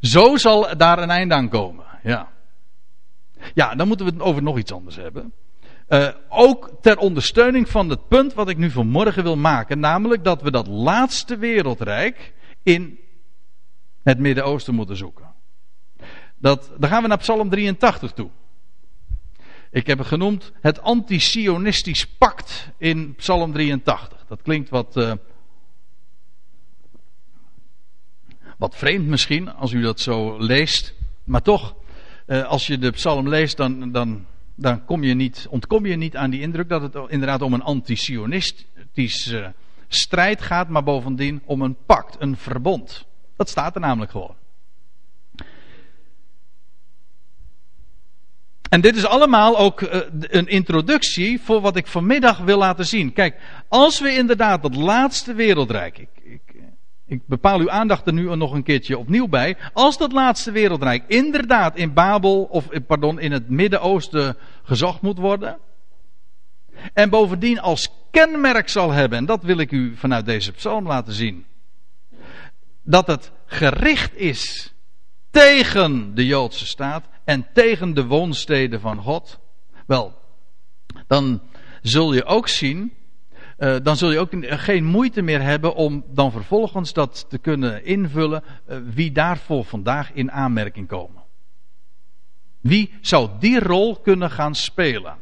Zo 0.00 0.36
zal 0.36 0.76
daar 0.76 0.98
een 0.98 1.10
eind 1.10 1.32
aan 1.32 1.48
komen. 1.48 1.84
Ja. 2.02 2.28
Ja, 3.54 3.74
dan 3.74 3.88
moeten 3.88 4.06
we 4.06 4.12
het 4.12 4.22
over 4.22 4.42
nog 4.42 4.58
iets 4.58 4.72
anders 4.72 4.96
hebben. 4.96 5.32
Uh, 5.90 6.08
ook 6.28 6.70
ter 6.80 6.98
ondersteuning 6.98 7.68
van 7.68 7.88
het 7.88 8.08
punt 8.08 8.34
wat 8.34 8.48
ik 8.48 8.56
nu 8.56 8.70
vanmorgen 8.70 9.22
wil 9.22 9.36
maken. 9.36 9.80
Namelijk 9.80 10.24
dat 10.24 10.42
we 10.42 10.50
dat 10.50 10.66
laatste 10.66 11.36
wereldrijk 11.36 12.32
in 12.62 12.98
het 14.02 14.18
Midden-Oosten 14.18 14.74
moeten 14.74 14.96
zoeken. 14.96 15.32
Dat, 16.38 16.70
dan 16.78 16.90
gaan 16.90 17.02
we 17.02 17.08
naar 17.08 17.18
Psalm 17.18 17.48
83 17.48 18.12
toe. 18.12 18.30
Ik 19.70 19.86
heb 19.86 19.98
het 19.98 20.06
genoemd 20.06 20.52
het 20.60 20.82
anti-Sionistisch 20.82 22.06
pact 22.06 22.68
in 22.78 23.14
Psalm 23.14 23.52
83. 23.52 24.24
Dat 24.28 24.42
klinkt 24.42 24.68
wat, 24.68 24.96
uh, 24.96 25.12
wat 28.58 28.76
vreemd 28.76 29.06
misschien 29.06 29.54
als 29.54 29.72
u 29.72 29.82
dat 29.82 30.00
zo 30.00 30.38
leest. 30.38 30.94
Maar 31.24 31.42
toch, 31.42 31.74
uh, 32.26 32.46
als 32.46 32.66
je 32.66 32.78
de 32.78 32.90
psalm 32.90 33.28
leest, 33.28 33.56
dan, 33.56 33.92
dan, 33.92 34.26
dan 34.60 34.84
kom 34.84 35.04
je 35.04 35.14
niet, 35.14 35.46
ontkom 35.50 35.86
je 35.86 35.96
niet 35.96 36.16
aan 36.16 36.30
die 36.30 36.40
indruk 36.40 36.68
dat 36.68 36.82
het 36.82 36.94
inderdaad 37.08 37.42
om 37.42 37.52
een 37.52 37.62
anti-Sionistisch 37.62 39.32
uh, 39.32 39.46
strijd 39.88 40.42
gaat, 40.42 40.68
maar 40.68 40.82
bovendien 40.82 41.42
om 41.44 41.62
een 41.62 41.76
pact, 41.86 42.16
een 42.18 42.36
verbond. 42.36 43.06
Dat 43.36 43.48
staat 43.48 43.74
er 43.74 43.80
namelijk 43.80 44.10
gewoon. 44.10 44.34
En 48.68 48.80
dit 48.80 48.96
is 48.96 49.06
allemaal 49.06 49.58
ook 49.58 49.80
uh, 49.80 50.00
een 50.10 50.46
introductie 50.46 51.40
voor 51.40 51.60
wat 51.60 51.76
ik 51.76 51.86
vanmiddag 51.86 52.38
wil 52.38 52.58
laten 52.58 52.86
zien. 52.86 53.12
Kijk, 53.12 53.40
als 53.68 54.00
we 54.00 54.14
inderdaad 54.14 54.62
het 54.62 54.74
laatste 54.74 55.34
wereldrijk, 55.34 55.98
ik, 55.98 56.40
ik, 57.10 57.20
bepaal 57.26 57.58
uw 57.58 57.70
aandacht 57.70 58.06
er 58.06 58.12
nu 58.12 58.36
nog 58.36 58.52
een 58.52 58.62
keertje 58.62 58.98
opnieuw 58.98 59.28
bij. 59.28 59.56
Als 59.72 59.98
dat 59.98 60.12
laatste 60.12 60.50
wereldrijk 60.50 61.04
inderdaad 61.06 61.76
in 61.76 61.92
Babel, 61.92 62.42
of 62.42 62.68
pardon, 62.86 63.20
in 63.20 63.32
het 63.32 63.48
Midden-Oosten 63.48 64.36
gezocht 64.62 65.00
moet 65.00 65.18
worden. 65.18 65.58
En 66.92 67.10
bovendien 67.10 67.60
als 67.60 67.90
kenmerk 68.10 68.68
zal 68.68 68.90
hebben, 68.90 69.18
en 69.18 69.26
dat 69.26 69.42
wil 69.42 69.58
ik 69.58 69.70
u 69.70 69.96
vanuit 69.96 70.24
deze 70.24 70.52
psalm 70.52 70.86
laten 70.86 71.12
zien. 71.12 71.44
Dat 72.82 73.06
het 73.06 73.32
gericht 73.46 74.16
is 74.16 74.72
tegen 75.30 76.14
de 76.14 76.26
Joodse 76.26 76.66
staat 76.66 77.04
en 77.24 77.46
tegen 77.52 77.94
de 77.94 78.04
woonsteden 78.04 78.80
van 78.80 78.98
God, 78.98 79.38
wel, 79.86 80.14
dan 81.06 81.42
zul 81.82 82.12
je 82.14 82.24
ook 82.24 82.48
zien, 82.48 82.92
uh, 83.60 83.76
dan 83.82 83.96
zul 83.96 84.10
je 84.10 84.18
ook 84.18 84.30
geen 84.40 84.84
moeite 84.84 85.22
meer 85.22 85.42
hebben 85.42 85.74
om 85.74 86.04
dan 86.08 86.32
vervolgens 86.32 86.92
dat 86.92 87.26
te 87.28 87.38
kunnen 87.38 87.84
invullen 87.84 88.42
uh, 88.44 88.78
wie 88.84 89.12
daarvoor 89.12 89.64
vandaag 89.64 90.12
in 90.12 90.32
aanmerking 90.32 90.88
komen. 90.88 91.22
Wie 92.60 92.92
zou 93.00 93.30
die 93.38 93.60
rol 93.60 93.96
kunnen 93.96 94.30
gaan 94.30 94.54
spelen? 94.54 95.16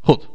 Goed. 0.00 0.28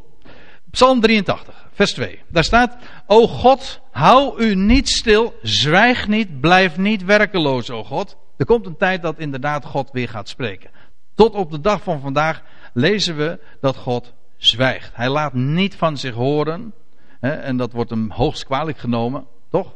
Psalm 0.72 1.02
83, 1.02 1.68
vers 1.72 1.94
2. 1.94 2.22
Daar 2.28 2.44
staat: 2.44 2.78
O 3.08 3.28
God, 3.28 3.82
hou 3.92 4.44
u 4.44 4.56
niet 4.56 4.90
stil, 4.90 5.34
zwijg 5.42 6.08
niet, 6.08 6.40
blijf 6.40 6.78
niet 6.78 7.04
werkeloos, 7.04 7.70
o 7.70 7.84
God. 7.84 8.18
Er 8.38 8.46
komt 8.46 8.66
een 8.66 8.78
tijd 8.78 9.02
dat 9.02 9.20
inderdaad 9.20 9.66
God 9.66 9.92
weer 9.92 10.10
gaat 10.10 10.30
spreken. 10.30 10.70
Tot 11.14 11.34
op 11.34 11.52
de 11.52 11.62
dag 11.62 11.84
van 11.84 12.00
vandaag 12.00 12.44
lezen 12.74 13.18
we 13.18 13.40
dat 13.62 13.76
God 13.76 14.14
zwijgt. 14.38 14.96
Hij 14.96 15.10
laat 15.10 15.34
niet 15.34 15.76
van 15.76 15.98
zich 15.98 16.14
horen. 16.14 16.74
Hè, 17.20 17.32
en 17.32 17.58
dat 17.58 17.72
wordt 17.72 17.90
hem 17.90 18.12
hoogst 18.12 18.46
kwalijk 18.46 18.78
genomen, 18.78 19.28
toch? 19.50 19.76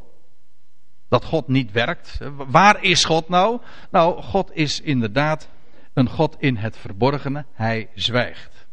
Dat 1.08 1.24
God 1.24 1.48
niet 1.48 1.72
werkt. 1.72 2.18
Waar 2.36 2.82
is 2.82 3.04
God 3.04 3.28
nou? 3.28 3.60
Nou, 3.90 4.22
God 4.22 4.50
is 4.52 4.80
inderdaad 4.80 5.48
een 5.92 6.08
God 6.08 6.36
in 6.38 6.56
het 6.56 6.76
verborgene. 6.76 7.44
Hij 7.52 7.88
zwijgt. 7.94 8.66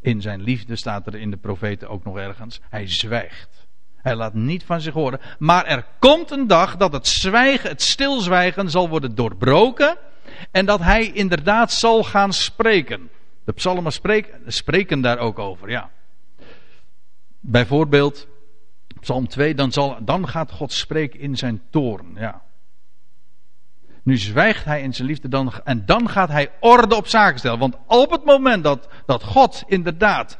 In 0.00 0.20
zijn 0.20 0.42
liefde 0.42 0.76
staat 0.76 1.06
er 1.06 1.14
in 1.14 1.30
de 1.30 1.36
profeten 1.36 1.88
ook 1.88 2.04
nog 2.04 2.16
ergens. 2.16 2.60
Hij 2.68 2.88
zwijgt. 2.88 3.66
Hij 3.96 4.14
laat 4.14 4.34
niet 4.34 4.64
van 4.64 4.80
zich 4.80 4.94
horen. 4.94 5.20
Maar 5.38 5.64
er 5.64 5.86
komt 5.98 6.30
een 6.30 6.46
dag 6.46 6.76
dat 6.76 6.92
het 6.92 7.06
zwijgen, 7.06 7.70
het 7.70 7.82
stilzwijgen 7.82 8.70
zal 8.70 8.88
worden 8.88 9.14
doorbroken. 9.14 9.96
En 10.50 10.66
dat 10.66 10.80
hij 10.80 11.10
inderdaad 11.12 11.72
zal 11.72 12.02
gaan 12.02 12.32
spreken. 12.32 13.10
De 13.50 13.56
psalmen 13.56 13.92
spreken, 13.92 14.40
spreken 14.46 15.00
daar 15.00 15.18
ook 15.18 15.38
over, 15.38 15.70
ja. 15.70 15.90
Bijvoorbeeld, 17.40 18.26
Psalm 19.00 19.28
2, 19.28 19.54
dan, 19.54 19.72
zal, 19.72 19.98
dan 20.04 20.28
gaat 20.28 20.50
God 20.50 20.72
spreken 20.72 21.20
in 21.20 21.36
zijn 21.36 21.62
toorn, 21.70 22.12
ja. 22.16 22.42
Nu 24.02 24.16
zwijgt 24.16 24.64
hij 24.64 24.82
in 24.82 24.94
zijn 24.94 25.08
liefde 25.08 25.28
dan, 25.28 25.52
en 25.64 25.86
dan 25.86 26.08
gaat 26.08 26.28
hij 26.28 26.50
orde 26.60 26.96
op 26.96 27.06
zaken 27.06 27.38
stellen. 27.38 27.58
Want 27.58 27.76
op 27.86 28.10
het 28.10 28.24
moment 28.24 28.64
dat, 28.64 28.88
dat 29.06 29.22
God 29.22 29.64
inderdaad 29.66 30.38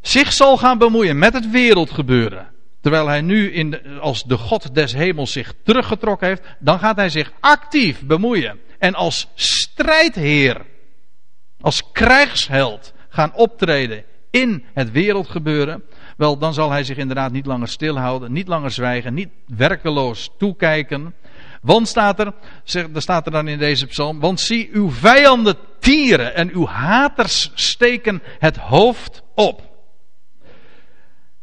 zich 0.00 0.32
zal 0.32 0.56
gaan 0.56 0.78
bemoeien 0.78 1.18
met 1.18 1.32
het 1.32 1.50
wereldgebeuren. 1.50 2.48
Terwijl 2.80 3.06
hij 3.06 3.20
nu 3.20 3.52
in 3.52 3.98
als 4.00 4.24
de 4.24 4.36
God 4.36 4.74
des 4.74 4.92
hemels 4.92 5.32
zich 5.32 5.54
teruggetrokken 5.64 6.28
heeft. 6.28 6.42
Dan 6.58 6.78
gaat 6.78 6.96
hij 6.96 7.08
zich 7.08 7.32
actief 7.40 8.02
bemoeien. 8.02 8.60
En 8.78 8.94
als 8.94 9.28
strijdheer. 9.34 10.68
Als 11.60 11.92
krijgsheld 11.92 12.92
gaan 13.08 13.34
optreden 13.34 14.04
in 14.30 14.64
het 14.74 14.90
wereldgebeuren. 14.90 15.82
Wel, 16.16 16.38
dan 16.38 16.54
zal 16.54 16.70
hij 16.70 16.84
zich 16.84 16.96
inderdaad 16.96 17.32
niet 17.32 17.46
langer 17.46 17.68
stilhouden, 17.68 18.32
niet 18.32 18.48
langer 18.48 18.70
zwijgen, 18.70 19.14
niet 19.14 19.28
werkeloos 19.46 20.30
toekijken. 20.38 21.14
Want 21.62 21.88
staat 21.88 22.20
er, 22.20 22.34
er 22.72 23.02
staat 23.02 23.26
er 23.26 23.32
dan 23.32 23.48
in 23.48 23.58
deze 23.58 23.86
psalm, 23.86 24.20
want 24.20 24.40
zie 24.40 24.68
uw 24.72 24.90
vijanden 24.90 25.56
tieren 25.78 26.34
en 26.34 26.50
uw 26.50 26.66
haters 26.66 27.50
steken 27.54 28.22
het 28.38 28.56
hoofd 28.56 29.22
op. 29.34 29.68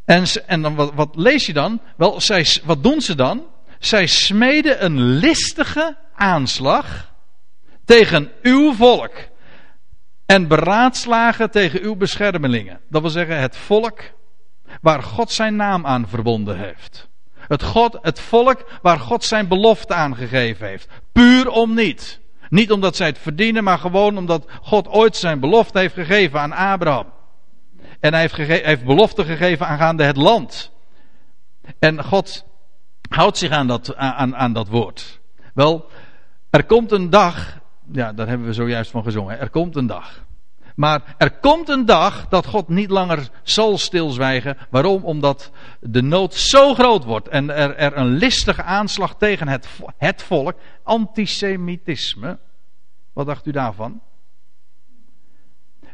En, 0.05 0.24
en 0.45 0.61
dan, 0.61 0.76
wat, 0.76 0.93
wat 0.93 1.15
lees 1.15 1.45
je 1.45 1.53
dan? 1.53 1.82
Wel, 1.97 2.22
zij, 2.22 2.45
wat 2.63 2.84
doen 2.84 3.01
ze 3.01 3.15
dan? 3.15 3.45
Zij 3.80 4.07
smeden 4.07 4.86
een 4.86 4.99
listige 4.99 5.97
aanslag 6.13 7.13
tegen 7.86 8.32
uw 8.41 8.74
volk. 8.74 9.13
En 10.28 10.47
beraadslagen 10.47 11.51
tegen 11.51 11.82
uw 11.82 11.95
beschermelingen. 11.95 12.80
Dat 12.89 13.01
wil 13.01 13.09
zeggen 13.09 13.39
het 13.39 13.57
volk 13.57 13.99
waar 14.82 15.03
God 15.03 15.32
zijn 15.32 15.55
naam 15.55 15.86
aan 15.86 16.07
verbonden 16.07 16.57
heeft. 16.57 17.09
Het, 17.34 17.63
God, 17.63 17.97
het 18.01 18.19
volk 18.19 18.80
waar 18.82 18.99
God 18.99 19.23
zijn 19.23 19.47
belofte 19.47 19.93
aan 19.93 20.15
gegeven 20.15 20.67
heeft. 20.67 20.88
Puur 21.11 21.49
om 21.49 21.73
niet. 21.73 22.19
Niet 22.49 22.71
omdat 22.71 22.95
zij 22.95 23.07
het 23.07 23.17
verdienen, 23.17 23.63
maar 23.63 23.78
gewoon 23.78 24.17
omdat 24.17 24.45
God 24.61 24.88
ooit 24.88 25.15
zijn 25.15 25.39
belofte 25.39 25.80
heeft 25.80 25.93
gegeven 25.93 26.39
aan 26.39 26.51
Abraham. 26.51 27.13
En 27.99 28.13
hij 28.13 28.21
heeft, 28.21 28.36
heeft 28.63 28.86
belofte 28.86 29.25
gegeven 29.25 29.67
aangaande 29.67 30.03
het 30.03 30.17
land. 30.17 30.71
En 31.80 32.03
God 32.03 32.45
houdt 33.09 33.38
zich 33.38 33.51
aan 33.51 33.67
dat, 33.67 33.95
aan, 33.95 34.36
aan 34.36 34.53
dat 34.53 34.67
woord. 34.67 35.19
Wel, 35.53 35.89
er 36.49 36.65
komt 36.65 36.91
een 36.91 37.09
dag, 37.09 37.57
ja, 37.91 38.13
daar 38.13 38.27
hebben 38.27 38.47
we 38.47 38.53
zojuist 38.53 38.91
van 38.91 39.03
gezongen. 39.03 39.39
Er 39.39 39.49
komt 39.49 39.75
een 39.75 39.88
dag. 39.88 40.25
Maar 40.75 41.15
er 41.17 41.31
komt 41.31 41.69
een 41.69 41.85
dag 41.85 42.27
dat 42.27 42.45
God 42.45 42.67
niet 42.67 42.89
langer 42.89 43.29
zal 43.43 43.77
stilzwijgen. 43.77 44.57
Waarom? 44.69 45.03
Omdat 45.03 45.51
de 45.79 46.01
nood 46.01 46.33
zo 46.33 46.73
groot 46.73 47.03
wordt 47.03 47.27
en 47.27 47.49
er, 47.49 47.75
er 47.75 47.97
een 47.97 48.07
listige 48.07 48.63
aanslag 48.63 49.17
tegen 49.17 49.47
het, 49.47 49.67
het 49.97 50.23
volk, 50.23 50.55
antisemitisme. 50.83 52.38
Wat 53.13 53.25
dacht 53.25 53.45
u 53.45 53.51
daarvan? 53.51 54.01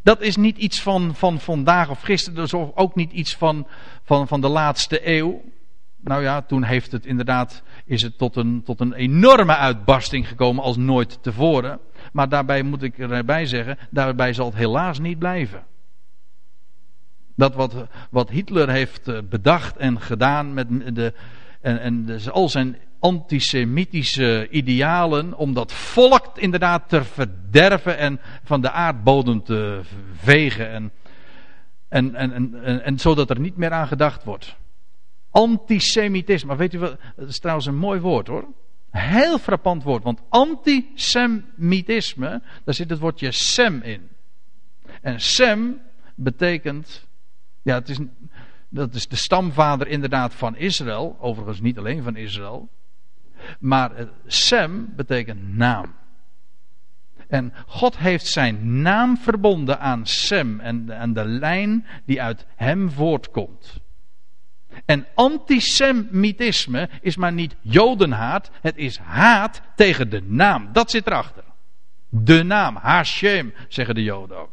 Dat 0.03 0.21
is 0.21 0.35
niet 0.35 0.57
iets 0.57 0.81
van, 0.81 1.15
van 1.15 1.39
vandaag 1.39 1.89
of 1.89 2.01
gisteren, 2.01 2.41
dus 2.41 2.53
ook 2.53 2.95
niet 2.95 3.11
iets 3.11 3.35
van, 3.35 3.67
van, 4.03 4.27
van 4.27 4.41
de 4.41 4.49
laatste 4.49 5.07
eeuw. 5.07 5.41
Nou 5.99 6.21
ja, 6.21 6.41
toen 6.41 6.63
heeft 6.63 6.91
het 6.91 7.05
inderdaad, 7.05 7.63
is 7.85 8.01
het 8.01 8.17
tot 8.17 8.35
een, 8.35 8.63
tot 8.63 8.79
een 8.79 8.93
enorme 8.93 9.55
uitbarsting 9.55 10.27
gekomen 10.27 10.63
als 10.63 10.77
nooit 10.77 11.23
tevoren. 11.23 11.79
Maar 12.11 12.29
daarbij 12.29 12.63
moet 12.63 12.83
ik 12.83 12.97
erbij 12.97 13.45
zeggen, 13.45 13.77
daarbij 13.89 14.33
zal 14.33 14.45
het 14.45 14.55
helaas 14.55 14.99
niet 14.99 15.19
blijven. 15.19 15.63
Dat 17.35 17.55
wat, 17.55 17.75
wat 18.09 18.29
Hitler 18.29 18.69
heeft 18.69 19.07
eh, 19.07 19.17
bedacht 19.29 19.77
en 19.77 20.01
gedaan 20.01 20.53
met 20.53 20.95
de, 20.95 21.13
en, 21.61 21.79
en 21.79 22.05
dus 22.05 22.29
al 22.29 22.49
zijn 22.49 22.77
antisemitische 22.99 24.47
idealen 24.49 25.33
om 25.33 25.53
dat 25.53 25.73
volk 25.73 26.37
inderdaad 26.37 26.89
te 26.89 27.03
verderven 27.03 27.97
en 27.97 28.19
van 28.43 28.61
de 28.61 28.71
aardbodem 28.71 29.43
te 29.43 29.81
vegen 30.13 30.69
en, 30.69 30.91
en, 31.89 32.15
en, 32.15 32.53
en, 32.63 32.83
en, 32.83 32.99
zodat 32.99 33.29
er 33.29 33.39
niet 33.39 33.57
meer 33.57 33.71
aan 33.71 33.87
gedacht 33.87 34.23
wordt. 34.23 34.55
Antisemitisme, 35.33 36.55
weet 36.55 36.73
u 36.73 36.79
wat, 36.79 36.97
dat 37.15 37.29
is 37.29 37.39
trouwens 37.39 37.67
een 37.67 37.77
mooi 37.77 37.99
woord 37.99 38.27
hoor. 38.27 38.47
Heel 38.91 39.37
frappant 39.37 39.83
woord, 39.83 40.03
want 40.03 40.21
antisemitisme, 40.29 42.41
daar 42.63 42.73
zit 42.73 42.89
het 42.89 42.99
woordje 42.99 43.31
sem 43.31 43.81
in. 43.81 44.09
En 45.01 45.21
sem 45.21 45.81
betekent, 46.15 47.07
ja, 47.61 47.75
het 47.75 47.89
is, 47.89 47.97
dat 48.69 48.93
is 48.93 49.07
de 49.07 49.15
stamvader 49.15 49.87
inderdaad 49.87 50.33
van 50.33 50.55
Israël, 50.55 51.17
overigens 51.19 51.61
niet 51.61 51.77
alleen 51.77 52.03
van 52.03 52.15
Israël. 52.15 52.69
Maar 53.59 54.07
sem 54.25 54.93
betekent 54.95 55.55
naam. 55.55 55.95
En 57.27 57.53
God 57.67 57.97
heeft 57.97 58.25
zijn 58.25 58.81
naam 58.81 59.17
verbonden 59.17 59.79
aan 59.79 60.05
Sem 60.05 60.59
en, 60.59 60.89
en 60.89 61.13
de 61.13 61.25
lijn 61.25 61.85
die 62.05 62.21
uit 62.21 62.45
hem 62.55 62.89
voortkomt. 62.89 63.81
En 64.85 65.07
antisemitisme 65.15 66.89
is 67.01 67.15
maar 67.15 67.33
niet 67.33 67.55
jodenhaat, 67.61 68.49
het 68.61 68.77
is 68.77 68.97
haat 68.97 69.61
tegen 69.75 70.09
de 70.09 70.21
naam. 70.25 70.69
Dat 70.71 70.91
zit 70.91 71.07
erachter. 71.07 71.43
De 72.09 72.43
naam, 72.43 72.75
Hashem, 72.75 73.53
zeggen 73.67 73.95
de 73.95 74.03
joden 74.03 74.37
ook. 74.37 74.51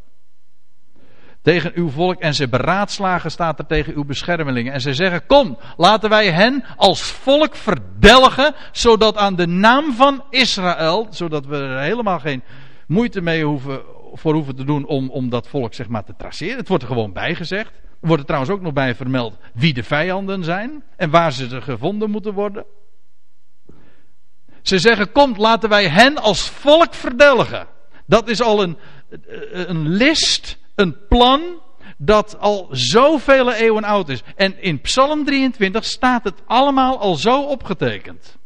Tegen 1.43 1.73
uw 1.75 1.89
volk 1.89 2.21
en 2.21 2.35
ze 2.35 2.49
beraadslagen 2.49 3.31
staat 3.31 3.59
er 3.59 3.67
tegen 3.67 3.95
uw 3.95 4.05
beschermelingen. 4.05 4.73
En 4.73 4.81
ze 4.81 4.95
zeggen, 4.95 5.27
kom, 5.27 5.59
laten 5.77 6.11
wij 6.11 6.31
hen 6.31 6.65
als 6.77 7.03
volk 7.03 7.57
verdelgen, 7.57 8.55
zodat 8.73 9.17
aan 9.17 9.37
de 9.37 9.47
naam 9.47 9.93
van 9.93 10.25
Israël, 10.31 11.07
zodat 11.11 11.47
we 11.47 11.57
er 11.57 11.81
helemaal 11.81 12.19
geen 12.19 12.43
moeite 12.87 13.21
mee 13.21 13.45
hoeven, 13.45 13.83
voor 14.13 14.35
hoeven 14.35 14.57
te 14.57 14.65
doen 14.65 14.87
om, 14.87 15.11
om 15.11 15.29
dat 15.29 15.49
volk 15.49 15.75
zeg 15.75 15.89
maar 15.89 16.05
te 16.05 16.15
traceren. 16.17 16.57
Het 16.57 16.69
wordt 16.69 16.83
er 16.83 16.89
gewoon 16.89 17.13
bij 17.13 17.35
gezegd. 17.35 17.71
Er 17.71 17.90
wordt 18.01 18.21
er 18.21 18.27
trouwens 18.27 18.53
ook 18.53 18.61
nog 18.61 18.73
bij 18.73 18.95
vermeld 18.95 19.37
wie 19.55 19.75
de 19.75 19.83
vijanden 19.83 20.45
zijn 20.45 20.83
en 20.97 21.11
waar 21.11 21.33
ze 21.33 21.61
gevonden 21.61 22.11
moeten 22.11 22.33
worden. 22.33 22.65
Ze 24.63 24.79
zeggen, 24.79 25.13
kom, 25.13 25.35
laten 25.37 25.69
wij 25.69 25.89
hen 25.89 26.17
als 26.17 26.49
volk 26.49 26.95
verdelgen. 26.95 27.67
Dat 28.07 28.29
is 28.29 28.43
al 28.43 28.63
een, 28.63 28.79
een 29.53 29.89
list, 29.89 30.59
een 30.75 31.07
plan, 31.09 31.43
dat 31.97 32.39
al 32.39 32.69
zoveel 32.71 33.53
eeuwen 33.53 33.85
oud 33.85 34.09
is. 34.09 34.23
En 34.37 34.63
in 34.63 34.81
Psalm 34.81 35.25
23 35.25 35.85
staat 35.85 36.25
het 36.25 36.43
allemaal 36.47 36.99
al 36.99 37.15
zo 37.15 37.43
opgetekend. 37.43 38.39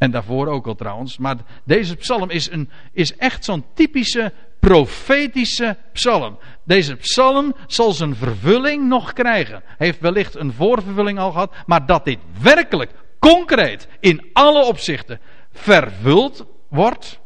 En 0.00 0.10
daarvoor 0.10 0.46
ook 0.46 0.66
al 0.66 0.74
trouwens. 0.74 1.18
Maar 1.18 1.36
deze 1.64 1.96
psalm 1.96 2.30
is, 2.30 2.50
een, 2.50 2.70
is 2.92 3.16
echt 3.16 3.44
zo'n 3.44 3.64
typische 3.74 4.32
profetische 4.60 5.76
psalm. 5.92 6.38
Deze 6.64 6.96
psalm 6.96 7.54
zal 7.66 7.92
zijn 7.92 8.16
vervulling 8.16 8.88
nog 8.88 9.12
krijgen. 9.12 9.62
Heeft 9.78 10.00
wellicht 10.00 10.34
een 10.34 10.52
voorvervulling 10.52 11.18
al 11.18 11.32
gehad. 11.32 11.54
Maar 11.66 11.86
dat 11.86 12.04
dit 12.04 12.18
werkelijk, 12.42 12.90
concreet, 13.18 13.88
in 14.00 14.30
alle 14.32 14.64
opzichten 14.64 15.20
vervuld 15.52 16.44
wordt. 16.68 17.20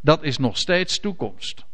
Dat 0.00 0.22
is 0.22 0.38
nog 0.38 0.58
steeds 0.58 1.00
toekomst. 1.00 1.64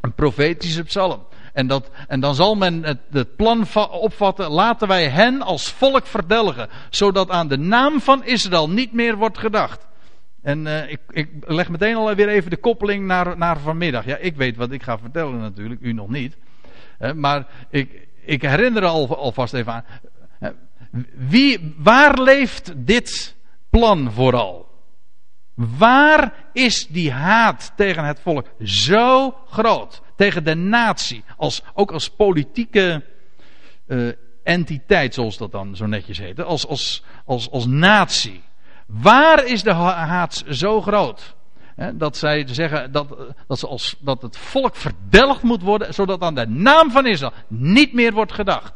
Een 0.00 0.14
profetische 0.14 0.82
psalm. 0.82 1.26
En, 1.54 1.66
dat, 1.66 1.90
en 2.06 2.20
dan 2.20 2.34
zal 2.34 2.54
men 2.54 2.82
het, 2.82 2.98
het 3.10 3.36
plan 3.36 3.66
opvatten, 3.90 4.50
laten 4.50 4.88
wij 4.88 5.08
hen 5.08 5.42
als 5.42 5.72
volk 5.72 6.06
verdelgen, 6.06 6.68
zodat 6.90 7.30
aan 7.30 7.48
de 7.48 7.58
naam 7.58 8.00
van 8.00 8.24
Israël 8.24 8.70
niet 8.70 8.92
meer 8.92 9.16
wordt 9.16 9.38
gedacht. 9.38 9.86
En 10.42 10.66
uh, 10.66 10.90
ik, 10.90 11.00
ik, 11.10 11.28
leg 11.40 11.68
meteen 11.68 11.96
alweer 11.96 12.28
even 12.28 12.50
de 12.50 12.56
koppeling 12.56 13.06
naar, 13.06 13.38
naar 13.38 13.58
vanmiddag. 13.58 14.04
Ja, 14.04 14.16
ik 14.16 14.36
weet 14.36 14.56
wat 14.56 14.70
ik 14.70 14.82
ga 14.82 14.98
vertellen 14.98 15.38
natuurlijk, 15.38 15.80
u 15.80 15.92
nog 15.92 16.08
niet. 16.08 16.36
Uh, 17.00 17.12
maar 17.12 17.46
ik, 17.70 18.08
ik 18.24 18.42
herinner 18.42 18.84
al, 18.84 19.16
alvast 19.16 19.54
even 19.54 19.72
aan. 19.72 19.84
Uh, 20.40 20.48
wie, 21.14 21.74
waar 21.76 22.22
leeft 22.22 22.72
dit 22.76 23.36
plan 23.70 24.12
vooral? 24.12 24.63
Waar 25.54 26.32
is 26.52 26.86
die 26.86 27.12
haat 27.12 27.72
tegen 27.76 28.04
het 28.04 28.20
volk 28.20 28.46
zo 28.62 29.34
groot? 29.50 30.02
Tegen 30.16 30.44
de 30.44 30.54
natie, 30.54 31.24
als, 31.36 31.62
ook 31.74 31.92
als 31.92 32.10
politieke 32.10 33.04
uh, 33.86 34.12
entiteit, 34.42 35.14
zoals 35.14 35.36
dat 35.36 35.52
dan 35.52 35.76
zo 35.76 35.86
netjes 35.86 36.18
heet, 36.18 36.42
als, 36.42 36.66
als, 36.66 37.02
als, 37.24 37.50
als 37.50 37.66
natie. 37.66 38.42
Waar 38.86 39.46
is 39.46 39.62
de 39.62 39.72
haat 39.72 40.44
zo 40.48 40.80
groot? 40.80 41.34
dat 41.94 42.16
zij 42.16 42.46
zeggen 42.46 42.92
dat, 42.92 43.16
dat, 43.46 43.58
ze 43.58 43.66
als, 43.66 43.96
dat 43.98 44.22
het 44.22 44.36
volk 44.36 44.76
verdelgd 44.76 45.42
moet 45.42 45.62
worden, 45.62 45.94
zodat 45.94 46.20
aan 46.20 46.34
de 46.34 46.46
naam 46.46 46.90
van 46.90 47.06
Israël 47.06 47.32
niet 47.48 47.92
meer 47.92 48.12
wordt 48.12 48.32
gedacht. 48.32 48.72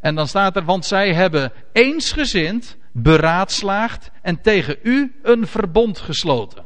En 0.00 0.14
dan 0.14 0.28
staat 0.28 0.56
er, 0.56 0.64
want 0.64 0.84
zij 0.84 1.14
hebben 1.14 1.52
eensgezind 1.72 2.76
beraadslaagd 3.02 4.10
en 4.22 4.40
tegen 4.40 4.78
u 4.82 5.18
een 5.22 5.46
verbond 5.46 5.98
gesloten. 5.98 6.64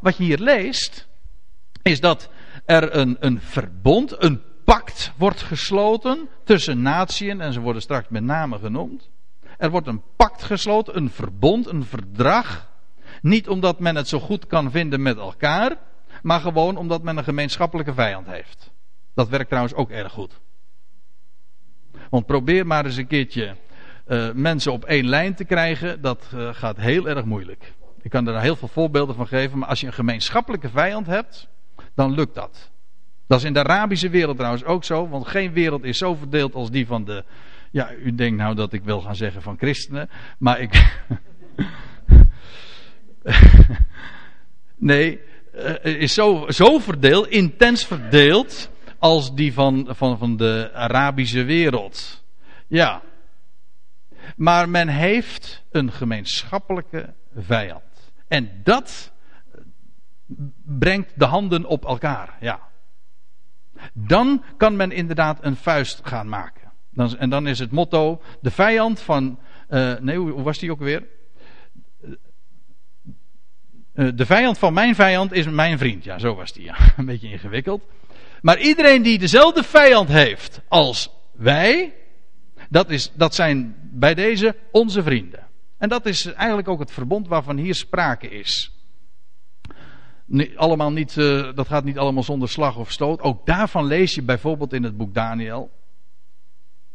Wat 0.00 0.16
je 0.16 0.24
hier 0.24 0.38
leest, 0.38 1.08
is 1.82 2.00
dat 2.00 2.30
er 2.64 2.96
een, 2.96 3.16
een 3.20 3.40
verbond, 3.40 4.22
een 4.22 4.42
pact 4.64 5.12
wordt 5.16 5.42
gesloten 5.42 6.28
tussen 6.44 6.82
natieën, 6.82 7.40
en 7.40 7.52
ze 7.52 7.60
worden 7.60 7.82
straks 7.82 8.08
met 8.08 8.22
name 8.22 8.58
genoemd. 8.58 9.10
Er 9.58 9.70
wordt 9.70 9.86
een 9.86 10.02
pact 10.16 10.42
gesloten, 10.42 10.96
een 10.96 11.10
verbond, 11.10 11.66
een 11.66 11.84
verdrag. 11.84 12.68
Niet 13.22 13.48
omdat 13.48 13.80
men 13.80 13.96
het 13.96 14.08
zo 14.08 14.20
goed 14.20 14.46
kan 14.46 14.70
vinden 14.70 15.02
met 15.02 15.16
elkaar, 15.16 15.76
maar 16.22 16.40
gewoon 16.40 16.76
omdat 16.76 17.02
men 17.02 17.16
een 17.16 17.24
gemeenschappelijke 17.24 17.94
vijand 17.94 18.26
heeft. 18.26 18.70
Dat 19.14 19.28
werkt 19.28 19.48
trouwens 19.48 19.74
ook 19.74 19.90
erg 19.90 20.12
goed. 20.12 20.40
Want 22.10 22.26
probeer 22.26 22.66
maar 22.66 22.84
eens 22.84 22.96
een 22.96 23.06
keertje 23.06 23.56
uh, 24.10 24.30
mensen 24.34 24.72
op 24.72 24.84
één 24.84 25.08
lijn 25.08 25.34
te 25.34 25.44
krijgen, 25.44 26.00
dat 26.00 26.30
uh, 26.34 26.48
gaat 26.52 26.76
heel 26.76 27.08
erg 27.08 27.24
moeilijk. 27.24 27.72
Ik 28.02 28.10
kan 28.10 28.28
er 28.28 28.40
heel 28.40 28.56
veel 28.56 28.68
voorbeelden 28.68 29.14
van 29.14 29.26
geven, 29.26 29.58
maar 29.58 29.68
als 29.68 29.80
je 29.80 29.86
een 29.86 29.92
gemeenschappelijke 29.92 30.68
vijand 30.68 31.06
hebt, 31.06 31.48
dan 31.94 32.14
lukt 32.14 32.34
dat. 32.34 32.70
Dat 33.26 33.38
is 33.38 33.44
in 33.44 33.52
de 33.52 33.58
Arabische 33.58 34.08
wereld 34.08 34.36
trouwens 34.36 34.64
ook 34.64 34.84
zo, 34.84 35.08
want 35.08 35.28
geen 35.28 35.52
wereld 35.52 35.84
is 35.84 35.98
zo 35.98 36.14
verdeeld 36.14 36.54
als 36.54 36.70
die 36.70 36.86
van 36.86 37.04
de. 37.04 37.24
Ja, 37.70 37.94
u 37.94 38.14
denkt 38.14 38.38
nou 38.38 38.54
dat 38.54 38.72
ik 38.72 38.84
wil 38.84 39.00
gaan 39.00 39.16
zeggen 39.16 39.42
van 39.42 39.58
christenen, 39.58 40.10
maar 40.38 40.60
ik. 40.60 41.02
nee, 44.76 45.20
uh, 45.84 46.00
is 46.00 46.14
zo, 46.14 46.46
zo 46.48 46.78
verdeeld, 46.78 47.26
intens 47.26 47.86
verdeeld, 47.86 48.70
als 48.98 49.34
die 49.34 49.52
van, 49.52 49.88
van, 49.88 50.18
van 50.18 50.36
de 50.36 50.70
Arabische 50.74 51.44
wereld. 51.44 52.24
Ja, 52.66 53.02
maar 54.36 54.68
men 54.68 54.88
heeft 54.88 55.64
een 55.70 55.92
gemeenschappelijke 55.92 57.14
vijand. 57.36 57.82
En 58.28 58.60
dat 58.64 59.12
brengt 60.64 61.12
de 61.18 61.24
handen 61.24 61.64
op 61.64 61.84
elkaar. 61.84 62.36
Ja. 62.40 62.60
Dan 63.92 64.44
kan 64.56 64.76
men 64.76 64.92
inderdaad 64.92 65.38
een 65.40 65.56
vuist 65.56 66.00
gaan 66.02 66.28
maken. 66.28 66.72
En 67.18 67.30
dan 67.30 67.46
is 67.46 67.58
het 67.58 67.70
motto: 67.70 68.22
de 68.40 68.50
vijand 68.50 69.00
van. 69.00 69.38
Uh, 69.68 69.98
nee, 69.98 70.16
hoe, 70.16 70.42
was 70.42 70.58
die 70.58 70.70
ook 70.70 70.78
weer? 70.78 71.06
Uh, 73.94 74.08
de 74.14 74.26
vijand 74.26 74.58
van 74.58 74.72
mijn 74.72 74.94
vijand 74.94 75.32
is 75.32 75.46
mijn 75.46 75.78
vriend. 75.78 76.04
Ja, 76.04 76.18
zo 76.18 76.34
was 76.34 76.52
die. 76.52 76.64
Ja. 76.64 76.76
Een 76.96 77.04
beetje 77.04 77.30
ingewikkeld. 77.30 77.82
Maar 78.40 78.58
iedereen 78.58 79.02
die 79.02 79.18
dezelfde 79.18 79.62
vijand 79.62 80.08
heeft 80.08 80.60
als 80.68 81.10
wij, 81.32 81.94
dat, 82.70 82.90
is, 82.90 83.12
dat 83.14 83.34
zijn 83.34 83.74
bij 83.80 84.14
deze 84.14 84.56
onze 84.70 85.02
vrienden. 85.02 85.46
En 85.78 85.88
dat 85.88 86.06
is 86.06 86.32
eigenlijk 86.32 86.68
ook 86.68 86.80
het 86.80 86.92
verbond 86.92 87.28
waarvan 87.28 87.56
hier 87.56 87.74
sprake 87.74 88.28
is. 88.28 88.74
Allemaal 90.56 90.92
niet, 90.92 91.16
uh, 91.16 91.54
dat 91.54 91.66
gaat 91.66 91.84
niet 91.84 91.98
allemaal 91.98 92.22
zonder 92.22 92.48
slag 92.48 92.76
of 92.76 92.90
stoot. 92.90 93.20
Ook 93.20 93.46
daarvan 93.46 93.84
lees 93.84 94.14
je 94.14 94.22
bijvoorbeeld 94.22 94.72
in 94.72 94.82
het 94.82 94.96
boek 94.96 95.14
Daniel. 95.14 95.70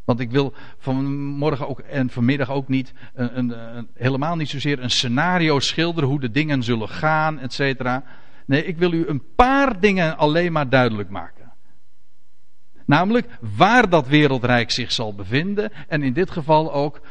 Want 0.06 0.20
ik 0.20 0.32
wil 0.32 0.54
vanmorgen 0.78 1.68
ook 1.68 1.80
en 1.80 2.10
vanmiddag 2.10 2.50
ook 2.50 2.68
niet 2.68 2.94
een, 3.14 3.38
een, 3.38 3.78
een, 3.78 3.88
helemaal 3.94 4.36
niet 4.36 4.50
zozeer 4.50 4.80
een 4.80 4.90
scenario 4.90 5.60
schilderen 5.60 6.10
hoe 6.10 6.20
de 6.20 6.32
dingen 6.32 6.64
zullen 6.64 6.90
gaan, 6.90 7.40
et 7.40 7.54
cetera. 7.54 8.04
Nee, 8.46 8.66
ik 8.66 8.78
wil 8.78 8.94
u 8.94 9.08
een 9.08 9.24
paar 9.36 9.80
dingen 9.80 10.18
alleen 10.18 10.52
maar 10.52 10.70
duidelijk 10.70 11.10
maken. 11.10 11.35
Namelijk 12.86 13.28
waar 13.58 13.90
dat 13.90 14.08
wereldrijk 14.08 14.72
zich 14.72 14.92
zal 14.92 15.14
bevinden. 15.14 15.72
En 15.88 16.04
in 16.04 16.14
dit 16.14 16.32
geval 16.32 16.74
ook 16.74 17.02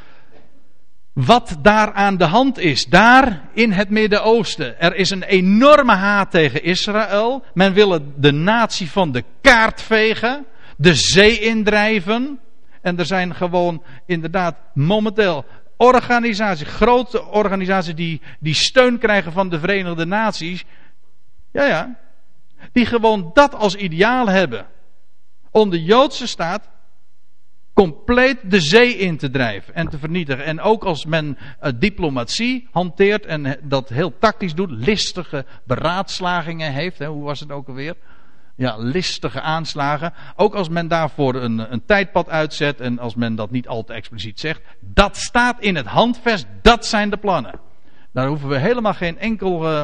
wat 1.12 1.56
daar 1.62 1.92
aan 1.92 2.16
de 2.16 2.24
hand 2.24 2.58
is. 2.58 2.86
Daar 2.86 3.42
in 3.52 3.72
het 3.72 3.90
Midden-Oosten. 3.90 4.80
Er 4.80 4.94
is 4.94 5.10
een 5.10 5.22
enorme 5.22 5.94
haat 5.94 6.30
tegen 6.30 6.62
Israël. 6.62 7.44
Men 7.54 7.72
wil 7.72 7.98
de 8.16 8.32
natie 8.32 8.90
van 8.90 9.12
de 9.12 9.24
kaart 9.40 9.82
vegen. 9.82 10.46
De 10.76 10.94
zee 10.94 11.40
indrijven. 11.40 12.40
En 12.82 12.98
er 12.98 13.06
zijn 13.06 13.34
gewoon 13.34 13.82
inderdaad 14.06 14.56
momenteel 14.74 15.44
organisaties, 15.76 16.68
grote 16.68 17.24
organisaties 17.24 17.94
die, 17.94 18.20
die 18.40 18.54
steun 18.54 18.98
krijgen 18.98 19.32
van 19.32 19.48
de 19.48 19.58
Verenigde 19.58 20.06
Naties. 20.06 20.64
Ja, 21.52 21.64
ja. 21.64 21.96
Die 22.72 22.86
gewoon 22.86 23.30
dat 23.34 23.54
als 23.54 23.74
ideaal 23.74 24.28
hebben 24.28 24.66
om 25.54 25.70
de 25.70 25.82
Joodse 25.82 26.26
staat 26.26 26.70
compleet 27.72 28.50
de 28.50 28.60
zee 28.60 28.96
in 28.96 29.16
te 29.16 29.30
drijven 29.30 29.74
en 29.74 29.88
te 29.88 29.98
vernietigen. 29.98 30.44
En 30.44 30.60
ook 30.60 30.84
als 30.84 31.04
men 31.04 31.38
uh, 31.62 31.70
diplomatie 31.78 32.68
hanteert 32.70 33.26
en 33.26 33.58
dat 33.62 33.88
heel 33.88 34.18
tactisch 34.18 34.54
doet, 34.54 34.70
listige 34.70 35.44
beraadslagingen 35.64 36.72
heeft, 36.72 36.98
hè, 36.98 37.06
hoe 37.06 37.24
was 37.24 37.40
het 37.40 37.50
ook 37.50 37.68
alweer? 37.68 37.96
Ja, 38.56 38.76
listige 38.76 39.40
aanslagen. 39.40 40.12
Ook 40.36 40.54
als 40.54 40.68
men 40.68 40.88
daarvoor 40.88 41.34
een, 41.34 41.72
een 41.72 41.84
tijdpad 41.84 42.28
uitzet 42.28 42.80
en 42.80 42.98
als 42.98 43.14
men 43.14 43.34
dat 43.34 43.50
niet 43.50 43.68
al 43.68 43.84
te 43.84 43.92
expliciet 43.92 44.40
zegt, 44.40 44.62
dat 44.80 45.16
staat 45.16 45.60
in 45.60 45.76
het 45.76 45.86
handvest, 45.86 46.46
dat 46.62 46.86
zijn 46.86 47.10
de 47.10 47.16
plannen. 47.16 47.60
Daar 48.12 48.26
hoeven 48.26 48.48
we 48.48 48.58
helemaal 48.58 48.94
geen 48.94 49.18
enkel, 49.18 49.72
uh, 49.72 49.82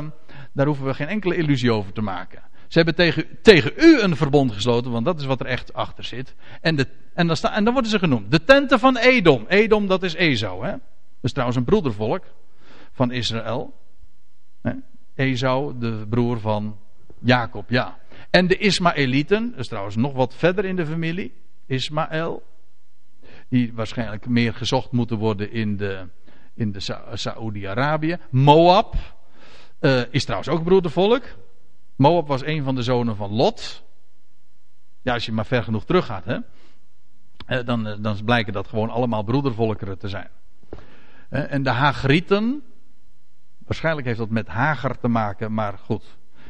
daar 0.53 0.67
hoeven 0.67 0.87
we 0.87 0.95
geen 0.95 1.09
enkele 1.09 1.37
illusie 1.37 1.73
over 1.73 1.93
te 1.93 2.03
maken. 2.03 2.43
Ze 2.71 2.79
hebben 2.79 2.95
tegen, 2.95 3.27
tegen 3.43 3.73
u 3.77 4.01
een 4.01 4.17
verbond 4.17 4.53
gesloten, 4.53 4.91
want 4.91 5.05
dat 5.05 5.21
is 5.21 5.25
wat 5.25 5.41
er 5.41 5.47
echt 5.47 5.73
achter 5.73 6.05
zit. 6.05 6.35
En, 6.61 6.77
de, 6.77 6.87
en, 7.15 7.27
dan, 7.27 7.37
en 7.37 7.65
dan 7.65 7.73
worden 7.73 7.91
ze 7.91 7.99
genoemd. 7.99 8.31
De 8.31 8.45
tenten 8.45 8.79
van 8.79 8.97
Edom. 8.97 9.45
Edom, 9.49 9.87
dat 9.87 10.03
is 10.03 10.15
Ezou. 10.15 10.65
Hè? 10.65 10.71
Dat 10.71 10.81
is 11.23 11.31
trouwens 11.31 11.59
een 11.59 11.65
broedervolk 11.65 12.25
van 12.93 13.11
Israël. 13.11 13.75
Ezou, 15.15 15.79
de 15.79 16.07
broer 16.09 16.41
van 16.41 16.79
Jacob, 17.19 17.71
ja. 17.71 17.99
En 18.31 18.47
de 18.47 18.57
Ismaëlieten, 18.57 19.51
dat 19.51 19.61
is 19.61 19.69
trouwens 19.69 19.97
nog 19.97 20.13
wat 20.13 20.35
verder 20.35 20.65
in 20.65 20.77
de 20.77 20.87
familie. 20.87 21.33
Ismaël. 21.67 22.43
Die 23.49 23.73
waarschijnlijk 23.75 24.29
meer 24.29 24.55
gezocht 24.55 24.93
moeten 24.93 25.17
worden 25.17 25.53
in 25.53 25.77
de, 25.77 26.09
in 26.55 26.73
de 26.73 26.81
Sa 26.81 27.17
Saoedi-Arabië. 27.17 28.17
Moab 28.31 28.95
uh, 29.81 30.03
is 30.11 30.25
trouwens 30.25 30.51
ook 30.51 30.65
broedervolk. 30.65 31.23
Moab 32.01 32.29
was 32.29 32.45
een 32.45 32.63
van 32.65 32.75
de 32.75 32.83
zonen 32.83 33.17
van 33.17 33.31
Lot. 33.31 33.83
Ja, 35.03 35.13
als 35.13 35.27
je 35.27 35.33
maar 35.33 35.47
ver 35.47 35.63
genoeg 35.63 35.85
teruggaat, 35.85 36.25
hè. 36.25 36.39
Dan, 37.65 37.89
uh, 37.89 37.95
dan 37.99 38.25
blijken 38.25 38.53
dat 38.53 38.69
gewoon 38.69 38.91
allemaal 38.91 39.23
broedervolkeren 39.23 39.99
te 39.99 40.09
zijn. 40.09 40.29
en 41.29 41.63
de 41.63 41.71
Hagrieten. 41.71 42.63
Waarschijnlijk 43.59 44.07
heeft 44.07 44.19
dat 44.19 44.31
met 44.31 44.49
Hager 44.49 44.99
te 44.99 45.09
maken, 45.09 45.55
maar 45.55 45.79
goed. 45.79 46.05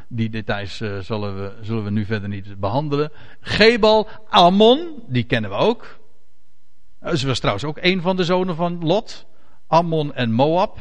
Die 0.09 0.31
details 0.31 0.77
zullen, 1.01 1.37
we, 1.37 1.59
zullen 1.61 1.85
we 1.85 1.91
nu 1.91 2.05
verder 2.05 2.29
niet 2.29 2.61
behandelen. 2.61 3.13
Gebal, 3.41 4.09
Ammon, 4.29 5.03
die 5.07 5.25
kennen 5.25 5.51
we 5.51 5.57
ook. 5.57 5.99
Ze 7.15 7.27
was 7.27 7.39
trouwens 7.39 7.65
ook 7.65 7.79
een 7.81 8.01
van 8.01 8.17
de 8.17 8.25
zonen 8.25 8.57
van 8.57 8.85
Lot. 8.85 9.27
Ammon 9.67 10.15
en 10.15 10.33
Moab. 10.33 10.79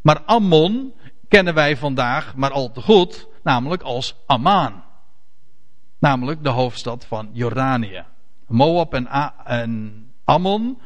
Maar 0.00 0.20
Ammon 0.20 0.94
kennen 1.28 1.54
wij 1.54 1.76
vandaag 1.76 2.36
maar 2.36 2.50
al 2.50 2.70
te 2.70 2.80
goed, 2.80 3.30
namelijk 3.42 3.82
als 3.82 4.16
Amman. 4.26 4.82
Namelijk 5.98 6.42
de 6.42 6.48
hoofdstad 6.48 7.04
van 7.04 7.28
Jordanië. 7.32 8.04
Moab 8.46 8.94
en, 8.94 10.12
Ammon 10.24 10.80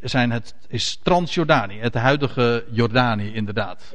zijn 0.00 0.30
het, 0.30 0.54
is 0.68 0.98
Transjordanië, 1.02 1.78
het 1.78 1.94
huidige 1.94 2.64
Jordanië 2.70 3.34
inderdaad. 3.34 3.94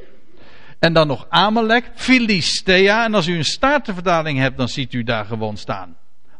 En 0.78 0.92
dan 0.92 1.06
nog 1.06 1.26
Amalek, 1.28 1.90
Filistea. 1.94 3.04
En 3.04 3.14
als 3.14 3.26
u 3.26 3.36
een 3.36 3.44
staartenvertaling 3.44 4.38
hebt, 4.38 4.56
dan 4.56 4.68
ziet 4.68 4.92
u 4.92 5.02
daar 5.02 5.24
gewoon 5.24 5.56
staan. 5.56 5.96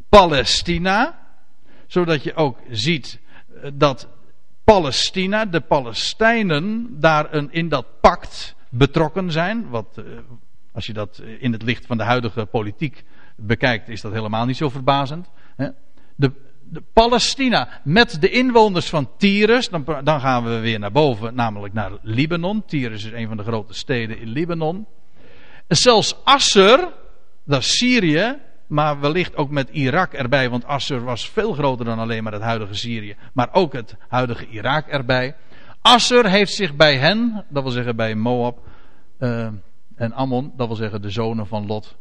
Palestina. 0.09 1.21
Zodat 1.87 2.23
je 2.23 2.35
ook 2.35 2.59
ziet 2.71 3.19
eh, 3.63 3.71
dat 3.75 4.09
Palestina, 4.65 5.45
de 5.45 5.61
Palestijnen, 5.61 6.97
daar 7.01 7.35
een, 7.35 7.53
in 7.53 7.69
dat 7.69 7.87
pact 8.01 8.55
betrokken 8.69 9.31
zijn. 9.31 9.69
Wat, 9.69 9.87
eh, 9.97 10.05
als 10.73 10.87
je 10.87 10.93
dat 10.93 11.23
in 11.39 11.53
het 11.53 11.63
licht 11.63 11.87
van 11.87 11.97
de 11.97 12.05
huidige 12.05 12.47
politiek 12.47 13.05
bekijkt, 13.37 13.89
is 13.89 14.01
dat 14.01 14.13
helemaal 14.13 14.45
niet 14.47 14.57
zo 14.57 14.69
verbazend. 14.69 15.31
De, 16.17 16.33
de 16.71 16.83
Palestina 16.93 17.69
met 17.85 18.21
de 18.21 18.31
inwoners 18.31 18.89
van 18.89 19.11
Tyrus, 19.17 19.69
dan, 19.69 19.85
dan, 20.05 20.21
gaan 20.21 20.45
we 20.45 20.59
weer 20.59 20.79
naar 20.79 20.93
boven, 20.93 21.35
namelijk 21.35 21.75
naar 21.75 21.91
Libanon. 22.03 22.65
Tyrus 22.65 23.05
is 23.05 23.13
een 23.13 23.29
van 23.29 23.37
de 23.37 23.43
grote 23.43 23.75
steden 23.75 24.19
in 24.19 24.29
Libanon. 24.29 24.87
Zelfs 25.69 26.17
Assur, 26.25 26.89
dat 27.45 27.61
is 27.61 27.77
Syrië, 27.77 28.39
maar 28.67 29.01
wellicht 29.01 29.37
ook 29.37 29.51
met 29.51 29.71
Irak 29.71 30.13
erbij, 30.13 30.51
want 30.51 30.65
Assur 30.65 31.05
was 31.05 31.31
veel 31.31 31.53
groter 31.53 31.85
dan 31.85 31.99
alleen 31.99 32.23
maar 32.23 32.33
het 32.33 32.43
huidige 32.43 32.75
Syrië, 32.75 33.17
maar 33.33 33.49
ook 33.53 33.73
het 33.73 33.97
huidige 34.09 34.47
Irak 34.47 34.87
erbij. 34.87 35.35
Assur 35.81 36.27
heeft 36.27 36.53
zich 36.53 36.75
bij 36.75 36.97
hen, 36.97 37.45
dat 37.49 37.63
wil 37.63 37.73
zeggen 37.73 37.97
bij 37.97 38.15
Moab 38.15 38.59
uh, 39.19 39.49
en 40.03 40.13
Ammon, 40.13 40.53
dat 40.57 40.67
wil 40.67 40.77
zeggen 40.77 41.03
de 41.03 41.11
zonen 41.11 41.47
van 41.47 41.67
Lot, 41.67 41.97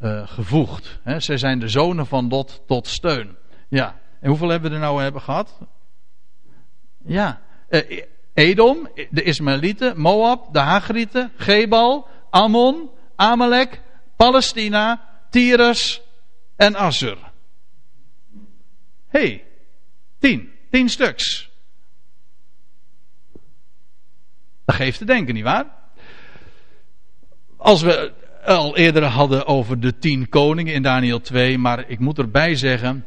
uh, 0.00 0.28
gevoegd. 0.28 0.98
He, 1.02 1.20
zij 1.20 1.38
zijn 1.38 1.58
de 1.58 1.68
zonen 1.68 2.06
van 2.06 2.28
Lot 2.28 2.62
tot 2.66 2.86
steun. 2.86 3.36
Ja, 3.68 4.00
en 4.20 4.28
hoeveel 4.28 4.48
hebben 4.48 4.70
we 4.70 4.76
er 4.76 4.82
nou 4.82 5.02
hebben 5.02 5.20
gehad? 5.20 5.58
Ja, 7.04 7.40
uh, 7.68 8.02
Edom, 8.34 8.88
de 9.10 9.22
Ismaëlieten, 9.22 10.00
Moab, 10.00 10.52
de 10.52 10.58
Hagrieten, 10.58 11.32
Gebal, 11.36 12.08
Ammon, 12.30 12.90
Amalek, 13.16 13.82
Palestina, 14.16 15.08
Tyrus 15.30 16.02
en 16.56 16.74
Assur. 16.74 17.18
hey, 19.06 19.44
tien. 20.18 20.52
Tien 20.70 20.88
stuks. 20.88 21.50
Dat 24.64 24.74
geeft 24.74 24.98
te 24.98 25.04
denken, 25.04 25.34
nietwaar? 25.34 25.79
Als 27.60 27.82
we 27.82 28.12
al 28.44 28.76
eerder 28.76 29.04
hadden 29.04 29.46
over 29.46 29.80
de 29.80 29.98
tien 29.98 30.28
koningen 30.28 30.74
in 30.74 30.82
Daniel 30.82 31.20
2, 31.20 31.58
maar 31.58 31.84
ik 31.88 31.98
moet 31.98 32.18
erbij 32.18 32.54
zeggen, 32.54 33.04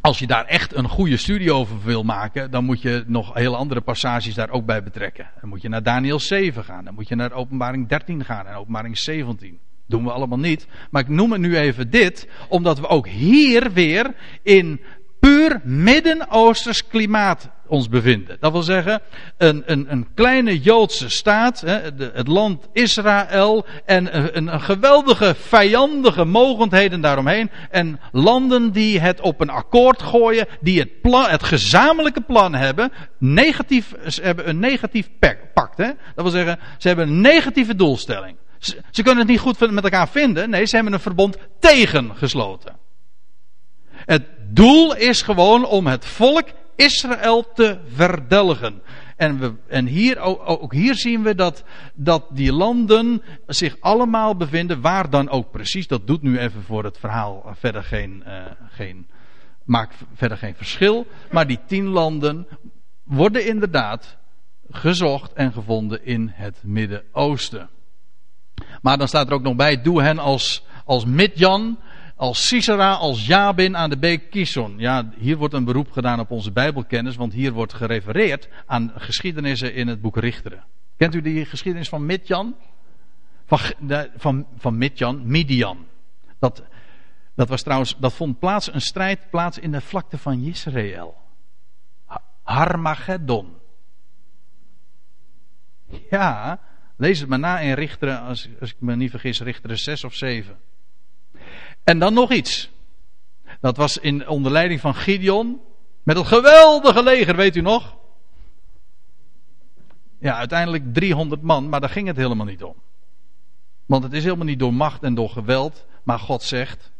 als 0.00 0.18
je 0.18 0.26
daar 0.26 0.44
echt 0.44 0.74
een 0.74 0.88
goede 0.88 1.16
studie 1.16 1.52
over 1.52 1.76
wil 1.84 2.02
maken, 2.02 2.50
dan 2.50 2.64
moet 2.64 2.82
je 2.82 3.04
nog 3.06 3.34
hele 3.34 3.56
andere 3.56 3.80
passages 3.80 4.34
daar 4.34 4.50
ook 4.50 4.66
bij 4.66 4.82
betrekken. 4.82 5.30
Dan 5.40 5.48
moet 5.48 5.62
je 5.62 5.68
naar 5.68 5.82
Daniel 5.82 6.20
7 6.20 6.64
gaan, 6.64 6.84
dan 6.84 6.94
moet 6.94 7.08
je 7.08 7.14
naar 7.14 7.32
openbaring 7.32 7.88
13 7.88 8.24
gaan 8.24 8.46
en 8.46 8.54
openbaring 8.54 8.98
17. 8.98 9.58
Doen 9.86 10.04
we 10.04 10.10
allemaal 10.10 10.38
niet. 10.38 10.66
Maar 10.90 11.02
ik 11.02 11.08
noem 11.08 11.32
het 11.32 11.40
nu 11.40 11.56
even 11.56 11.90
dit, 11.90 12.28
omdat 12.48 12.80
we 12.80 12.88
ook 12.88 13.08
hier 13.08 13.72
weer 13.72 14.14
in 14.42 14.80
puur 15.26 15.60
Midden-Oosters 15.64 16.86
klimaat 16.86 17.48
ons 17.66 17.88
bevinden. 17.88 18.36
Dat 18.40 18.52
wil 18.52 18.62
zeggen, 18.62 19.00
een, 19.38 19.62
een, 19.66 19.86
een 19.88 20.06
kleine 20.14 20.60
Joodse 20.60 21.08
staat, 21.08 21.60
hè, 21.60 21.80
het 22.12 22.28
land 22.28 22.68
Israël, 22.72 23.66
en 23.84 24.16
een, 24.16 24.52
een, 24.52 24.60
geweldige 24.60 25.34
vijandige 25.34 26.24
mogendheden 26.24 27.00
daaromheen, 27.00 27.50
en 27.70 28.00
landen 28.12 28.72
die 28.72 29.00
het 29.00 29.20
op 29.20 29.40
een 29.40 29.50
akkoord 29.50 30.02
gooien, 30.02 30.46
die 30.60 30.78
het, 30.78 31.00
plan, 31.00 31.30
het 31.30 31.42
gezamenlijke 31.42 32.20
plan 32.20 32.54
hebben, 32.54 32.92
negatief, 33.18 33.94
ze 34.06 34.22
hebben 34.22 34.48
een 34.48 34.58
negatief 34.58 35.08
pact. 35.54 35.76
Hè? 35.76 35.90
Dat 36.14 36.24
wil 36.24 36.30
zeggen, 36.30 36.58
ze 36.78 36.88
hebben 36.88 37.08
een 37.08 37.20
negatieve 37.20 37.74
doelstelling. 37.74 38.36
Ze, 38.58 38.80
ze 38.90 39.02
kunnen 39.02 39.20
het 39.20 39.30
niet 39.30 39.40
goed 39.40 39.70
met 39.70 39.84
elkaar 39.84 40.08
vinden, 40.08 40.50
nee, 40.50 40.66
ze 40.66 40.74
hebben 40.74 40.92
een 40.94 41.00
verbond 41.00 41.36
tegen 41.58 42.10
gesloten. 42.14 42.84
Het 44.06 44.24
doel 44.48 44.96
is 44.96 45.22
gewoon 45.22 45.66
om 45.66 45.86
het 45.86 46.04
volk 46.04 46.48
Israël 46.76 47.52
te 47.52 47.78
verdelgen. 47.94 48.82
En, 49.16 49.38
we, 49.38 49.54
en 49.68 49.86
hier, 49.86 50.18
ook 50.46 50.72
hier 50.72 50.94
zien 50.94 51.22
we 51.22 51.34
dat, 51.34 51.64
dat 51.94 52.26
die 52.30 52.52
landen 52.52 53.22
zich 53.46 53.76
allemaal 53.80 54.36
bevinden, 54.36 54.80
waar 54.80 55.10
dan 55.10 55.28
ook 55.28 55.50
precies. 55.50 55.86
Dat 55.86 56.06
doet 56.06 56.22
nu 56.22 56.38
even 56.38 56.62
voor 56.62 56.84
het 56.84 56.98
verhaal 56.98 57.54
verder 57.58 57.82
geen, 57.82 58.22
uh, 58.26 58.44
geen, 58.70 59.06
maakt 59.64 59.94
verder 60.14 60.38
geen 60.38 60.54
verschil. 60.54 61.06
Maar 61.30 61.46
die 61.46 61.60
tien 61.66 61.86
landen 61.86 62.46
worden 63.02 63.46
inderdaad 63.46 64.16
gezocht 64.70 65.32
en 65.32 65.52
gevonden 65.52 66.04
in 66.04 66.30
het 66.34 66.58
Midden-Oosten. 66.62 67.68
Maar 68.82 68.98
dan 68.98 69.08
staat 69.08 69.26
er 69.26 69.34
ook 69.34 69.42
nog 69.42 69.56
bij, 69.56 69.82
doe 69.82 70.02
hen 70.02 70.18
als, 70.18 70.64
als 70.84 71.04
Midjan, 71.04 71.78
als 72.16 72.46
Sisera, 72.46 72.92
als 72.92 73.26
Jabin 73.26 73.76
aan 73.76 73.90
de 73.90 73.98
beek 73.98 74.30
Kison. 74.30 74.78
Ja, 74.78 75.12
hier 75.16 75.36
wordt 75.36 75.54
een 75.54 75.64
beroep 75.64 75.90
gedaan 75.90 76.20
op 76.20 76.30
onze 76.30 76.52
Bijbelkennis, 76.52 77.16
want 77.16 77.32
hier 77.32 77.52
wordt 77.52 77.72
gerefereerd 77.72 78.48
aan 78.66 78.92
geschiedenissen 78.96 79.74
in 79.74 79.88
het 79.88 80.00
boek 80.00 80.16
Richteren. 80.16 80.64
Kent 80.96 81.14
u 81.14 81.20
die 81.20 81.44
geschiedenis 81.44 81.88
van 81.88 82.06
Midjan? 82.06 82.56
Van, 83.46 83.58
van, 84.16 84.46
van 84.56 84.78
Midjan, 84.78 85.26
Midian. 85.26 85.86
Dat, 86.38 86.62
dat 87.34 87.48
was 87.48 87.62
trouwens, 87.62 87.96
dat 87.98 88.12
vond 88.12 88.38
plaats, 88.38 88.72
een 88.72 88.80
strijd 88.80 89.30
plaats 89.30 89.58
in 89.58 89.70
de 89.70 89.80
vlakte 89.80 90.18
van 90.18 90.42
Israël. 90.42 91.16
Harmageddon. 92.42 93.54
Ja, 96.10 96.60
lees 96.96 97.20
het 97.20 97.28
maar 97.28 97.38
na 97.38 97.60
in 97.60 97.72
Richteren, 97.72 98.20
als, 98.20 98.48
als 98.60 98.70
ik 98.70 98.76
me 98.80 98.96
niet 98.96 99.10
vergis, 99.10 99.40
Richteren 99.40 99.78
6 99.78 100.04
of 100.04 100.14
7. 100.14 100.56
En 101.86 101.98
dan 101.98 102.14
nog 102.14 102.32
iets. 102.32 102.70
Dat 103.60 103.76
was 103.76 103.98
in 103.98 104.28
onder 104.28 104.52
leiding 104.52 104.80
van 104.80 104.94
Gideon. 104.94 105.60
Met 106.02 106.16
een 106.16 106.26
geweldige 106.26 107.02
leger, 107.02 107.36
weet 107.36 107.56
u 107.56 107.60
nog? 107.60 107.96
Ja, 110.18 110.36
uiteindelijk 110.36 110.94
300 110.94 111.42
man, 111.42 111.68
maar 111.68 111.80
daar 111.80 111.90
ging 111.90 112.06
het 112.06 112.16
helemaal 112.16 112.46
niet 112.46 112.62
om. 112.62 112.74
Want 113.86 114.02
het 114.02 114.12
is 114.12 114.24
helemaal 114.24 114.46
niet 114.46 114.58
door 114.58 114.74
macht 114.74 115.02
en 115.02 115.14
door 115.14 115.28
geweld, 115.28 115.84
maar 116.02 116.18
God 116.18 116.42
zegt: 116.42 116.92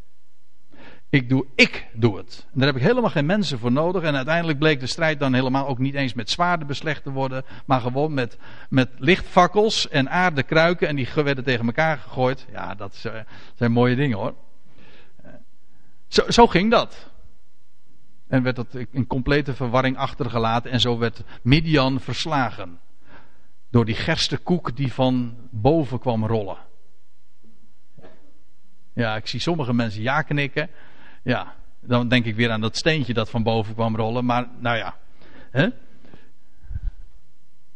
ik 1.10 1.28
doe, 1.28 1.46
ik 1.54 1.86
doe 1.92 2.16
het. 2.16 2.46
En 2.52 2.58
daar 2.58 2.66
heb 2.66 2.76
ik 2.76 2.82
helemaal 2.82 3.10
geen 3.10 3.26
mensen 3.26 3.58
voor 3.58 3.72
nodig. 3.72 4.02
En 4.02 4.16
uiteindelijk 4.16 4.58
bleek 4.58 4.80
de 4.80 4.86
strijd 4.86 5.20
dan 5.20 5.34
helemaal 5.34 5.66
ook 5.66 5.78
niet 5.78 5.94
eens 5.94 6.14
met 6.14 6.30
zwaarden 6.30 6.66
beslecht 6.66 7.02
te 7.02 7.10
worden. 7.10 7.44
Maar 7.64 7.80
gewoon 7.80 8.14
met, 8.14 8.38
met 8.68 8.88
lichtfakkels 8.98 9.88
en 9.88 10.10
aardekruiken. 10.10 10.88
En 10.88 10.96
die 10.96 11.08
werden 11.14 11.44
tegen 11.44 11.66
elkaar 11.66 11.98
gegooid. 11.98 12.46
Ja, 12.52 12.74
dat 12.74 13.10
zijn 13.54 13.72
mooie 13.72 13.96
dingen 13.96 14.18
hoor. 14.18 14.34
Zo, 16.08 16.30
zo 16.30 16.46
ging 16.46 16.70
dat. 16.70 17.10
En 18.28 18.42
werd 18.42 18.56
dat 18.56 18.66
in 18.90 19.06
complete 19.06 19.54
verwarring 19.54 19.96
achtergelaten. 19.96 20.70
En 20.70 20.80
zo 20.80 20.98
werd 20.98 21.22
Midian 21.42 22.00
verslagen. 22.00 22.78
Door 23.70 23.84
die 23.84 23.94
gerste 23.94 24.36
koek 24.36 24.76
die 24.76 24.92
van 24.92 25.36
boven 25.50 25.98
kwam 25.98 26.26
rollen. 26.26 26.56
Ja, 28.92 29.16
ik 29.16 29.26
zie 29.26 29.40
sommige 29.40 29.74
mensen 29.74 30.02
ja 30.02 30.22
knikken. 30.22 30.70
Ja, 31.22 31.54
dan 31.80 32.08
denk 32.08 32.24
ik 32.24 32.34
weer 32.34 32.50
aan 32.50 32.60
dat 32.60 32.76
steentje 32.76 33.14
dat 33.14 33.30
van 33.30 33.42
boven 33.42 33.74
kwam 33.74 33.96
rollen. 33.96 34.24
Maar 34.24 34.48
nou 34.58 34.76
ja. 34.76 34.96
Hè? 35.50 35.68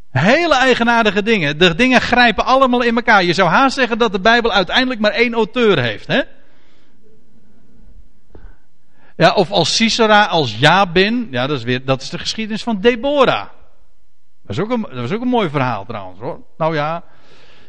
Hele 0.09 0.55
eigenaardige 0.55 1.23
dingen. 1.23 1.57
De 1.57 1.75
dingen 1.75 2.01
grijpen 2.01 2.45
allemaal 2.45 2.81
in 2.81 2.95
elkaar. 2.95 3.23
Je 3.23 3.33
zou 3.33 3.49
haast 3.49 3.75
zeggen 3.75 3.97
dat 3.97 4.11
de 4.11 4.19
Bijbel 4.19 4.51
uiteindelijk 4.51 4.99
maar 4.99 5.11
één 5.11 5.33
auteur 5.33 5.79
heeft. 5.79 6.07
Hè? 6.07 6.21
Ja, 9.15 9.33
of 9.33 9.51
als 9.51 9.75
Sisera, 9.75 10.25
als 10.25 10.59
Jabin. 10.59 11.27
Ja, 11.31 11.47
dat 11.47 11.57
is, 11.57 11.63
weer, 11.63 11.85
dat 11.85 12.01
is 12.01 12.09
de 12.09 12.19
geschiedenis 12.19 12.63
van 12.63 12.81
Deborah. 12.81 13.45
Dat 13.45 14.57
was 14.57 14.59
ook 14.59 14.71
een, 14.71 14.81
dat 14.81 15.13
ook 15.13 15.21
een 15.21 15.27
mooi 15.27 15.49
verhaal 15.49 15.85
trouwens 15.85 16.19
hoor. 16.19 16.39
Nou 16.57 16.75
ja, 16.75 17.03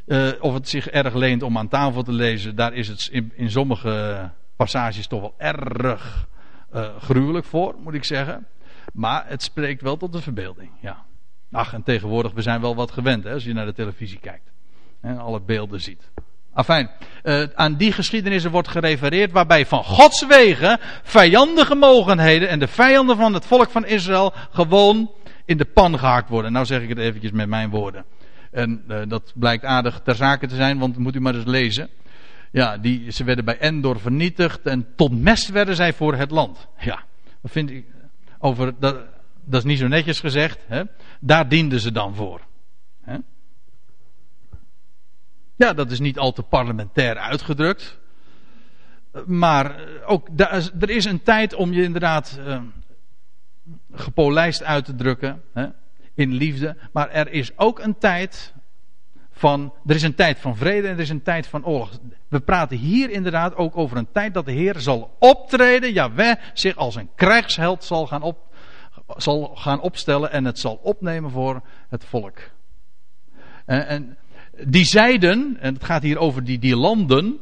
uh, 0.07 0.32
of 0.40 0.55
het 0.55 0.68
zich 0.68 0.88
erg 0.88 1.14
leent 1.14 1.43
om 1.43 1.59
aan 1.59 1.68
tafel 1.68 2.03
te 2.03 2.12
lezen, 2.12 2.57
daar 2.57 2.72
is 2.72 2.88
het 2.88 3.09
in, 3.12 3.32
in 3.34 3.51
sommige 3.51 4.30
passages 4.57 5.07
toch 5.07 5.20
wel 5.20 5.34
erg 5.38 6.28
uh, 6.74 6.97
gruwelijk 6.99 7.47
voor, 7.47 7.74
moet 7.78 7.95
ik 7.95 8.05
zeggen. 8.05 8.47
Maar 8.93 9.24
het 9.26 9.43
spreekt 9.43 9.82
wel 9.82 9.97
tot 9.97 10.12
de 10.12 10.20
verbeelding, 10.20 10.70
ja. 10.80 11.05
Ach, 11.51 11.72
en 11.72 11.82
tegenwoordig, 11.82 12.32
we 12.32 12.43
zijn 12.43 12.61
wel 12.61 12.74
wat 12.74 12.90
gewend 12.90 13.24
hè, 13.24 13.32
als 13.32 13.45
je 13.45 13.53
naar 13.53 13.66
de 13.66 13.72
televisie 13.72 14.18
kijkt. 14.18 14.51
En 15.01 15.18
alle 15.18 15.40
beelden 15.40 15.80
ziet. 15.80 16.11
Afijn, 16.55 16.90
uh, 17.24 17.42
aan 17.55 17.76
die 17.76 17.92
geschiedenissen 17.92 18.50
wordt 18.50 18.68
gerefereerd 18.68 19.32
waarbij 19.32 19.66
van 19.66 19.84
Gods 19.84 20.26
wegen 20.26 20.78
vijandige 21.03 21.74
mogenheden 21.74 22.48
en 22.48 22.59
de 22.59 22.66
vijanden 22.66 23.16
van 23.16 23.34
het 23.34 23.46
volk 23.46 23.70
van 23.70 23.86
Israël 23.86 24.32
gewoon 24.50 25.11
in 25.44 25.57
de 25.57 25.64
pan 25.64 25.98
gehaakt 25.98 26.28
worden. 26.28 26.53
Nou 26.53 26.66
zeg 26.66 26.82
ik 26.82 26.88
het 26.88 26.98
eventjes 26.98 27.30
met 27.30 27.48
mijn 27.48 27.70
woorden. 27.70 28.05
En 28.50 28.84
uh, 28.88 29.00
dat 29.09 29.32
blijkt 29.34 29.64
aardig 29.64 30.00
ter 30.05 30.14
zake 30.14 30.46
te 30.46 30.55
zijn, 30.55 30.78
want 30.78 30.96
moet 30.96 31.14
u 31.14 31.20
maar 31.20 31.34
eens 31.34 31.44
lezen. 31.44 31.88
Ja, 32.50 32.78
die, 32.78 33.11
ze 33.11 33.24
werden 33.24 33.44
bij 33.44 33.59
Endor 33.59 34.00
vernietigd 34.00 34.61
en 34.62 34.86
tot 34.96 35.20
mest 35.20 35.50
werden 35.50 35.76
zij 35.76 35.92
voor 35.92 36.14
het 36.14 36.30
land. 36.30 36.66
Ja, 36.78 37.03
dat 37.42 37.50
vind 37.50 37.70
ik 37.70 37.86
over, 38.38 38.74
dat, 38.78 38.96
dat 39.44 39.61
is 39.61 39.64
niet 39.64 39.78
zo 39.78 39.88
netjes 39.88 40.20
gezegd. 40.20 40.59
Hè? 40.66 40.82
Daar 41.20 41.48
dienden 41.48 41.80
ze 41.80 41.92
dan 41.92 42.14
voor. 42.14 42.40
Hè? 43.03 43.16
Ja, 45.63 45.73
dat 45.73 45.91
is 45.91 46.01
niet 46.01 46.19
al 46.19 46.33
te 46.33 46.43
parlementair 46.43 47.19
uitgedrukt. 47.19 47.99
Maar 49.27 49.81
ook 50.07 50.29
er 50.79 50.91
is 50.91 51.05
een 51.05 51.23
tijd 51.23 51.55
om 51.55 51.73
je 51.73 51.83
inderdaad 51.83 52.39
uh, 52.47 52.61
gepolijst 53.93 54.63
uit 54.63 54.85
te 54.85 54.95
drukken. 54.95 55.43
Hè, 55.53 55.67
in 56.15 56.33
liefde. 56.33 56.77
Maar 56.93 57.11
er 57.11 57.33
is 57.33 57.59
ook 57.59 57.79
een 57.79 57.99
tijd 57.99 58.55
van. 59.31 59.75
Er 59.87 59.95
is 59.95 60.03
een 60.03 60.15
tijd 60.15 60.39
van 60.39 60.57
vrede 60.57 60.89
en 60.89 60.95
er 60.95 61.01
is 61.01 61.09
een 61.09 61.23
tijd 61.23 61.47
van 61.47 61.65
oorlog. 61.65 61.91
We 62.29 62.41
praten 62.41 62.77
hier 62.77 63.11
inderdaad 63.11 63.57
ook 63.57 63.77
over 63.77 63.97
een 63.97 64.13
tijd 64.13 64.35
dat 64.35 64.45
de 64.45 64.53
Heer 64.53 64.81
zal 64.81 65.17
optreden. 65.19 65.93
Jawel, 65.93 66.37
zich 66.55 66.77
als 66.77 66.95
een 66.95 67.11
krijgsheld 67.15 67.85
zal 67.85 68.07
gaan, 68.07 68.23
op, 68.23 68.39
zal 69.17 69.57
gaan 69.57 69.81
opstellen 69.81 70.33
en 70.33 70.45
het 70.45 70.59
zal 70.59 70.75
opnemen 70.83 71.31
voor 71.31 71.63
het 71.89 72.05
volk. 72.05 72.39
En, 73.65 73.87
en 73.87 74.17
die 74.61 74.84
zeiden, 74.84 75.57
en 75.61 75.74
het 75.74 75.84
gaat 75.84 76.03
hier 76.03 76.18
over 76.18 76.44
die, 76.44 76.59
die 76.59 76.76
landen, 76.76 77.38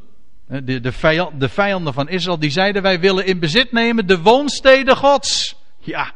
de, 0.47 0.81
de, 0.81 0.93
de 1.39 1.49
vijanden 1.49 1.95
van 1.95 2.09
Israël, 2.09 2.39
die 2.39 2.51
zeiden 2.51 2.83
wij 2.83 3.01
willen 3.01 3.27
in 3.27 3.39
bezit 3.39 3.73
nemen 3.73 4.07
de 4.07 4.21
woonsteden 4.21 4.97
Gods. 4.97 5.57
Ja. 5.79 6.13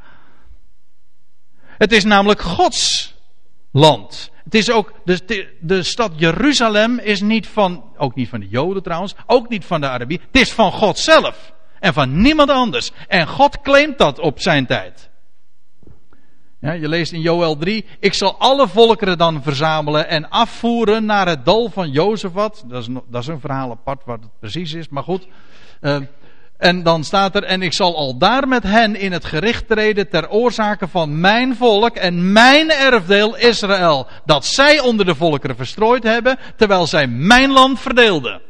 Het 1.65 1.93
is 1.93 2.05
namelijk 2.05 2.41
Gods 2.41 3.15
land. 3.73 4.31
Het 4.45 4.55
is 4.55 4.71
ook, 4.71 4.93
de, 5.05 5.49
de 5.61 5.83
stad 5.83 6.13
Jeruzalem 6.17 6.99
is 6.99 7.21
niet 7.21 7.47
van, 7.47 7.85
ook 7.97 8.15
niet 8.15 8.29
van 8.29 8.41
de 8.41 8.49
Joden 8.49 8.83
trouwens, 8.83 9.15
ook 9.27 9.49
niet 9.49 9.65
van 9.65 9.81
de 9.81 9.89
Arabieren. 9.89 10.27
Het 10.27 10.41
is 10.41 10.53
van 10.53 10.73
God 10.73 10.99
zelf. 10.99 11.53
En 11.81 11.93
van 11.93 12.21
niemand 12.21 12.51
anders. 12.51 12.91
En 13.09 13.29
God 13.29 13.61
claimt 13.61 13.99
dat 13.99 14.19
op 14.19 14.41
zijn 14.41 14.67
tijd. 14.67 15.11
Ja, 16.65 16.73
je 16.73 16.89
leest 16.89 17.13
in 17.13 17.21
Joel 17.21 17.57
3, 17.57 17.85
ik 17.99 18.15
zal 18.15 18.39
alle 18.39 18.69
volkeren 18.69 19.19
dan 19.19 19.43
verzamelen 19.43 20.09
en 20.09 20.31
afvoeren 20.31 21.05
naar 21.05 21.29
het 21.29 21.45
dal 21.45 21.71
van 21.71 21.91
Jozefat. 21.91 22.65
Dat 22.67 22.83
is, 22.83 22.89
dat 23.09 23.23
is 23.23 23.27
een 23.27 23.41
verhaal 23.41 23.71
apart 23.71 24.05
wat 24.05 24.21
het 24.21 24.31
precies 24.41 24.73
is, 24.73 24.89
maar 24.89 25.03
goed. 25.03 25.27
Uh, 25.81 25.97
en 26.57 26.83
dan 26.83 27.05
staat 27.05 27.37
er, 27.37 27.43
en 27.43 27.63
ik 27.63 27.73
zal 27.73 27.97
al 27.97 28.19
daar 28.19 28.49
met 28.49 28.63
hen 28.63 28.97
in 28.97 29.13
het 29.13 29.25
gericht 29.25 29.69
treden 29.69 30.09
ter 30.09 30.29
oorzake 30.29 30.89
van 30.89 31.21
mijn 31.21 31.57
volk 31.57 31.97
en 31.97 32.33
mijn 32.33 32.71
erfdeel 32.71 33.37
Israël. 33.37 34.07
Dat 34.25 34.47
zij 34.47 34.81
onder 34.81 35.07
de 35.07 35.15
volkeren 35.15 35.57
verstrooid 35.57 36.03
hebben, 36.03 36.39
terwijl 36.57 36.87
zij 36.87 37.07
mijn 37.07 37.51
land 37.51 37.81
verdeelden. 37.81 38.41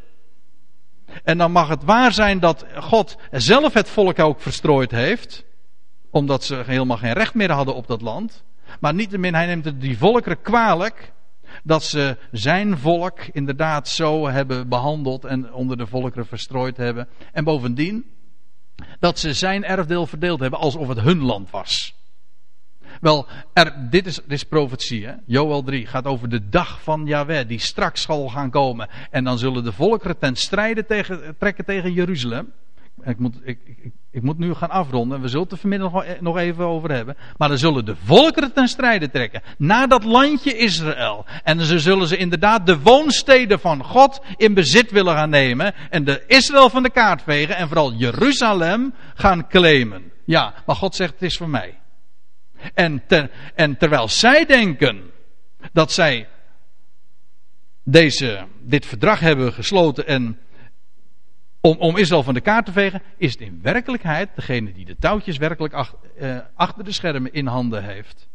En 1.25 1.39
dan 1.39 1.53
mag 1.53 1.69
het 1.69 1.85
waar 1.85 2.13
zijn 2.13 2.41
dat 2.41 2.65
God 2.77 3.17
zelf 3.31 3.73
het 3.73 3.89
volk 3.89 4.19
ook 4.19 4.41
verstrooid 4.41 4.91
heeft 4.91 5.45
omdat 6.15 6.45
ze 6.45 6.63
helemaal 6.67 6.97
geen 6.97 7.13
recht 7.13 7.35
meer 7.35 7.51
hadden 7.51 7.75
op 7.75 7.87
dat 7.87 8.03
land. 8.03 8.45
Maar 8.81 8.95
niettemin, 8.95 9.35
hij 9.35 9.47
neemt 9.47 9.65
het 9.65 9.81
die 9.81 9.99
volkeren 9.99 10.43
kwalijk. 10.43 11.13
Dat 11.63 11.83
ze 11.83 12.17
zijn 12.31 12.79
volk 12.79 13.21
inderdaad 13.33 13.89
zo 13.89 14.29
hebben 14.29 14.69
behandeld 14.69 15.25
en 15.25 15.53
onder 15.53 15.77
de 15.77 15.87
volkeren 15.87 16.27
verstrooid 16.27 16.77
hebben. 16.77 17.09
En 17.33 17.45
bovendien, 17.45 18.05
dat 18.99 19.19
ze 19.19 19.33
zijn 19.33 19.65
erfdeel 19.65 20.07
verdeeld 20.07 20.41
hebben 20.41 20.59
alsof 20.59 20.89
het 20.89 21.01
hun 21.01 21.23
land 21.23 21.51
was. 21.51 21.95
Wel, 23.01 23.27
er, 23.53 23.91
dit, 23.91 24.07
is, 24.07 24.15
dit 24.15 24.33
is 24.33 24.45
profetie. 24.45 25.07
Hè? 25.07 25.13
Joel 25.27 25.63
3 25.63 25.87
gaat 25.87 26.05
over 26.05 26.29
de 26.29 26.49
dag 26.49 26.83
van 26.83 27.07
Yahweh, 27.07 27.49
die 27.49 27.61
straks 27.61 28.03
zal 28.03 28.29
gaan 28.29 28.51
komen. 28.51 28.89
En 29.11 29.25
dan 29.25 29.39
zullen 29.39 29.65
de 29.65 29.73
volkeren 29.73 30.19
ten 30.19 30.37
strijde 30.37 30.87
tegen, 30.87 31.37
trekken 31.39 31.65
tegen 31.65 31.93
Jeruzalem. 31.93 32.53
Ik 33.05 33.19
moet, 33.19 33.37
ik, 33.43 33.59
ik, 33.65 33.93
ik 34.11 34.23
moet 34.23 34.39
nu 34.39 34.55
gaan 34.55 34.71
afronden. 34.71 35.21
We 35.21 35.29
zullen 35.29 35.43
het 35.43 35.53
er 35.53 35.59
vanmiddag 35.59 36.21
nog 36.21 36.39
even 36.39 36.65
over 36.65 36.93
hebben. 36.93 37.17
Maar 37.37 37.49
dan 37.49 37.59
zullen 37.59 37.85
de 37.85 37.97
volkeren 38.05 38.53
ten 38.53 38.69
strijde 38.69 39.11
trekken. 39.11 39.43
Naar 39.59 39.89
dat 39.89 40.05
landje 40.05 40.57
Israël. 40.57 41.25
En 41.43 41.59
dan 41.59 41.81
zullen 41.81 42.07
ze 42.07 42.17
inderdaad 42.17 42.67
de 42.67 42.81
woonsteden 42.81 43.61
van 43.61 43.85
God 43.85 44.21
in 44.37 44.55
bezit 44.55 44.91
willen 44.91 45.15
gaan 45.15 45.31
nemen. 45.31 45.75
En 45.91 46.05
de 46.05 46.25
Israël 46.27 46.71
van 46.71 46.83
de 46.83 46.91
kaart 46.91 47.23
vegen. 47.23 47.57
En 47.57 47.67
vooral 47.67 47.93
Jeruzalem 47.93 48.95
gaan 49.15 49.49
claimen. 49.49 50.13
Ja, 50.25 50.55
maar 50.67 50.77
God 50.77 50.95
zegt 50.95 51.13
het 51.13 51.23
is 51.23 51.37
voor 51.37 51.49
mij. 51.49 51.79
En, 52.75 53.03
en 53.55 53.77
terwijl 53.77 54.09
zij 54.09 54.47
denken 54.47 55.11
dat 55.73 55.93
zij 55.93 56.29
deze, 57.85 58.47
dit 58.61 58.87
verdrag 58.87 59.21
hebben 59.21 59.53
gesloten 59.53 60.07
en 60.07 60.39
om, 61.65 61.77
om 61.79 61.97
Israël 61.97 62.23
van 62.23 62.35
de 62.35 62.41
kaart 62.41 62.65
te 62.65 62.73
vegen, 62.73 63.03
is 63.17 63.33
het 63.33 63.41
in 63.41 63.63
werkelijkheid 63.63 64.31
degene 64.35 64.73
die 64.73 64.85
de 64.85 64.97
touwtjes 64.97 65.37
werkelijk 65.37 65.75
achter, 65.75 65.99
eh, 66.17 66.39
achter 66.55 66.85
de 66.85 66.93
schermen 66.93 67.33
in 67.33 67.47
handen 67.47 67.85
heeft. 67.85 68.29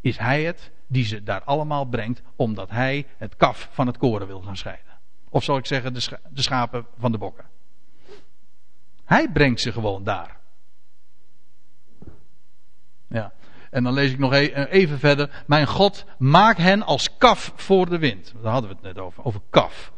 Is 0.00 0.18
hij 0.18 0.44
het 0.44 0.70
die 0.86 1.04
ze 1.04 1.22
daar 1.22 1.42
allemaal 1.42 1.84
brengt, 1.84 2.22
omdat 2.36 2.70
hij 2.70 3.06
het 3.16 3.36
kaf 3.36 3.68
van 3.70 3.86
het 3.86 3.98
koren 3.98 4.26
wil 4.26 4.40
gaan 4.40 4.56
scheiden. 4.56 4.98
Of 5.28 5.44
zal 5.44 5.56
ik 5.56 5.66
zeggen, 5.66 5.94
de, 5.94 6.18
de 6.30 6.42
schapen 6.42 6.86
van 6.98 7.12
de 7.12 7.18
bokken. 7.18 7.44
Hij 9.04 9.30
brengt 9.30 9.60
ze 9.60 9.72
gewoon 9.72 10.04
daar. 10.04 10.36
Ja. 13.08 13.32
En 13.70 13.84
dan 13.84 13.92
lees 13.92 14.12
ik 14.12 14.18
nog 14.18 14.32
e-, 14.32 14.66
even 14.70 14.98
verder. 14.98 15.44
Mijn 15.46 15.66
God, 15.66 16.04
maak 16.18 16.56
hen 16.56 16.82
als 16.82 17.16
kaf 17.16 17.52
voor 17.56 17.88
de 17.88 17.98
wind. 17.98 18.34
Daar 18.42 18.52
hadden 18.52 18.70
we 18.70 18.76
het 18.76 18.84
net 18.84 18.98
over. 18.98 19.24
Over 19.24 19.40
kaf. 19.50 19.92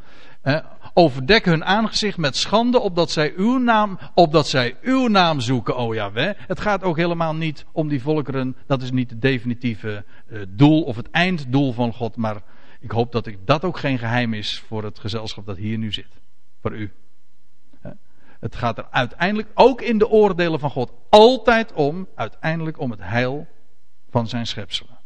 Overdek 0.96 1.44
hun 1.44 1.64
aangezicht 1.64 2.16
met 2.16 2.36
schande, 2.36 2.80
opdat 2.80 3.10
zij 3.10 3.32
uw 3.36 3.58
naam, 3.58 3.98
opdat 4.14 4.48
zij 4.48 4.76
uw 4.82 5.06
naam 5.08 5.40
zoeken, 5.40 5.76
o 5.76 5.94
Jahweh. 5.94 6.34
Het 6.36 6.60
gaat 6.60 6.82
ook 6.82 6.96
helemaal 6.96 7.34
niet 7.34 7.64
om 7.72 7.88
die 7.88 8.02
volkeren. 8.02 8.56
Dat 8.66 8.82
is 8.82 8.90
niet 8.90 9.10
het 9.10 9.22
definitieve 9.22 10.04
uh, 10.28 10.42
doel 10.48 10.82
of 10.82 10.96
het 10.96 11.10
einddoel 11.10 11.72
van 11.72 11.92
God. 11.92 12.16
Maar 12.16 12.42
ik 12.80 12.90
hoop 12.90 13.12
dat 13.12 13.26
ik, 13.26 13.38
dat 13.44 13.64
ook 13.64 13.78
geen 13.78 13.98
geheim 13.98 14.34
is 14.34 14.62
voor 14.66 14.84
het 14.84 14.98
gezelschap 14.98 15.46
dat 15.46 15.56
hier 15.56 15.78
nu 15.78 15.92
zit. 15.92 16.20
Voor 16.60 16.72
u. 16.72 16.92
Het 18.44 18.56
gaat 18.56 18.78
er 18.78 18.86
uiteindelijk, 18.90 19.48
ook 19.54 19.80
in 19.82 19.98
de 19.98 20.08
oordelen 20.08 20.60
van 20.60 20.70
God, 20.70 20.92
altijd 21.08 21.72
om, 21.72 22.08
uiteindelijk 22.14 22.78
om 22.78 22.90
het 22.90 23.00
heil 23.02 23.46
van 24.10 24.28
zijn 24.28 24.46
schepselen. 24.46 24.98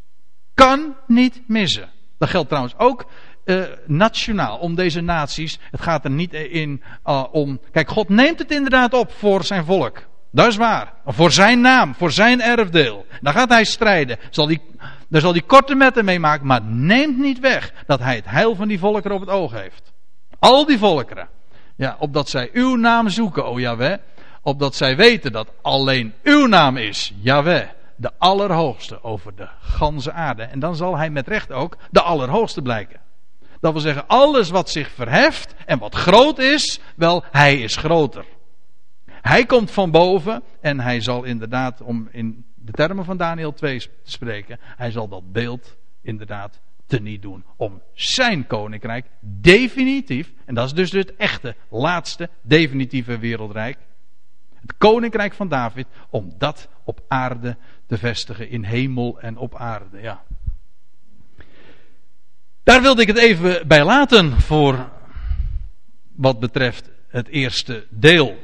Kan 0.54 0.96
niet 1.06 1.42
missen. 1.46 1.88
Dat 2.18 2.28
geldt 2.28 2.48
trouwens 2.48 2.78
ook 2.78 3.06
uh, 3.48 3.62
nationaal, 3.86 4.58
om 4.58 4.74
deze 4.74 5.00
naties. 5.00 5.58
Het 5.70 5.80
gaat 5.80 6.04
er 6.04 6.10
niet 6.10 6.32
in 6.32 6.82
uh, 7.06 7.24
om. 7.32 7.60
Kijk, 7.72 7.88
God 7.88 8.08
neemt 8.08 8.38
het 8.38 8.50
inderdaad 8.50 8.94
op 8.94 9.12
voor 9.12 9.44
zijn 9.44 9.64
volk. 9.64 10.06
Dat 10.30 10.46
is 10.46 10.56
waar. 10.56 10.92
Voor 11.06 11.32
zijn 11.32 11.60
naam, 11.60 11.94
voor 11.94 12.12
zijn 12.12 12.42
erfdeel. 12.42 13.06
Dan 13.20 13.32
gaat 13.32 13.48
hij 13.48 13.64
strijden. 13.64 14.18
Zal 14.30 14.46
die, 14.46 14.60
daar 15.08 15.20
zal 15.20 15.32
hij 15.32 15.42
korte 15.42 15.74
metten 15.74 16.04
mee 16.04 16.18
maken, 16.18 16.46
maar 16.46 16.62
neemt 16.62 17.18
niet 17.18 17.40
weg 17.40 17.72
dat 17.86 18.00
hij 18.00 18.16
het 18.16 18.26
heil 18.26 18.54
van 18.54 18.68
die 18.68 18.78
volkeren 18.78 19.16
op 19.16 19.20
het 19.20 19.30
oog 19.30 19.52
heeft. 19.52 19.92
Al 20.38 20.66
die 20.66 20.78
volkeren. 20.78 21.28
Ja, 21.76 21.96
opdat 21.98 22.28
zij 22.28 22.50
uw 22.52 22.76
naam 22.76 23.08
zoeken, 23.08 23.44
o 23.44 23.60
Jahweh. 23.60 23.98
Opdat 24.42 24.74
zij 24.74 24.96
weten 24.96 25.32
dat 25.32 25.48
alleen 25.62 26.14
uw 26.22 26.46
naam 26.46 26.76
is, 26.76 27.12
Jahweh 27.20 27.68
de 27.98 28.10
Allerhoogste 28.18 29.02
over 29.02 29.34
de 29.36 29.48
ganse 29.60 30.12
aarde. 30.12 30.42
En 30.42 30.58
dan 30.58 30.76
zal 30.76 30.96
hij 30.96 31.10
met 31.10 31.28
recht 31.28 31.52
ook 31.52 31.76
de 31.90 32.02
Allerhoogste 32.02 32.62
blijken. 32.62 33.00
Dat 33.60 33.72
wil 33.72 33.80
zeggen, 33.80 34.06
alles 34.06 34.50
wat 34.50 34.70
zich 34.70 34.90
verheft 34.90 35.54
en 35.66 35.78
wat 35.78 35.94
groot 35.94 36.38
is, 36.38 36.80
wel, 36.96 37.24
hij 37.30 37.58
is 37.60 37.76
groter. 37.76 38.24
Hij 39.04 39.46
komt 39.46 39.70
van 39.70 39.90
boven 39.90 40.42
en 40.60 40.80
hij 40.80 41.00
zal 41.00 41.24
inderdaad, 41.24 41.80
om 41.80 42.08
in 42.10 42.44
de 42.54 42.72
termen 42.72 43.04
van 43.04 43.16
Daniel 43.16 43.52
2 43.52 43.78
te 43.78 43.90
spreken, 44.02 44.58
hij 44.60 44.90
zal 44.90 45.08
dat 45.08 45.32
beeld 45.32 45.76
inderdaad 46.02 46.60
teniet 46.86 47.22
doen. 47.22 47.44
Om 47.56 47.82
zijn 47.92 48.46
koninkrijk 48.46 49.06
definitief, 49.20 50.32
en 50.44 50.54
dat 50.54 50.66
is 50.66 50.72
dus 50.72 50.90
het 50.90 51.16
echte, 51.16 51.54
laatste, 51.68 52.28
definitieve 52.42 53.18
wereldrijk. 53.18 53.78
Het 54.60 54.74
koninkrijk 54.78 55.34
van 55.34 55.48
David, 55.48 55.86
om 56.10 56.32
dat 56.38 56.68
op 56.84 57.00
aarde 57.08 57.56
te 57.86 57.98
vestigen, 57.98 58.48
in 58.48 58.64
hemel 58.64 59.20
en 59.20 59.36
op 59.36 59.54
aarde. 59.54 60.00
Ja. 60.00 60.22
Daar 62.68 62.82
wilde 62.82 63.02
ik 63.02 63.06
het 63.06 63.18
even 63.18 63.68
bij 63.68 63.84
laten 63.84 64.40
voor 64.40 64.88
wat 66.16 66.40
betreft 66.40 66.90
het 67.08 67.28
eerste 67.28 67.86
deel. 67.90 68.38